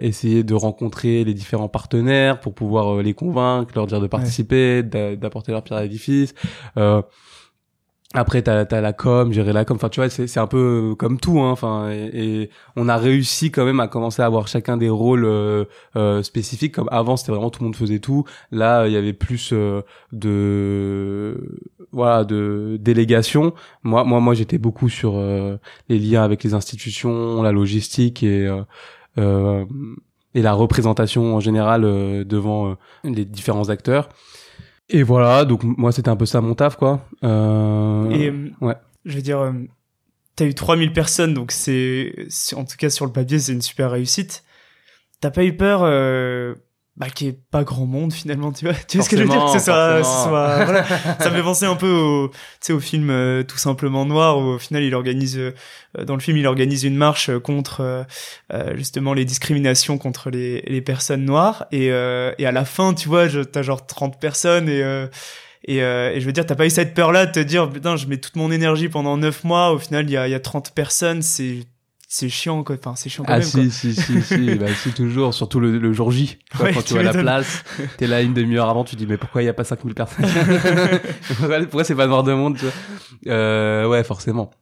essayer 0.00 0.44
de 0.44 0.54
rencontrer 0.54 1.24
les 1.24 1.34
différents 1.34 1.68
partenaires 1.68 2.40
pour 2.40 2.54
pouvoir 2.54 3.02
les 3.02 3.14
convaincre, 3.14 3.72
leur 3.74 3.86
dire 3.86 4.00
de 4.00 4.06
participer, 4.06 4.82
d'apporter 4.82 5.52
leur 5.52 5.62
pierre 5.62 5.78
à 5.78 5.82
l'édifice. 5.82 6.34
Après, 8.16 8.42
t'as 8.42 8.64
as 8.70 8.80
la 8.80 8.92
com, 8.92 9.32
gérer 9.32 9.52
la 9.52 9.64
com. 9.64 9.74
Enfin, 9.74 9.88
tu 9.88 9.98
vois, 9.98 10.08
c'est 10.08 10.38
un 10.38 10.46
peu 10.46 10.94
comme 10.96 11.18
tout. 11.18 11.40
Hein. 11.40 11.50
Enfin, 11.50 11.90
et, 11.90 12.48
on 12.76 12.88
a 12.88 12.96
réussi 12.96 13.50
quand 13.50 13.64
même 13.64 13.80
à 13.80 13.88
commencer 13.88 14.22
à 14.22 14.26
avoir 14.26 14.46
chacun 14.46 14.76
des 14.76 14.88
rôles 14.88 15.24
euh, 15.24 15.64
euh, 15.96 16.22
spécifiques. 16.22 16.72
Comme 16.76 16.88
avant, 16.92 17.16
c'était 17.16 17.32
vraiment 17.32 17.50
tout 17.50 17.60
le 17.60 17.64
monde 17.66 17.76
faisait 17.76 17.98
tout. 17.98 18.24
Là, 18.52 18.86
il 18.86 18.92
y 18.92 18.96
avait 18.96 19.14
plus 19.14 19.50
euh, 19.52 19.82
de 20.12 21.58
voilà 21.90 22.24
de 22.24 22.78
délégation. 22.80 23.52
Moi, 23.82 24.04
moi, 24.04 24.20
moi, 24.20 24.34
j'étais 24.34 24.58
beaucoup 24.58 24.88
sur 24.88 25.20
les 25.88 25.98
liens 25.98 26.22
avec 26.22 26.44
les 26.44 26.54
institutions, 26.54 27.42
la 27.42 27.50
logistique 27.52 28.22
et 28.22 28.48
et 29.16 30.42
la 30.42 30.52
représentation 30.52 31.34
en 31.36 31.40
général 31.40 31.82
devant 32.26 32.76
les 33.04 33.24
différents 33.24 33.70
acteurs. 33.70 34.08
Et 34.88 35.02
voilà, 35.02 35.44
donc 35.44 35.62
moi 35.62 35.92
c'était 35.92 36.10
un 36.10 36.16
peu 36.16 36.26
ça 36.26 36.40
mon 36.40 36.54
taf 36.54 36.76
quoi. 36.76 37.06
Euh... 37.22 38.10
Et 38.10 38.30
ouais. 38.60 38.76
Je 39.04 39.16
veux 39.16 39.22
dire, 39.22 39.40
euh, 39.40 39.52
t'as 40.36 40.46
eu 40.46 40.54
3000 40.54 40.92
personnes, 40.92 41.34
donc 41.34 41.52
c'est, 41.52 42.14
en 42.54 42.64
tout 42.64 42.76
cas 42.76 42.90
sur 42.90 43.06
le 43.06 43.12
papier 43.12 43.38
c'est 43.38 43.52
une 43.52 43.62
super 43.62 43.90
réussite. 43.90 44.44
T'as 45.20 45.30
pas 45.30 45.44
eu 45.44 45.56
peur 45.56 45.80
euh, 45.84 46.54
bah 46.96 47.10
qui 47.10 47.26
est 47.26 47.38
pas 47.50 47.64
grand 47.64 47.86
monde 47.86 48.12
finalement 48.12 48.52
tu 48.52 48.66
vois. 48.66 48.74
Tu 48.88 48.98
vois 48.98 49.04
ce 49.04 49.10
que 49.10 49.16
je 49.16 49.22
veux 49.22 49.28
dire 49.28 49.44
que 49.44 49.58
ce 49.58 49.64
soit, 49.64 50.00
voilà. 50.64 50.84
Ça 51.18 51.30
me 51.30 51.36
fait 51.36 51.42
penser 51.42 51.64
un 51.64 51.74
peu 51.74 51.90
au 51.90 52.28
tu 52.28 52.36
sais 52.60 52.72
au 52.72 52.80
film 52.80 53.10
euh, 53.10 53.42
tout 53.42 53.58
simplement 53.58 54.04
noir 54.06 54.38
où 54.38 54.42
au 54.42 54.58
final 54.58 54.84
il 54.84 54.94
organise 54.94 55.36
euh, 55.38 55.52
dans 56.04 56.14
le 56.14 56.20
film 56.20 56.36
il 56.36 56.46
organise 56.46 56.84
une 56.84 56.96
marche 56.96 57.36
contre 57.38 58.06
euh, 58.52 58.76
justement 58.76 59.12
les 59.12 59.24
discriminations 59.24 59.98
contre 59.98 60.30
les, 60.30 60.62
les 60.62 60.80
personnes 60.82 61.24
noires. 61.24 61.66
Et 61.72 61.86
et 61.86 62.46
à 62.46 62.52
la 62.52 62.64
fin 62.64 62.94
tu 62.94 63.08
vois 63.08 63.28
t'as 63.28 63.62
genre 63.62 63.86
30 63.86 64.20
personnes 64.20 64.68
et 64.68 64.82
et, 65.66 65.78
et, 65.78 66.20
je 66.20 66.26
veux 66.26 66.32
dire, 66.32 66.44
t'as 66.44 66.56
pas 66.56 66.66
eu 66.66 66.70
cette 66.70 66.92
peur-là 66.92 67.24
de 67.24 67.32
te 67.32 67.40
dire, 67.40 67.70
putain, 67.70 67.96
je 67.96 68.06
mets 68.06 68.18
toute 68.18 68.36
mon 68.36 68.50
énergie 68.50 68.90
pendant 68.90 69.16
9 69.16 69.44
mois, 69.44 69.72
au 69.72 69.78
final, 69.78 70.04
il 70.04 70.12
y 70.12 70.16
a, 70.18 70.28
y 70.28 70.34
a 70.34 70.40
30 70.40 70.72
personnes, 70.74 71.22
c'est 71.22 71.60
c'est 72.14 72.28
chiant 72.28 72.62
quoi. 72.62 72.76
Enfin 72.76 72.94
c'est 72.94 73.08
chiant 73.08 73.24
quand 73.24 73.32
ah, 73.32 73.38
même 73.38 73.46
si, 73.48 73.52
quoi. 73.52 73.70
si 73.70 73.94
si 73.94 74.22
si. 74.22 74.54
Bah 74.58 74.72
si 74.72 74.92
toujours 74.92 75.34
surtout 75.34 75.58
le, 75.58 75.78
le 75.78 75.92
jour 75.92 76.12
J. 76.12 76.38
Quand 76.56 76.82
tu, 76.84 76.94
vas 76.94 77.00
à 77.00 77.02
la 77.02 77.12
place 77.12 77.64
t'es 77.96 78.06
là 78.06 78.22
une 78.22 78.34
demi-heure 78.34 78.68
avant 78.68 78.84
tu 78.84 78.94
dis 78.94 79.04
mais 79.04 79.16
pourquoi 79.16 79.42
il 79.42 79.46
y 79.46 79.48
a 79.48 79.52
pas 79.52 79.64
5000 79.64 79.94
personnes? 79.94 80.24
Pourquoi 81.70 81.82
c'est 81.82 81.96
pas 81.96 82.06
noir 82.06 82.22
de 82.22 82.32
monde 82.32 82.56
tu 82.56 82.66
vois? 82.66 82.74
Euh, 83.34 83.88
ouais 83.88 84.04
forcément. 84.04 84.52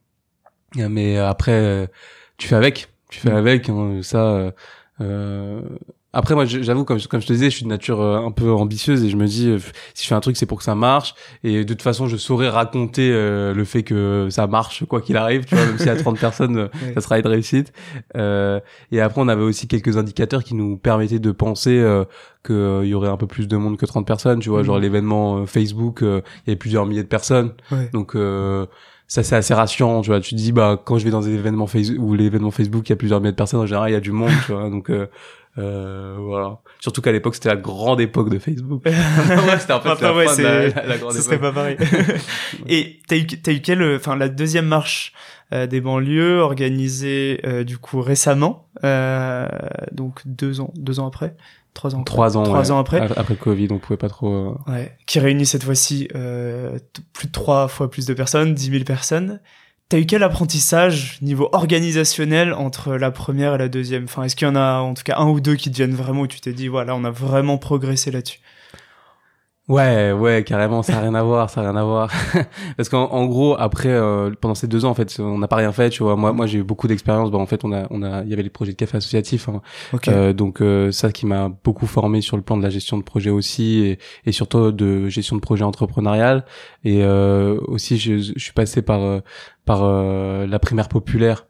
Mais 0.75 1.19
après 1.19 1.51
euh, 1.51 1.85
tu 2.37 2.47
fais 2.47 2.55
avec. 2.55 2.87
Tu 3.11 3.19
fais 3.19 3.31
mm. 3.31 3.35
avec 3.35 3.69
hein, 3.69 3.99
ça 4.01 4.51
euh, 5.01 5.61
après 6.13 6.35
moi 6.35 6.45
j'avoue 6.45 6.85
comme 6.85 7.01
comme 7.01 7.21
je 7.21 7.27
te 7.27 7.33
disais 7.33 7.49
je 7.49 7.55
suis 7.55 7.63
de 7.63 7.69
nature 7.69 7.99
euh, 7.99 8.19
un 8.19 8.31
peu 8.31 8.51
ambitieuse 8.51 9.03
et 9.03 9.09
je 9.09 9.17
me 9.17 9.25
dis 9.25 9.49
euh, 9.49 9.59
si 9.95 10.03
je 10.03 10.07
fais 10.07 10.13
un 10.13 10.19
truc 10.19 10.37
c'est 10.37 10.45
pour 10.45 10.59
que 10.59 10.63
ça 10.63 10.75
marche. 10.75 11.15
Et 11.43 11.65
de 11.65 11.73
toute 11.73 11.81
façon 11.81 12.07
je 12.07 12.17
saurais 12.17 12.49
raconter 12.49 13.09
euh, 13.11 13.53
le 13.53 13.65
fait 13.65 13.81
que 13.81 14.27
ça 14.29 14.45
marche 14.45 14.85
quoi 14.85 15.01
qu'il 15.01 15.17
arrive 15.17 15.45
tu 15.45 15.55
vois 15.55 15.65
même 15.65 15.77
s'il 15.77 15.87
y 15.87 15.89
a 15.89 15.95
30 15.95 16.19
personnes 16.19 16.69
ça 16.93 17.01
sera 17.01 17.19
une 17.19 17.27
réussite. 17.27 17.73
Et 18.15 19.01
après 19.01 19.21
on 19.21 19.27
avait 19.27 19.43
aussi 19.43 19.67
quelques 19.67 19.97
indicateurs 19.97 20.43
qui 20.43 20.53
nous 20.53 20.77
permettaient 20.77 21.19
de 21.19 21.31
penser 21.31 21.79
euh, 21.79 22.05
qu'il 22.45 22.87
y 22.87 22.93
aurait 22.93 23.09
un 23.09 23.17
peu 23.17 23.27
plus 23.27 23.47
de 23.47 23.57
monde 23.57 23.77
que 23.77 23.85
30 23.85 24.05
personnes 24.05 24.39
tu 24.39 24.49
vois 24.49 24.61
mmh. 24.61 24.65
genre 24.65 24.79
l'événement 24.79 25.45
Facebook 25.47 25.99
il 26.01 26.21
y 26.47 26.51
avait 26.51 26.55
plusieurs 26.55 26.85
milliers 26.85 27.03
de 27.03 27.07
personnes. 27.07 27.53
Donc 27.91 28.15
ça 29.07 29.21
c'est 29.21 29.35
assez 29.35 29.53
rassurant 29.53 30.01
tu 30.01 30.09
vois. 30.09 30.19
Tu 30.19 30.31
te 30.31 30.35
dis 30.35 30.51
bah 30.51 30.81
quand 30.83 30.97
je 30.97 31.05
vais 31.05 31.11
dans 31.11 31.21
des 31.21 31.33
événements 31.33 31.67
Facebook 31.67 32.03
ou 32.03 32.15
l'événement 32.15 32.51
Facebook 32.51 32.89
il 32.89 32.91
y 32.91 32.93
a 32.93 32.95
plusieurs 32.95 33.19
milliers 33.19 33.31
de 33.31 33.37
personnes 33.37 33.59
en 33.59 33.65
général 33.65 33.89
il 33.89 33.93
y 33.93 33.95
a 33.95 33.99
du 33.99 34.11
monde 34.11 34.31
tu 34.45 34.53
vois. 34.53 34.69
Donc 34.69 34.89
euh, 34.89 35.07
voilà. 35.55 36.59
Surtout 36.79 37.01
qu'à 37.01 37.11
l'époque, 37.11 37.35
c'était 37.35 37.49
la 37.49 37.55
grande 37.55 38.01
époque 38.01 38.29
de 38.29 38.39
Facebook. 38.39 38.83
c'était 39.59 39.73
en 39.73 39.81
fait 39.81 40.01
la, 40.01 40.13
ouais, 40.13 40.27
fin 40.27 40.37
de 40.37 40.43
la, 40.43 40.85
la, 40.85 40.97
grande 40.97 41.13
Ce 41.13 41.21
serait 41.21 41.39
pas 41.39 41.51
pareil. 41.51 41.77
Et 42.67 42.99
t'as 43.07 43.17
eu, 43.17 43.25
t'as 43.25 43.51
eu 43.51 43.61
quelle, 43.61 43.83
enfin, 43.95 44.15
la 44.15 44.29
deuxième 44.29 44.67
marche 44.67 45.13
euh, 45.53 45.67
des 45.67 45.81
banlieues 45.81 46.39
organisée 46.39 47.39
euh, 47.45 47.63
du 47.63 47.77
coup 47.77 48.01
récemment, 48.01 48.69
euh, 48.83 49.47
donc 49.91 50.21
deux 50.25 50.61
ans, 50.61 50.73
deux 50.75 50.99
ans 50.99 51.05
après, 51.05 51.35
trois 51.75 51.93
ans. 51.93 52.01
Après, 52.01 52.13
trois 52.13 52.37
ans. 52.37 52.43
Trois 52.43 52.71
ans 52.71 52.79
après? 52.79 53.01
Après 53.01 53.35
le 53.35 53.39
Covid, 53.39 53.67
on 53.69 53.77
pouvait 53.77 53.97
pas 53.97 54.09
trop. 54.09 54.31
Euh, 54.31 54.71
ouais. 54.71 54.97
Qui 55.05 55.19
réunit 55.19 55.45
cette 55.45 55.63
fois-ci 55.63 56.07
plus 56.07 57.27
de 57.27 57.31
trois 57.31 57.67
fois 57.67 57.91
plus 57.91 58.07
de 58.07 58.13
personnes, 58.15 58.55
dix 58.55 58.71
mille 58.71 58.85
personnes. 58.85 59.41
T'as 59.89 59.99
eu 59.99 60.05
quel 60.05 60.23
apprentissage 60.23 61.19
niveau 61.21 61.49
organisationnel 61.53 62.53
entre 62.53 62.95
la 62.95 63.11
première 63.11 63.55
et 63.55 63.57
la 63.59 63.69
deuxième? 63.69 64.05
Enfin, 64.05 64.23
est-ce 64.23 64.35
qu'il 64.35 64.47
y 64.47 64.51
en 64.51 64.55
a 64.55 64.79
en 64.79 64.93
tout 64.93 65.03
cas 65.03 65.17
un 65.17 65.29
ou 65.29 65.39
deux 65.39 65.55
qui 65.55 65.69
deviennent 65.69 65.93
vraiment 65.93 66.21
où 66.21 66.27
tu 66.27 66.41
t'es 66.41 66.53
dit 66.53 66.67
voilà, 66.67 66.95
on 66.95 67.03
a 67.03 67.11
vraiment 67.11 67.57
progressé 67.57 68.09
là-dessus? 68.11 68.39
Ouais, 69.69 70.11
ouais, 70.11 70.43
carrément, 70.43 70.83
ça 70.83 70.97
a 70.97 71.01
rien 71.01 71.15
à 71.15 71.23
voir, 71.23 71.49
ça 71.49 71.61
a 71.61 71.63
rien 71.63 71.75
à 71.77 71.85
voir. 71.85 72.11
Parce 72.75 72.89
qu'en 72.89 73.05
en 73.05 73.25
gros, 73.27 73.55
après, 73.57 73.87
euh, 73.87 74.29
pendant 74.41 74.55
ces 74.55 74.67
deux 74.67 74.83
ans, 74.83 74.89
en 74.89 74.93
fait, 74.93 75.15
on 75.19 75.37
n'a 75.37 75.47
pas 75.47 75.55
rien 75.55 75.71
fait, 75.71 75.89
tu 75.89 76.03
vois. 76.03 76.17
Moi, 76.17 76.33
moi, 76.33 76.47
j'ai 76.47 76.59
eu 76.59 76.63
beaucoup 76.63 76.89
d'expérience. 76.89 77.31
Bah, 77.31 77.37
en 77.37 77.45
fait, 77.45 77.63
on 77.63 77.71
a, 77.71 77.87
on 77.89 78.03
a, 78.03 78.23
il 78.23 78.29
y 78.29 78.33
avait 78.33 78.43
les 78.43 78.49
projets 78.49 78.73
de 78.73 78.77
café 78.77 78.97
associatif. 78.97 79.47
Hein. 79.47 79.61
Euh, 80.09 80.33
donc, 80.33 80.61
euh, 80.61 80.91
ça 80.91 81.13
qui 81.13 81.25
m'a 81.25 81.47
beaucoup 81.63 81.87
formé 81.87 82.19
sur 82.19 82.35
le 82.35 82.43
plan 82.43 82.57
de 82.57 82.63
la 82.63 82.69
gestion 82.69 82.97
de 82.97 83.03
projet 83.03 83.29
aussi, 83.29 83.79
et, 83.85 83.99
et 84.25 84.33
surtout 84.33 84.73
de 84.73 85.07
gestion 85.07 85.37
de 85.37 85.41
projet 85.41 85.63
entrepreneurial. 85.63 86.43
Et 86.83 87.01
euh, 87.01 87.57
aussi, 87.67 87.97
je, 87.97 88.17
je, 88.17 88.37
suis 88.37 88.53
passé 88.53 88.81
par, 88.81 89.01
euh, 89.01 89.21
par 89.63 89.85
la 90.45 90.59
primaire 90.59 90.89
populaire 90.89 91.45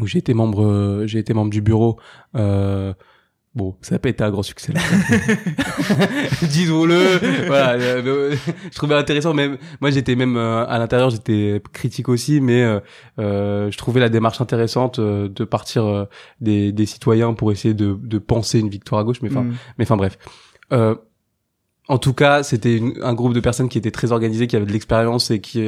où 0.00 0.06
j'ai 0.06 0.18
été 0.18 0.34
membre, 0.34 1.04
j'ai 1.06 1.20
été 1.20 1.34
membre 1.34 1.50
du 1.50 1.62
bureau. 1.62 1.98
Euh, 2.36 2.92
Bon, 3.54 3.76
ça 3.82 3.94
n'a 3.94 3.98
pas 4.00 4.08
été 4.08 4.24
un 4.24 4.32
grand 4.32 4.42
succès. 4.42 4.72
Disons-le. 6.42 7.46
voilà, 7.46 7.74
euh, 7.74 8.34
je 8.64 8.74
trouvais 8.74 8.96
intéressant. 8.96 9.32
Même 9.32 9.58
moi, 9.80 9.90
j'étais 9.90 10.16
même 10.16 10.36
euh, 10.36 10.66
à 10.66 10.78
l'intérieur, 10.80 11.10
j'étais 11.10 11.62
critique 11.72 12.08
aussi, 12.08 12.40
mais 12.40 12.62
euh, 12.62 12.80
euh 13.20 13.70
je 13.70 13.78
trouvais 13.78 14.00
la 14.00 14.08
démarche 14.08 14.40
intéressante 14.40 14.98
de 14.98 15.44
partir 15.44 16.08
des, 16.40 16.72
des, 16.72 16.86
citoyens 16.86 17.32
pour 17.32 17.52
essayer 17.52 17.74
de, 17.74 17.96
de, 18.02 18.18
penser 18.18 18.58
une 18.58 18.68
victoire 18.68 19.00
à 19.00 19.04
gauche. 19.04 19.22
Mais 19.22 19.30
enfin, 19.30 19.42
mm. 19.42 19.54
mais 19.78 19.84
enfin 19.84 19.96
bref. 19.96 20.18
en 20.72 21.98
tout 21.98 22.12
cas, 22.12 22.42
c'était 22.42 22.82
un 23.02 23.14
groupe 23.14 23.34
de 23.34 23.40
personnes 23.40 23.68
qui 23.68 23.78
étaient 23.78 23.92
très 23.92 24.10
organisées, 24.10 24.48
qui 24.48 24.56
avaient 24.56 24.66
de 24.66 24.72
l'expérience 24.72 25.30
et 25.30 25.40
qui, 25.40 25.64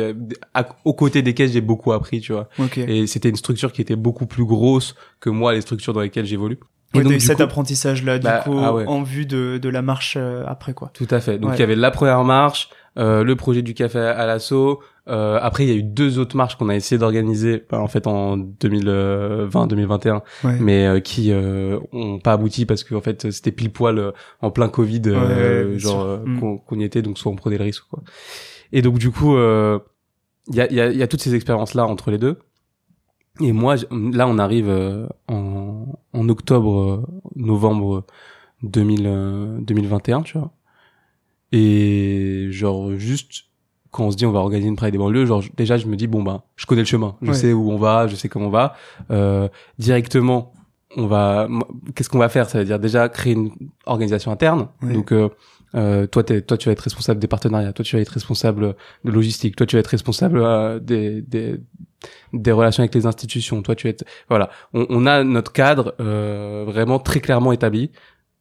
aux 0.84 0.94
côtés 0.94 1.22
desquels 1.22 1.50
j'ai 1.50 1.60
beaucoup 1.60 1.92
appris, 1.92 2.20
tu 2.20 2.32
vois. 2.32 2.48
Et 2.76 3.06
c'était 3.06 3.28
une 3.28 3.36
structure 3.36 3.72
qui 3.72 3.80
était 3.80 3.94
beaucoup 3.94 4.26
plus 4.26 4.44
grosse 4.44 4.96
que 5.20 5.30
moi, 5.30 5.52
les 5.52 5.60
structures 5.60 5.92
dans 5.92 6.00
lesquelles 6.00 6.26
j'évolue. 6.26 6.58
Et 7.00 7.02
donc, 7.02 7.20
cet 7.20 7.40
apprentissage-là, 7.40 8.18
du 8.18 8.24
bah, 8.24 8.40
coup, 8.44 8.58
ah 8.58 8.72
en 8.86 9.02
vue 9.02 9.26
de, 9.26 9.58
de 9.58 9.68
la 9.68 9.82
marche 9.82 10.16
euh, 10.18 10.44
après, 10.46 10.74
quoi. 10.74 10.90
Tout 10.94 11.08
à 11.10 11.20
fait. 11.20 11.38
Donc, 11.38 11.52
il 11.54 11.60
y 11.60 11.62
avait 11.62 11.76
la 11.76 11.90
première 11.90 12.24
marche, 12.24 12.70
euh, 12.98 13.24
le 13.24 13.36
projet 13.36 13.62
du 13.62 13.74
café 13.74 13.98
à 13.98 14.26
l'assaut. 14.26 14.80
Euh, 15.08 15.38
après, 15.40 15.64
il 15.64 15.68
y 15.68 15.72
a 15.72 15.76
eu 15.76 15.82
deux 15.82 16.18
autres 16.18 16.36
marches 16.36 16.56
qu'on 16.56 16.68
a 16.68 16.74
essayé 16.74 16.98
d'organiser, 16.98 17.64
bah, 17.70 17.80
en 17.80 17.86
fait, 17.86 18.06
en 18.06 18.36
2020-2021, 18.36 20.22
mais 20.60 20.86
euh, 20.86 21.00
qui 21.00 21.30
euh, 21.30 21.78
ont 21.92 22.18
pas 22.18 22.32
abouti 22.32 22.66
parce 22.66 22.82
qu'en 22.82 23.00
fait, 23.00 23.30
c'était 23.30 23.52
pile 23.52 23.70
poil 23.70 24.12
en 24.40 24.50
plein 24.50 24.68
Covid, 24.68 25.02
genre 25.76 26.18
mm. 26.24 26.60
qu'on 26.66 26.80
y 26.80 26.84
était, 26.84 27.02
donc 27.02 27.18
soit 27.18 27.30
on 27.30 27.36
prenait 27.36 27.58
le 27.58 27.64
risque, 27.64 27.84
quoi. 27.90 28.02
Et 28.72 28.82
donc, 28.82 28.98
du 28.98 29.10
coup, 29.10 29.36
il 29.36 30.54
y 30.54 30.60
a, 30.60 30.72
y, 30.72 30.80
a, 30.80 30.90
y 30.90 31.02
a 31.02 31.06
toutes 31.06 31.22
ces 31.22 31.34
expériences-là 31.34 31.86
entre 31.86 32.10
les 32.10 32.18
deux. 32.18 32.38
Et 33.40 33.52
moi, 33.52 33.76
là, 33.90 34.26
on 34.28 34.38
arrive 34.38 34.68
euh, 34.68 35.06
en, 35.28 35.75
en 36.12 36.28
octobre, 36.28 36.80
euh, 36.80 37.06
novembre 37.36 38.04
2000, 38.62 39.58
2021, 39.60 40.18
euh, 40.18 40.22
tu 40.22 40.38
vois. 40.38 40.52
Et 41.52 42.48
genre, 42.50 42.96
juste, 42.96 43.44
quand 43.90 44.04
on 44.06 44.10
se 44.10 44.16
dit 44.16 44.26
on 44.26 44.32
va 44.32 44.40
organiser 44.40 44.68
une 44.68 44.76
Pride 44.76 44.92
des 44.92 44.98
banlieues, 44.98 45.26
genre, 45.26 45.42
déjà, 45.56 45.76
je 45.76 45.86
me 45.86 45.96
dis, 45.96 46.06
bon, 46.06 46.22
bah, 46.22 46.44
je 46.56 46.66
connais 46.66 46.82
le 46.82 46.86
chemin. 46.86 47.16
Je 47.22 47.32
sais 47.32 47.52
où 47.52 47.70
on 47.70 47.76
va, 47.78 48.06
je 48.08 48.16
sais 48.16 48.28
comment 48.28 48.46
on 48.46 48.50
va. 48.50 48.74
Euh, 49.10 49.48
directement, 49.78 50.52
on 50.96 51.06
va, 51.06 51.48
qu'est-ce 51.94 52.08
qu'on 52.08 52.18
va 52.18 52.28
faire? 52.28 52.48
Ça 52.48 52.58
veut 52.58 52.64
dire 52.64 52.78
déjà 52.78 53.08
créer 53.08 53.34
une 53.34 53.50
organisation 53.84 54.32
interne. 54.32 54.68
Donc, 54.82 55.12
Euh, 55.12 55.28
toi, 56.06 56.22
t'es, 56.24 56.40
toi, 56.42 56.56
tu 56.56 56.68
vas 56.68 56.72
être 56.72 56.80
responsable 56.80 57.20
des 57.20 57.26
partenariats. 57.28 57.72
Toi, 57.72 57.84
tu 57.84 57.96
vas 57.96 58.02
être 58.02 58.08
responsable 58.08 58.74
de 59.04 59.10
logistique. 59.10 59.56
Toi, 59.56 59.66
tu 59.66 59.76
vas 59.76 59.80
être 59.80 59.86
responsable 59.88 60.38
euh, 60.40 60.78
des, 60.80 61.22
des, 61.22 61.60
des 62.32 62.52
relations 62.52 62.82
avec 62.82 62.94
les 62.94 63.06
institutions. 63.06 63.62
Toi, 63.62 63.74
tu 63.74 63.86
vas 63.86 63.90
être, 63.90 64.04
voilà. 64.28 64.50
On, 64.72 64.86
on 64.88 65.06
a 65.06 65.22
notre 65.24 65.52
cadre 65.52 65.94
euh, 66.00 66.64
vraiment 66.66 66.98
très 66.98 67.20
clairement 67.20 67.52
établi. 67.52 67.90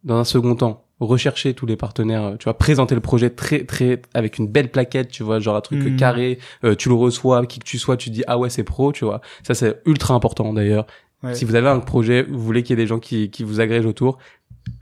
Dans 0.04 0.18
un 0.18 0.24
second 0.24 0.56
temps, 0.56 0.86
rechercher 1.00 1.54
tous 1.54 1.66
les 1.66 1.76
partenaires, 1.76 2.36
tu 2.40 2.44
vois, 2.46 2.58
présenter 2.58 2.96
le 2.96 3.02
projet 3.02 3.30
très 3.32 3.66
très 3.66 4.02
avec 4.14 4.38
une 4.38 4.48
belle 4.48 4.70
plaquette, 4.70 5.10
tu 5.10 5.24
vois, 5.24 5.40
genre 5.40 5.56
un 5.58 5.62
truc 5.62 5.80
Mhm. 5.84 5.96
carré, 5.98 6.38
euh, 6.64 6.76
tu 6.76 6.90
le 6.90 6.96
reçois, 6.96 7.46
qui 7.48 7.60
que 7.60 7.66
tu 7.66 7.78
sois, 7.80 7.98
tu 7.98 8.12
dis 8.12 8.24
ah 8.28 8.38
ouais 8.38 8.50
c'est 8.50 8.64
pro, 8.64 8.92
tu 8.94 9.04
vois. 9.04 9.20
Ça 9.44 9.56
c'est 9.56 9.82
ultra 9.86 10.14
important 10.14 10.54
d'ailleurs. 10.54 10.86
Ouais. 11.24 11.34
Si 11.34 11.44
vous 11.44 11.56
avez 11.56 11.68
un 11.70 11.80
projet, 11.80 12.24
vous 12.24 12.40
voulez 12.40 12.62
qu'il 12.64 12.78
y 12.78 12.80
ait 12.80 12.84
des 12.84 12.88
gens 12.88 13.00
qui 13.00 13.30
qui 13.32 13.44
vous 13.44 13.60
agrègent 13.62 13.88
autour, 13.88 14.20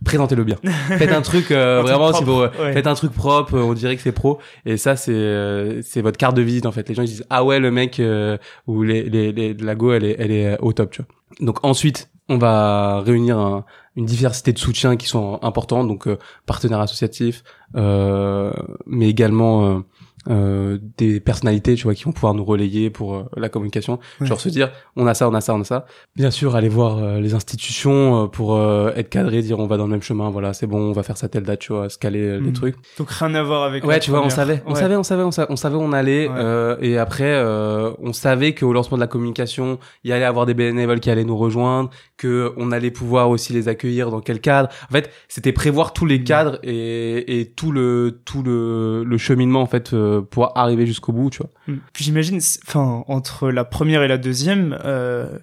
présentez-le 0.06 0.44
bien. 0.44 0.58
Faites 0.98 1.12
un 1.12 1.22
truc 1.22 1.52
euh, 1.52 1.80
Un 1.80 1.84
vraiment 1.84 2.14
si 2.14 2.24
vous 2.24 2.32
propre, 2.38 2.60
ouais. 2.62 2.74
faites 2.74 2.88
un 2.88 2.94
truc 2.96 3.12
propre, 3.14 3.58
on 3.58 3.74
dirait 3.74 3.96
que 3.96 4.02
c'est 4.02 4.12
pro 4.12 4.40
et 4.66 4.78
ça 4.78 4.96
c'est 4.96 5.12
euh, 5.14 5.82
c'est 5.82 6.02
votre 6.02 6.18
carte 6.18 6.36
de 6.36 6.42
visite 6.42 6.66
en 6.66 6.72
fait. 6.72 6.88
Les 6.90 6.96
gens 6.96 7.04
ils 7.04 7.08
disent 7.10 7.26
ah 7.30 7.44
ouais 7.44 7.60
le 7.60 7.72
mec 7.72 8.00
euh, 8.00 8.38
ou 8.68 8.84
les 8.84 9.04
les, 9.04 9.32
les 9.32 9.54
la 9.54 9.76
go 9.76 9.94
elle 9.94 10.04
est 10.06 10.16
elle 10.20 10.32
est 10.32 10.54
euh, 10.54 10.58
au 10.62 10.74
top, 10.74 10.92
tu 10.92 11.02
vois. 11.02 11.08
Donc 11.46 11.64
ensuite, 11.64 12.10
on 12.30 12.38
va 12.38 13.02
réunir 13.02 13.38
un- 13.38 13.66
une 13.96 14.06
diversité 14.06 14.54
de 14.54 14.58
soutiens 14.58 14.96
qui 14.96 15.08
sont 15.08 15.38
importants, 15.44 15.84
donc 15.84 16.08
partenaires 16.48 16.80
associatifs, 16.80 17.44
euh, 17.76 18.52
mais 18.88 19.08
également 19.10 19.84
euh, 20.30 20.78
des 20.98 21.20
personnalités, 21.20 21.76
tu 21.76 21.84
vois, 21.84 21.96
qui 21.96 22.04
vont 22.06 22.12
pouvoir 22.12 22.34
nous 22.34 22.46
relayer 22.46 22.90
pour 22.90 23.16
euh, 23.16 23.24
la 23.38 23.50
communication. 23.50 24.00
Ouais. 24.22 24.28
Genre 24.28 24.40
se 24.40 24.50
dire, 24.50 24.72
on 24.96 25.06
a 25.08 25.14
ça, 25.14 25.28
on 25.30 25.34
a 25.34 25.42
ça, 25.42 25.54
on 25.54 25.62
a 25.62 25.64
ça. 25.64 25.86
Bien 26.16 26.32
sûr, 26.32 26.56
aller 26.56 26.70
voir 26.70 26.98
euh, 26.98 27.20
les 27.20 27.34
institutions 27.34 28.28
pour 28.28 28.60
être 28.96 29.10
cadré, 29.10 29.42
dire 29.42 29.60
on 29.60 29.68
va 29.68 29.78
dans 29.78 29.86
le 29.86 29.92
même 29.92 30.02
chemin, 30.02 30.30
voilà, 30.30 30.54
c'est 30.54 30.68
bon, 30.68 30.78
on 30.80 30.92
va 30.92 31.04
faire 31.04 31.18
ça 31.18 31.28
telle 31.30 31.44
date, 31.44 31.60
tu 31.60 31.74
vois, 31.74 31.90
se 31.90 31.98
caler 31.98 32.40
les 32.40 32.50
Mm. 32.50 32.54
trucs. 32.54 32.76
Donc 32.98 33.10
rien 33.10 33.34
à 33.36 33.44
voir 33.44 33.64
avec. 33.64 33.84
Ouais, 33.86 34.00
tu 34.00 34.12
vois, 34.12 34.22
on 34.24 34.30
savait, 34.30 34.62
on 34.66 34.74
Ouais. 34.74 34.80
savait, 34.80 34.96
on 34.96 35.04
savait, 35.04 35.24
on 35.24 35.32
savait, 35.32 35.48
on 35.48 35.48
savait, 35.48 35.52
on 35.52 35.56
savait 35.56 35.76
où 35.76 35.82
on 35.82 35.94
allait. 35.94 36.28
Ouais. 36.28 36.36
euh, 36.38 36.76
et 36.82 36.98
après, 36.98 37.24
euh, 37.26 37.92
on 38.00 38.14
savait 38.14 38.54
qu'au 38.54 38.74
lancement 38.74 38.98
de 38.98 39.02
la 39.02 39.08
communication, 39.08 39.80
il 40.04 40.10
y 40.10 40.14
allait 40.14 40.26
avoir 40.26 40.46
des 40.46 40.54
bénévoles 40.54 41.00
qui 41.00 41.10
allaient 41.10 41.24
nous 41.24 41.38
rejoindre, 41.38 41.90
que 42.24 42.54
on 42.56 42.72
allait 42.72 42.92
pouvoir 42.92 43.30
aussi 43.30 43.52
les 43.52 43.68
accueillir 43.68 44.10
dans 44.10 44.22
quel 44.22 44.40
cadre. 44.40 44.70
En 44.90 44.94
fait, 44.94 45.12
c'était 45.28 45.52
prévoir 45.52 45.92
tous 45.92 46.06
les 46.06 46.20
Mm. 46.20 46.24
cadres 46.24 46.60
et, 46.64 47.40
et 47.40 47.52
tout 47.52 47.72
le 47.72 48.22
tout 48.26 48.44
le, 48.44 49.04
le 49.04 49.18
cheminement 49.18 49.62
en 49.62 49.66
fait 49.66 49.94
euh, 49.94 50.22
pour 50.22 50.58
arriver 50.58 50.86
jusqu'au 50.86 51.12
bout, 51.12 51.30
tu 51.30 51.40
vois. 51.40 51.50
Mm. 51.68 51.80
Puis 51.92 52.06
j'imagine, 52.06 52.40
enfin, 52.68 53.04
entre 53.08 53.50
la 53.50 53.66
première 53.66 54.04
et 54.04 54.08
la 54.08 54.18
deuxième, 54.18 54.78
euh, 54.86 55.38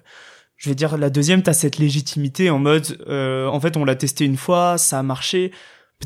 je 0.57 0.69
vais 0.69 0.75
dire, 0.75 0.97
la 0.97 1.09
deuxième, 1.09 1.41
t'as 1.43 1.53
cette 1.53 1.77
légitimité 1.77 2.49
en 2.49 2.59
mode, 2.59 2.97
euh, 3.07 3.47
en 3.47 3.59
fait, 3.59 3.77
on 3.77 3.85
l'a 3.85 3.95
testé 3.95 4.25
une 4.25 4.37
fois, 4.37 4.77
ça 4.77 4.99
a 4.99 5.03
marché. 5.03 5.51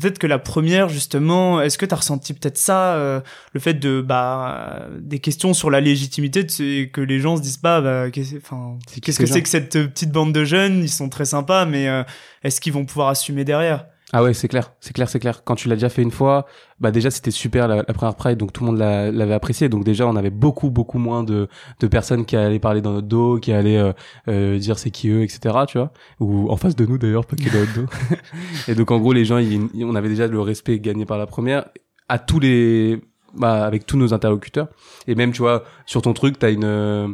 Peut-être 0.00 0.18
que 0.18 0.26
la 0.26 0.38
première, 0.38 0.88
justement, 0.88 1.60
est-ce 1.62 1.78
que 1.78 1.86
t'as 1.86 1.96
ressenti 1.96 2.34
peut-être 2.34 2.58
ça, 2.58 2.94
euh, 2.94 3.20
le 3.54 3.60
fait 3.60 3.74
de, 3.74 4.00
bah, 4.00 4.86
des 5.00 5.18
questions 5.20 5.54
sur 5.54 5.70
la 5.70 5.80
légitimité, 5.80 6.44
de 6.44 6.50
ce- 6.50 6.84
que 6.84 7.00
les 7.00 7.18
gens 7.20 7.36
se 7.36 7.42
disent 7.42 7.56
pas, 7.56 7.80
bah, 7.80 8.10
qu'est-ce, 8.10 8.36
enfin, 8.36 8.78
C'est 8.88 8.94
qui 8.96 9.00
qu'est-ce 9.00 9.18
que 9.18 9.26
c'est 9.26 9.42
que 9.42 9.48
cette 9.48 9.76
euh, 9.76 9.86
petite 9.88 10.10
bande 10.12 10.32
de 10.32 10.44
jeunes? 10.44 10.82
Ils 10.82 10.88
sont 10.90 11.08
très 11.08 11.24
sympas, 11.24 11.64
mais 11.64 11.88
euh, 11.88 12.02
est-ce 12.42 12.60
qu'ils 12.60 12.72
vont 12.72 12.84
pouvoir 12.84 13.08
assumer 13.08 13.44
derrière? 13.44 13.86
Ah 14.12 14.22
ouais, 14.22 14.34
c'est 14.34 14.46
clair, 14.46 14.72
c'est 14.78 14.92
clair, 14.92 15.08
c'est 15.08 15.18
clair. 15.18 15.42
Quand 15.42 15.56
tu 15.56 15.68
l'as 15.68 15.74
déjà 15.74 15.88
fait 15.88 16.00
une 16.00 16.12
fois, 16.12 16.46
bah 16.78 16.92
déjà 16.92 17.10
c'était 17.10 17.32
super 17.32 17.66
la, 17.66 17.76
la 17.78 17.82
première 17.92 18.14
Pride, 18.14 18.38
donc 18.38 18.52
tout 18.52 18.62
le 18.62 18.70
monde 18.70 18.78
l'a- 18.78 19.10
l'avait 19.10 19.34
apprécié. 19.34 19.68
Donc 19.68 19.82
déjà 19.82 20.06
on 20.06 20.14
avait 20.14 20.30
beaucoup 20.30 20.70
beaucoup 20.70 20.98
moins 20.98 21.24
de, 21.24 21.48
de 21.80 21.86
personnes 21.88 22.24
qui 22.24 22.36
allaient 22.36 22.60
parler 22.60 22.80
dans 22.80 22.92
notre 22.92 23.08
dos, 23.08 23.38
qui 23.38 23.50
allaient 23.52 23.78
euh, 23.78 23.92
euh, 24.28 24.58
dire 24.58 24.78
c'est 24.78 24.90
qui 24.92 25.08
eux, 25.08 25.22
etc. 25.24 25.56
Tu 25.66 25.78
vois, 25.78 25.92
ou 26.20 26.48
en 26.52 26.56
face 26.56 26.76
de 26.76 26.86
nous 26.86 26.98
d'ailleurs, 26.98 27.26
pas 27.26 27.34
que 27.34 27.50
dans 27.50 27.58
notre 27.58 27.74
dos. 27.74 27.86
Et 28.68 28.76
donc 28.76 28.92
en 28.92 28.98
gros 29.00 29.12
les 29.12 29.24
gens, 29.24 29.38
ils- 29.38 29.68
ils- 29.74 29.84
on 29.84 29.96
avait 29.96 30.08
déjà 30.08 30.28
le 30.28 30.40
respect 30.40 30.78
gagné 30.78 31.04
par 31.04 31.18
la 31.18 31.26
première 31.26 31.64
à 32.08 32.20
tous 32.20 32.38
les, 32.38 33.00
bah 33.36 33.64
avec 33.66 33.86
tous 33.86 33.96
nos 33.96 34.14
interlocuteurs. 34.14 34.68
Et 35.08 35.16
même 35.16 35.32
tu 35.32 35.42
vois 35.42 35.64
sur 35.84 36.00
ton 36.02 36.12
truc, 36.12 36.38
t'as 36.38 36.52
une 36.52 36.62
euh, 36.64 37.08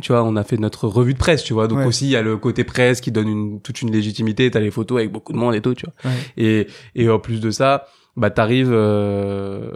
tu 0.00 0.12
vois, 0.12 0.22
on 0.22 0.36
a 0.36 0.44
fait 0.44 0.56
notre 0.56 0.86
revue 0.86 1.14
de 1.14 1.18
presse, 1.18 1.42
tu 1.42 1.52
vois. 1.52 1.66
Donc 1.68 1.78
Ouais. 1.78 1.86
aussi, 1.86 2.06
il 2.06 2.10
y 2.10 2.16
a 2.16 2.22
le 2.22 2.36
côté 2.36 2.64
presse 2.64 3.00
qui 3.00 3.10
donne 3.10 3.28
une, 3.28 3.60
toute 3.60 3.82
une 3.82 3.90
légitimité. 3.90 4.50
T'as 4.50 4.60
les 4.60 4.70
photos 4.70 4.98
avec 4.98 5.10
beaucoup 5.10 5.32
de 5.32 5.38
monde 5.38 5.54
et 5.54 5.60
tout, 5.60 5.74
tu 5.74 5.86
vois. 5.86 6.12
Et, 6.36 6.66
et 6.94 7.08
en 7.08 7.18
plus 7.18 7.40
de 7.40 7.50
ça, 7.50 7.86
bah 8.16 8.30
t'arrives. 8.30 8.70
Euh... 8.72 9.70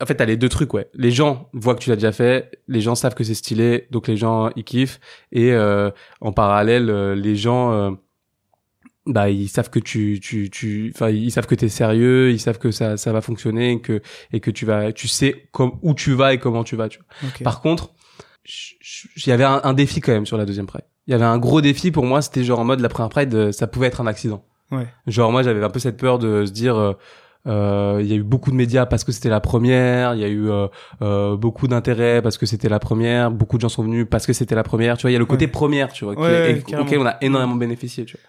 En 0.00 0.06
fait, 0.06 0.14
t'as 0.16 0.24
les 0.26 0.36
deux 0.36 0.48
trucs, 0.48 0.72
ouais. 0.74 0.88
Les 0.94 1.10
gens 1.10 1.48
voient 1.52 1.74
que 1.74 1.80
tu 1.80 1.90
l'as 1.90 1.96
déjà 1.96 2.12
fait, 2.12 2.50
les 2.68 2.80
gens 2.80 2.94
savent 2.94 3.14
que 3.14 3.24
c'est 3.24 3.34
stylé, 3.34 3.86
donc 3.90 4.08
les 4.08 4.16
gens 4.16 4.50
ils 4.56 4.64
kiffent. 4.64 5.00
Et 5.32 5.52
euh, 5.52 5.90
en 6.20 6.32
parallèle, 6.32 6.88
euh, 6.90 7.14
les 7.14 7.36
gens, 7.36 7.72
euh, 7.72 7.90
bah 9.06 9.28
ils 9.30 9.48
savent 9.48 9.70
que 9.70 9.78
tu, 9.78 10.18
tu, 10.22 10.48
tu, 10.50 10.90
enfin 10.94 11.10
ils 11.10 11.30
savent 11.30 11.46
que 11.46 11.54
t'es 11.54 11.68
sérieux, 11.68 12.30
ils 12.30 12.40
savent 12.40 12.58
que 12.58 12.70
ça, 12.70 12.96
ça 12.96 13.12
va 13.12 13.20
fonctionner, 13.20 13.72
et 13.72 13.80
que 13.80 14.00
et 14.32 14.40
que 14.40 14.50
tu 14.50 14.64
vas, 14.64 14.92
tu 14.92 15.08
sais 15.08 15.48
comme 15.52 15.72
où 15.82 15.94
tu 15.94 16.12
vas 16.14 16.32
et 16.32 16.38
comment 16.38 16.64
tu 16.64 16.76
vas, 16.76 16.88
tu 16.88 16.98
vois. 17.00 17.30
Par 17.44 17.60
contre, 17.60 17.92
il 18.44 19.26
y 19.28 19.32
avait 19.32 19.44
un, 19.44 19.60
un 19.64 19.72
défi 19.72 20.00
quand 20.00 20.12
même 20.12 20.26
sur 20.26 20.36
la 20.36 20.44
deuxième 20.44 20.66
Pride. 20.66 20.84
Il 21.06 21.10
y 21.12 21.14
avait 21.14 21.24
un 21.24 21.38
gros 21.38 21.60
défi 21.60 21.90
pour 21.90 22.04
moi, 22.04 22.22
c'était 22.22 22.44
genre 22.44 22.58
en 22.60 22.64
mode 22.64 22.80
la 22.80 22.88
première 22.88 23.10
Pride, 23.10 23.52
ça 23.52 23.66
pouvait 23.66 23.86
être 23.88 24.00
un 24.00 24.06
accident. 24.06 24.44
Ouais. 24.70 24.86
Genre 25.06 25.30
moi 25.32 25.42
j'avais 25.42 25.62
un 25.62 25.70
peu 25.70 25.78
cette 25.78 25.96
peur 25.98 26.18
de 26.18 26.46
se 26.46 26.52
dire, 26.52 26.76
euh, 26.76 26.92
euh, 27.46 27.98
il 28.00 28.06
y 28.06 28.12
a 28.12 28.16
eu 28.16 28.22
beaucoup 28.22 28.50
de 28.50 28.56
médias 28.56 28.86
parce 28.86 29.04
que 29.04 29.12
c'était 29.12 29.28
la 29.28 29.40
première, 29.40 30.14
il 30.14 30.20
y 30.20 30.24
a 30.24 30.28
eu 30.28 30.48
euh, 30.50 30.66
euh, 31.02 31.36
beaucoup 31.36 31.68
d'intérêt 31.68 32.22
parce 32.22 32.38
que 32.38 32.46
c'était 32.46 32.70
la 32.70 32.78
première, 32.78 33.30
beaucoup 33.30 33.56
de 33.56 33.60
gens 33.62 33.68
sont 33.68 33.82
venus 33.82 34.06
parce 34.10 34.26
que 34.26 34.32
c'était 34.32 34.54
la 34.54 34.62
première. 34.62 34.96
Tu 34.96 35.02
vois, 35.02 35.10
il 35.10 35.14
y 35.14 35.16
a 35.16 35.18
le 35.18 35.26
côté 35.26 35.44
Ouais. 35.44 35.50
première, 35.50 35.92
tu 35.92 36.04
vois, 36.06 36.14
Ouais, 36.18 36.62
auquel 36.78 36.98
on 37.00 37.06
a 37.06 37.16
énormément 37.20 37.56
bénéficié. 37.56 38.06
Tu 38.06 38.16
vois. 38.16 38.22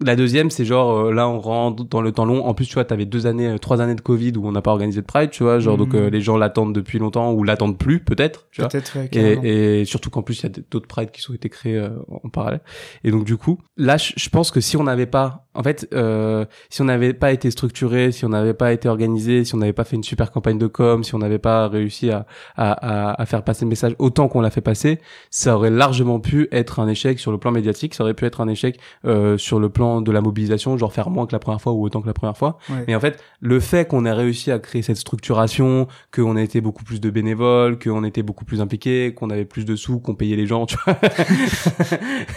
La 0.00 0.16
deuxième, 0.16 0.50
c'est 0.50 0.64
genre 0.64 1.06
euh, 1.06 1.12
là 1.12 1.28
on 1.28 1.40
rentre 1.40 1.84
dans 1.84 2.02
le 2.02 2.10
temps 2.12 2.24
long. 2.24 2.44
En 2.44 2.52
plus, 2.54 2.66
tu 2.66 2.74
vois, 2.74 2.84
t'avais 2.84 3.04
deux 3.06 3.26
années, 3.26 3.46
euh, 3.48 3.58
trois 3.58 3.80
années 3.80 3.94
de 3.94 4.00
Covid 4.00 4.32
où 4.36 4.46
on 4.46 4.52
n'a 4.52 4.60
pas 4.62 4.72
organisé 4.72 5.00
de 5.00 5.06
Pride, 5.06 5.30
tu 5.30 5.44
vois, 5.44 5.60
genre 5.60 5.76
donc 5.76 5.94
Mhm. 5.94 6.00
euh, 6.00 6.10
les 6.10 6.20
gens 6.20 6.36
l'attendent 6.36 6.74
depuis 6.74 6.98
longtemps 6.98 7.32
ou 7.32 7.44
l'attendent 7.44 7.78
plus 7.78 8.00
peut-être, 8.00 8.48
tu 8.50 8.60
vois. 8.60 8.68
Peut-être, 8.68 8.98
ouais. 8.98 9.08
Et, 9.12 9.80
et 9.80 9.84
surtout 9.84 10.10
qu'en 10.10 10.22
plus 10.22 10.40
il 10.40 10.42
y 10.42 10.46
a 10.46 10.62
d'autres 10.70 10.88
prides 10.88 11.10
qui 11.12 11.30
ont 11.30 11.34
été 11.34 11.48
créés 11.48 11.76
euh, 11.78 11.90
en 12.24 12.28
parallèle. 12.28 12.60
Et 13.04 13.10
donc 13.10 13.24
du 13.24 13.36
coup, 13.36 13.58
là, 13.76 13.96
je 13.96 14.28
pense 14.30 14.50
que 14.50 14.60
si 14.60 14.76
on 14.76 14.82
n'avait 14.84 15.06
pas, 15.06 15.43
en 15.54 15.62
fait, 15.62 15.88
euh, 15.94 16.44
si 16.70 16.82
on 16.82 16.86
n'avait 16.86 17.12
pas 17.12 17.32
été 17.32 17.50
structuré, 17.50 18.12
si 18.12 18.24
on 18.24 18.30
n'avait 18.30 18.54
pas 18.54 18.72
été 18.72 18.88
organisé, 18.88 19.44
si 19.44 19.54
on 19.54 19.58
n'avait 19.58 19.72
pas 19.72 19.84
fait 19.84 19.96
une 19.96 20.04
super 20.04 20.30
campagne 20.30 20.58
de 20.58 20.66
com, 20.66 21.04
si 21.04 21.14
on 21.14 21.18
n'avait 21.18 21.38
pas 21.38 21.68
réussi 21.68 22.10
à, 22.10 22.26
à, 22.56 22.72
à, 22.72 23.22
à 23.22 23.26
faire 23.26 23.42
passer 23.44 23.64
le 23.64 23.68
message 23.68 23.94
autant 23.98 24.28
qu'on 24.28 24.40
l'a 24.40 24.50
fait 24.50 24.60
passer, 24.60 25.00
ça 25.30 25.56
aurait 25.56 25.70
largement 25.70 26.20
pu 26.20 26.48
être 26.52 26.80
un 26.80 26.88
échec 26.88 27.18
sur 27.18 27.32
le 27.32 27.38
plan 27.38 27.50
médiatique, 27.52 27.94
ça 27.94 28.04
aurait 28.04 28.14
pu 28.14 28.24
être 28.24 28.40
un 28.40 28.48
échec 28.48 28.78
euh, 29.04 29.38
sur 29.38 29.60
le 29.60 29.68
plan 29.68 30.00
de 30.00 30.10
la 30.12 30.20
mobilisation, 30.20 30.76
genre 30.76 30.92
faire 30.92 31.10
moins 31.10 31.26
que 31.26 31.32
la 31.32 31.38
première 31.38 31.60
fois 31.60 31.72
ou 31.72 31.84
autant 31.84 32.00
que 32.00 32.06
la 32.06 32.14
première 32.14 32.36
fois. 32.36 32.58
Ouais. 32.68 32.84
Mais 32.88 32.94
en 32.94 33.00
fait, 33.00 33.22
le 33.40 33.60
fait 33.60 33.86
qu'on 33.86 34.04
ait 34.04 34.12
réussi 34.12 34.50
à 34.50 34.58
créer 34.58 34.82
cette 34.82 34.96
structuration, 34.96 35.86
qu'on 36.14 36.36
ait 36.36 36.44
été 36.44 36.60
beaucoup 36.60 36.84
plus 36.84 37.00
de 37.00 37.10
bénévoles, 37.10 37.78
qu'on 37.78 38.04
était 38.04 38.22
beaucoup 38.22 38.44
plus 38.44 38.60
impliqués, 38.60 39.14
qu'on 39.14 39.30
avait 39.30 39.44
plus 39.44 39.64
de 39.64 39.76
sous, 39.76 40.00
qu'on 40.00 40.14
payait 40.14 40.36
les 40.36 40.46
gens, 40.46 40.66
tu 40.66 40.76
vois. 40.84 40.96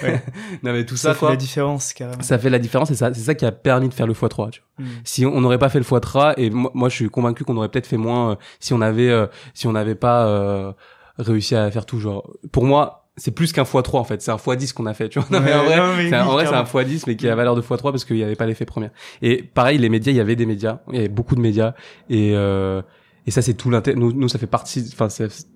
Ouais. 0.03 0.22
Non 0.63 0.74
mais 0.74 0.86
tout 0.86 0.95
ça 0.97 1.09
ça, 1.09 1.13
fait 1.13 1.20
quoi, 1.20 1.30
la 1.32 1.36
différence, 1.36 1.93
carrément. 1.93 2.22
ça 2.22 2.38
fait 2.38 2.49
la 2.49 2.59
différence 2.59 2.91
et 2.91 2.95
ça, 2.95 3.07
c'est 3.14 3.22
ça 3.22 3.36
qui 3.36 3.45
a 3.45 3.51
permis 3.51 3.89
de 3.89 3.93
faire 3.93 4.08
le 4.08 4.14
x3, 4.14 4.51
tu 4.51 4.62
vois. 4.78 4.86
Mm. 4.86 4.89
Si 5.03 5.26
on 5.26 5.41
n'aurait 5.41 5.58
pas 5.58 5.70
fait 5.70 5.80
le 5.80 5.86
x3 5.86 6.34
et 6.38 6.49
moi, 6.49 6.72
moi, 6.74 6.89
je 6.89 6.95
suis 6.95 7.10
convaincu 7.10 7.43
qu'on 7.43 7.58
aurait 7.58 7.70
peut-être 7.70 7.88
fait 7.88 7.97
moins 7.97 8.32
euh, 8.32 8.36
si 8.60 8.74
on 8.74 8.82
avait 8.82 9.10
euh, 9.10 9.28
si 9.53 9.68
on 9.68 9.72
n'avait 9.74 9.95
pas 9.95 10.28
euh, 10.28 10.72
réussi 11.18 11.55
à 11.55 11.70
faire 11.72 11.86
tout 11.86 11.99
genre. 11.99 12.30
Pour 12.51 12.64
moi, 12.66 13.05
c'est 13.16 13.32
plus 13.32 13.51
qu'un 13.51 13.64
x3 13.64 13.97
en 13.97 14.03
fait, 14.03 14.22
c'est 14.22 14.32
un 14.32 14.36
x10 14.36 14.74
qu'on 14.74 14.86
a 14.86 14.93
fait, 14.93 15.10
tu 15.10 15.20
vois. 15.20 15.28
Non, 15.32 15.43
mais 15.43 15.53
en 15.53 15.64
vrai, 15.64 15.78
non, 15.78 15.93
mais 15.97 16.10
c'est 16.10 16.16
un- 16.16 16.24
oui, 16.24 16.30
en 16.30 16.34
vrai, 16.34 16.45
c'est 16.45 16.53
un 16.53 16.64
carrément. 16.64 16.89
x10 16.89 17.03
mais 17.08 17.16
qui 17.16 17.28
a 17.28 17.36
valeur 17.36 17.55
de 17.55 17.62
x3 17.62 17.82
parce 17.91 18.05
qu'il 18.05 18.16
n'y 18.18 18.24
avait 18.24 18.36
pas 18.36 18.45
l'effet 18.45 18.66
première. 18.66 18.91
Et 19.22 19.41
pareil, 19.41 19.78
les 19.80 19.89
médias, 19.89 20.12
il 20.12 20.16
y 20.16 20.22
avait 20.22 20.36
des 20.36 20.45
médias, 20.45 20.80
il 20.89 20.95
y 20.95 20.99
avait 20.99 21.08
beaucoup 21.10 21.36
de 21.36 21.41
médias 21.41 21.74
et 22.10 22.34
euh, 22.36 22.82
et 23.26 23.32
ça 23.32 23.41
c'est 23.41 23.55
tout 23.55 23.70
l'intérêt. 23.70 23.97
Nous, 23.97 24.14
nous, 24.14 24.30
ça 24.30 24.39
fait 24.39 24.47
partie. 24.47 24.89
Enfin, 24.93 25.08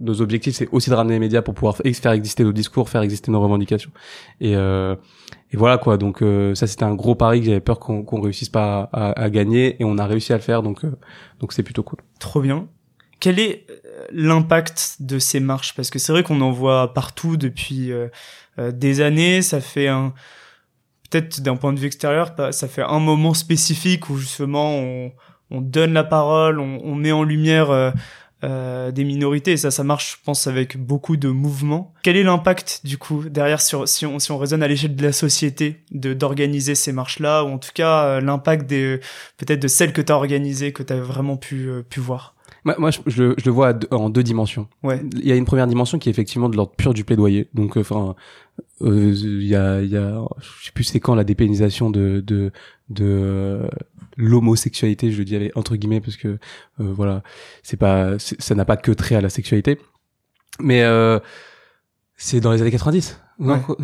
nos 0.02 0.22
objectifs, 0.22 0.56
c'est 0.56 0.68
aussi 0.74 0.90
de 0.90 0.96
ramener 0.96 1.14
les 1.14 1.20
médias 1.20 1.42
pour 1.42 1.54
pouvoir 1.54 1.78
faire 1.78 2.12
exister 2.12 2.44
nos 2.44 2.52
discours, 2.52 2.90
faire 2.90 3.02
exister 3.02 3.32
nos 3.32 3.40
revendications. 3.40 3.92
Et 4.42 4.56
euh, 4.58 4.96
et 5.52 5.58
voilà 5.58 5.78
quoi. 5.78 5.98
Donc 5.98 6.22
euh, 6.22 6.56
ça 6.56 6.68
c'était 6.68 6.84
un 6.84 6.96
gros 6.96 7.16
pari 7.16 7.40
que 7.40 7.46
j'avais 7.46 7.60
peur 7.60 7.80
qu'on 7.80 8.04
qu'on 8.04 8.22
réussisse 8.22 8.50
pas 8.50 8.90
à, 8.94 9.12
à, 9.12 9.24
à 9.24 9.30
gagner 9.30 9.76
et 9.80 9.86
on 9.86 9.98
a 9.98 10.06
réussi 10.06 10.34
à 10.34 10.38
le 10.38 10.42
faire. 10.42 10.64
Donc 10.64 10.84
euh, 10.84 10.92
donc 11.40 11.54
c'est 11.54 11.64
plutôt 11.64 11.84
cool. 11.84 12.00
Trop 12.20 12.42
bien. 12.42 12.68
Quel 13.20 13.40
est 13.40 13.68
euh, 13.70 14.06
l'impact 14.12 14.98
de 15.00 15.20
ces 15.20 15.40
marches? 15.40 15.76
Parce 15.76 15.90
que 15.90 16.00
c'est 16.00 16.12
vrai 16.12 16.24
qu'on 16.24 16.42
en 16.42 16.52
voit 16.52 16.94
partout 16.94 17.38
depuis 17.38 17.92
euh, 17.92 18.08
euh, 18.58 18.72
des 18.72 19.02
années. 19.02 19.42
Ça 19.42 19.62
fait 19.62 19.88
un 19.88 20.14
peut-être 21.10 21.42
d'un 21.42 21.58
point 21.58 21.74
de 21.74 21.80
vue 21.80 21.88
extérieur, 21.88 22.34
ça 22.52 22.68
fait 22.70 22.84
un 22.84 23.00
moment 23.00 23.34
spécifique 23.34 24.10
où 24.10 24.16
justement 24.16 24.78
on, 24.78 25.12
on 25.50 25.60
donne 25.60 25.92
la 25.92 26.06
parole, 26.06 26.58
on, 26.62 26.80
on 26.86 26.96
met 26.96 27.12
en 27.12 27.24
lumière 27.24 27.94
euh, 28.44 28.92
des 28.92 29.04
minorités. 29.04 29.52
Et 29.52 29.58
ça, 29.58 29.72
ça 29.72 29.84
marche, 29.84 30.18
je 30.18 30.24
pense, 30.24 30.48
avec 30.48 30.78
beaucoup 30.78 31.18
de 31.18 31.30
mouvements. 31.30 31.94
Quel 32.04 32.18
est 32.18 32.24
l'impact 32.24 32.82
du 32.84 32.98
coup 32.98 33.24
derrière 33.30 33.62
sur 33.62 33.88
si 33.88 34.06
on 34.06 34.20
si 34.20 34.32
on 34.32 34.38
raisonne 34.38 34.64
à 34.64 34.68
l'échelle 34.68 34.96
de 34.96 35.04
la 35.04 35.12
société 35.12 35.84
de 35.92 36.14
d'organiser 36.14 36.76
ces 36.76 36.92
marches-là? 36.92 37.44
Ou 37.44 37.50
en 37.50 37.58
tout 37.60 37.72
cas 37.74 38.06
euh, 38.06 38.22
l'impact 38.22 38.68
des 38.68 39.00
peut-être 39.38 39.62
de 39.62 39.68
celles 39.68 39.94
que 39.94 40.02
tu 40.02 40.12
as 40.12 40.16
organisées 40.16 40.74
que 40.74 40.84
tu 40.84 40.94
as 40.94 41.00
vraiment 41.00 41.38
pu 41.38 41.70
euh, 41.70 41.84
pu 41.84 42.00
voir? 42.00 42.36
Moi, 42.64 42.76
moi 42.78 42.92
je, 42.92 43.00
je, 43.08 43.24
le- 43.24 43.36
je 43.38 43.46
le 43.46 43.52
vois 43.52 43.74
en 43.92 44.10
deux 44.10 44.24
dimensions. 44.24 44.68
Ouais. 44.84 45.02
Il 45.14 45.26
y 45.26 45.32
a 45.32 45.36
une 45.36 45.46
première 45.46 45.68
dimension 45.68 45.98
qui 46.00 46.10
est 46.10 46.12
effectivement 46.12 46.48
de 46.50 46.56
l'ordre 46.56 46.74
pur 46.76 46.94
du 46.94 47.04
plaidoyer. 47.04 47.48
Donc, 47.54 47.76
enfin, 47.78 48.16
euh, 48.82 49.12
il 49.16 49.44
y 49.48 49.56
a, 49.56 49.82
il 49.82 49.90
y 49.90 49.98
a, 49.98 50.22
je 50.40 50.66
sais 50.66 50.72
plus 50.72 50.84
c'est 50.84 51.00
quand 51.00 51.16
la 51.16 51.24
dépénalisation 51.24 51.90
de 51.90 52.22
de 52.26 52.52
de 52.90 53.06
euh, 53.06 53.68
l'homosexualité, 54.18 55.12
je 55.12 55.18
le 55.20 55.26
dis 55.26 55.36
avec 55.36 55.56
entre 55.58 55.76
guillemets 55.76 56.02
parce 56.02 56.18
que 56.18 56.28
euh, 56.28 56.38
voilà, 56.80 57.24
c'est 57.64 57.78
pas, 57.78 58.18
ça 58.20 58.56
n'a 58.56 58.66
pas 58.66 58.78
que 58.78 58.92
trait 58.92 59.16
à 59.16 59.22
la 59.22 59.30
sexualité, 59.30 59.80
mais 60.60 60.84
euh, 60.84 61.20
c'est 62.24 62.40
dans 62.40 62.52
les 62.52 62.62
années 62.62 62.70
90. 62.70 63.20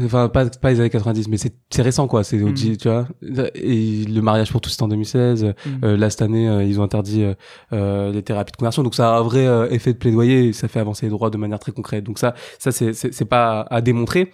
enfin 0.06 0.30
pas 0.30 0.46
pas 0.46 0.70
les 0.70 0.80
années 0.80 0.92
90 0.92 1.28
mais 1.28 1.38
c'est 1.38 1.56
c'est 1.72 1.82
récent 1.82 2.08
quoi, 2.08 2.24
c'est 2.24 2.38
mm. 2.38 2.54
tu 2.54 2.88
vois. 2.88 3.08
Et 3.56 4.06
le 4.06 4.22
mariage 4.22 4.52
pour 4.52 4.62
tous 4.62 4.70
c'était 4.70 4.84
en 4.84 4.88
2016. 4.88 5.44
Mm. 5.44 5.54
Euh, 5.84 5.98
là 5.98 6.12
cette 6.12 6.22
année 6.22 6.48
euh, 6.48 6.64
ils 6.64 6.80
ont 6.80 6.84
interdit 6.84 7.26
euh, 7.74 8.12
les 8.12 8.22
thérapies 8.22 8.52
de 8.52 8.58
conversion 8.58 8.84
donc 8.84 8.94
ça 8.94 9.16
a 9.16 9.18
un 9.18 9.24
vrai 9.24 9.74
effet 9.74 9.92
de 9.92 9.98
plaidoyer, 9.98 10.54
ça 10.54 10.68
fait 10.68 10.80
avancer 10.80 11.08
les 11.08 11.10
droits 11.10 11.32
de 11.32 11.38
manière 11.38 11.58
très 11.58 11.72
concrète. 11.72 12.04
Donc 12.04 12.20
ça 12.20 12.36
ça 12.60 12.72
c'est 12.72 12.94
c'est 12.94 13.26
pas 13.26 13.62
à 13.72 13.82
démontrer. 13.82 14.32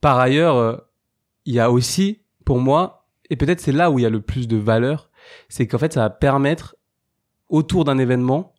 Par 0.00 0.18
ailleurs, 0.20 0.82
il 1.44 1.54
y 1.54 1.60
a 1.60 1.72
aussi 1.72 2.20
pour 2.44 2.60
moi 2.60 3.08
et 3.30 3.36
peut-être 3.36 3.60
c'est 3.60 3.72
là 3.72 3.90
où 3.90 3.98
il 3.98 4.02
y 4.02 4.06
a 4.06 4.10
le 4.10 4.20
plus 4.20 4.46
de 4.46 4.56
valeur, 4.56 5.10
c'est 5.48 5.66
qu'en 5.66 5.78
fait 5.78 5.92
ça 5.92 6.02
va 6.02 6.10
permettre 6.10 6.76
autour 7.48 7.82
d'un 7.84 7.98
événement 7.98 8.54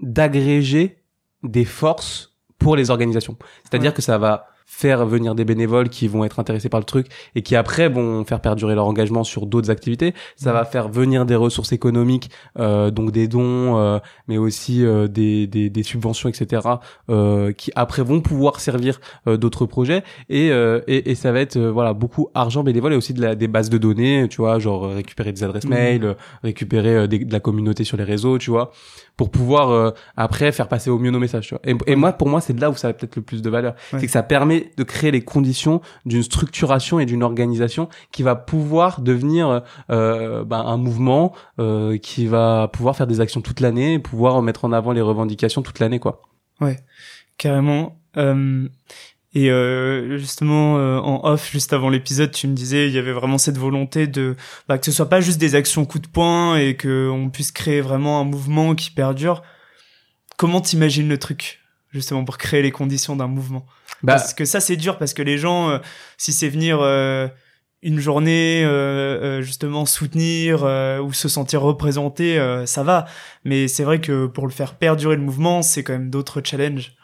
d'agréger 0.00 1.02
des 1.42 1.66
forces 1.66 2.33
pour 2.64 2.76
les 2.76 2.90
organisations. 2.90 3.36
C'est-à-dire 3.62 3.92
que 3.92 4.02
ça 4.02 4.16
va 4.18 4.48
faire 4.66 5.06
venir 5.06 5.34
des 5.34 5.44
bénévoles 5.44 5.88
qui 5.88 6.08
vont 6.08 6.24
être 6.24 6.40
intéressés 6.40 6.68
par 6.68 6.80
le 6.80 6.84
truc 6.84 7.06
et 7.34 7.42
qui 7.42 7.54
après 7.54 7.88
vont 7.88 8.24
faire 8.24 8.40
perdurer 8.40 8.74
leur 8.74 8.86
engagement 8.86 9.24
sur 9.24 9.46
d'autres 9.46 9.70
activités. 9.70 10.14
Ça 10.36 10.52
va 10.52 10.64
faire 10.64 10.88
venir 10.88 11.26
des 11.26 11.36
ressources 11.36 11.72
économiques, 11.72 12.30
euh, 12.58 12.90
donc 12.90 13.12
des 13.12 13.28
dons, 13.28 13.78
euh, 13.78 13.98
mais 14.26 14.38
aussi 14.38 14.84
euh, 14.84 15.06
des, 15.06 15.46
des, 15.46 15.70
des, 15.70 15.82
subventions, 15.82 16.28
etc., 16.28 16.62
euh, 17.10 17.52
qui 17.52 17.70
après 17.76 18.02
vont 18.02 18.20
pouvoir 18.20 18.60
servir 18.60 19.00
euh, 19.26 19.36
d'autres 19.36 19.66
projets. 19.66 20.02
Et, 20.28 20.48
et, 20.48 21.10
et, 21.10 21.14
ça 21.14 21.32
va 21.32 21.40
être 21.40 21.58
voilà 21.58 21.92
beaucoup 21.92 22.28
argent 22.34 22.62
bénévole 22.62 22.92
et 22.92 22.96
aussi 22.96 23.14
de 23.14 23.20
la, 23.20 23.34
des 23.34 23.48
bases 23.48 23.70
de 23.70 23.78
données, 23.78 24.26
tu 24.28 24.38
vois, 24.38 24.58
genre 24.58 24.88
récupérer 24.88 25.32
des 25.32 25.44
adresses 25.44 25.66
mmh. 25.66 25.70
mail, 25.70 26.16
récupérer 26.42 27.08
de 27.08 27.32
la 27.32 27.40
communauté 27.40 27.84
sur 27.84 27.96
les 27.96 28.04
réseaux, 28.04 28.38
tu 28.38 28.50
vois 28.50 28.72
pour 29.16 29.30
pouvoir 29.30 29.70
euh, 29.70 29.90
après 30.16 30.50
faire 30.52 30.68
passer 30.68 30.90
au 30.90 30.98
mieux 30.98 31.10
nos 31.10 31.18
messages. 31.18 31.48
Tu 31.48 31.54
vois. 31.54 31.62
Et, 31.64 31.92
et 31.92 31.96
moi, 31.96 32.12
pour 32.12 32.28
moi, 32.28 32.40
c'est 32.40 32.58
là 32.58 32.70
où 32.70 32.74
ça 32.74 32.88
a 32.88 32.92
peut-être 32.92 33.16
le 33.16 33.22
plus 33.22 33.42
de 33.42 33.50
valeur. 33.50 33.74
C'est 33.90 34.06
que 34.06 34.10
ça 34.10 34.22
permet 34.22 34.53
de 34.76 34.82
créer 34.82 35.10
les 35.10 35.22
conditions 35.22 35.80
d'une 36.04 36.22
structuration 36.22 36.98
et 36.98 37.06
d'une 37.06 37.22
organisation 37.22 37.88
qui 38.12 38.22
va 38.22 38.34
pouvoir 38.36 39.00
devenir 39.00 39.62
euh, 39.90 40.44
ben, 40.44 40.60
un 40.60 40.76
mouvement 40.76 41.34
euh, 41.58 41.98
qui 41.98 42.26
va 42.26 42.68
pouvoir 42.72 42.96
faire 42.96 43.06
des 43.06 43.20
actions 43.20 43.40
toute 43.40 43.60
l'année, 43.60 43.98
pouvoir 43.98 44.42
mettre 44.42 44.64
en 44.64 44.72
avant 44.72 44.92
les 44.92 45.00
revendications 45.00 45.62
toute 45.62 45.80
l'année, 45.80 45.98
quoi. 45.98 46.22
Ouais, 46.60 46.78
carrément. 47.38 47.96
Euh, 48.16 48.68
et 49.34 49.50
euh, 49.50 50.16
justement, 50.16 50.78
euh, 50.78 50.98
en 50.98 51.28
off, 51.28 51.50
juste 51.50 51.72
avant 51.72 51.88
l'épisode, 51.88 52.30
tu 52.30 52.46
me 52.46 52.54
disais, 52.54 52.86
il 52.86 52.94
y 52.94 52.98
avait 52.98 53.12
vraiment 53.12 53.38
cette 53.38 53.58
volonté 53.58 54.06
de 54.06 54.36
bah, 54.68 54.78
que 54.78 54.86
ce 54.86 54.92
soit 54.92 55.08
pas 55.08 55.20
juste 55.20 55.38
des 55.38 55.56
actions 55.56 55.84
coup 55.84 55.98
de 55.98 56.06
poing 56.06 56.56
et 56.56 56.76
que 56.76 57.10
on 57.12 57.30
puisse 57.30 57.50
créer 57.50 57.80
vraiment 57.80 58.20
un 58.20 58.24
mouvement 58.24 58.76
qui 58.76 58.92
perdure. 58.92 59.42
Comment 60.36 60.60
t'imagines 60.60 61.08
le 61.08 61.18
truc 61.18 61.60
justement 61.90 62.24
pour 62.24 62.38
créer 62.38 62.62
les 62.62 62.70
conditions 62.70 63.16
d'un 63.16 63.26
mouvement? 63.26 63.66
Bah, 64.04 64.14
Parce 64.14 64.34
que 64.34 64.44
ça, 64.44 64.60
c'est 64.60 64.76
dur 64.76 64.98
parce 64.98 65.14
que 65.14 65.22
les 65.22 65.38
gens, 65.38 65.70
euh, 65.70 65.78
si 66.18 66.32
c'est 66.32 66.48
venir 66.48 66.80
une 67.82 68.00
journée 68.00 68.66
justement 69.42 69.86
soutenir 69.86 70.62
ou 71.02 71.12
se 71.12 71.28
sentir 71.28 71.62
représenté, 71.62 72.38
ça 72.66 72.82
va. 72.82 73.06
Mais 73.44 73.68
c'est 73.68 73.84
vrai 73.84 74.00
que 74.00 74.26
pour 74.26 74.46
le 74.46 74.52
faire 74.52 74.74
perdurer 74.74 75.16
le 75.16 75.22
mouvement, 75.22 75.62
c'est 75.62 75.82
quand 75.82 75.92
même 75.92 76.10
d'autres 76.10 76.40
challenges. 76.44 76.94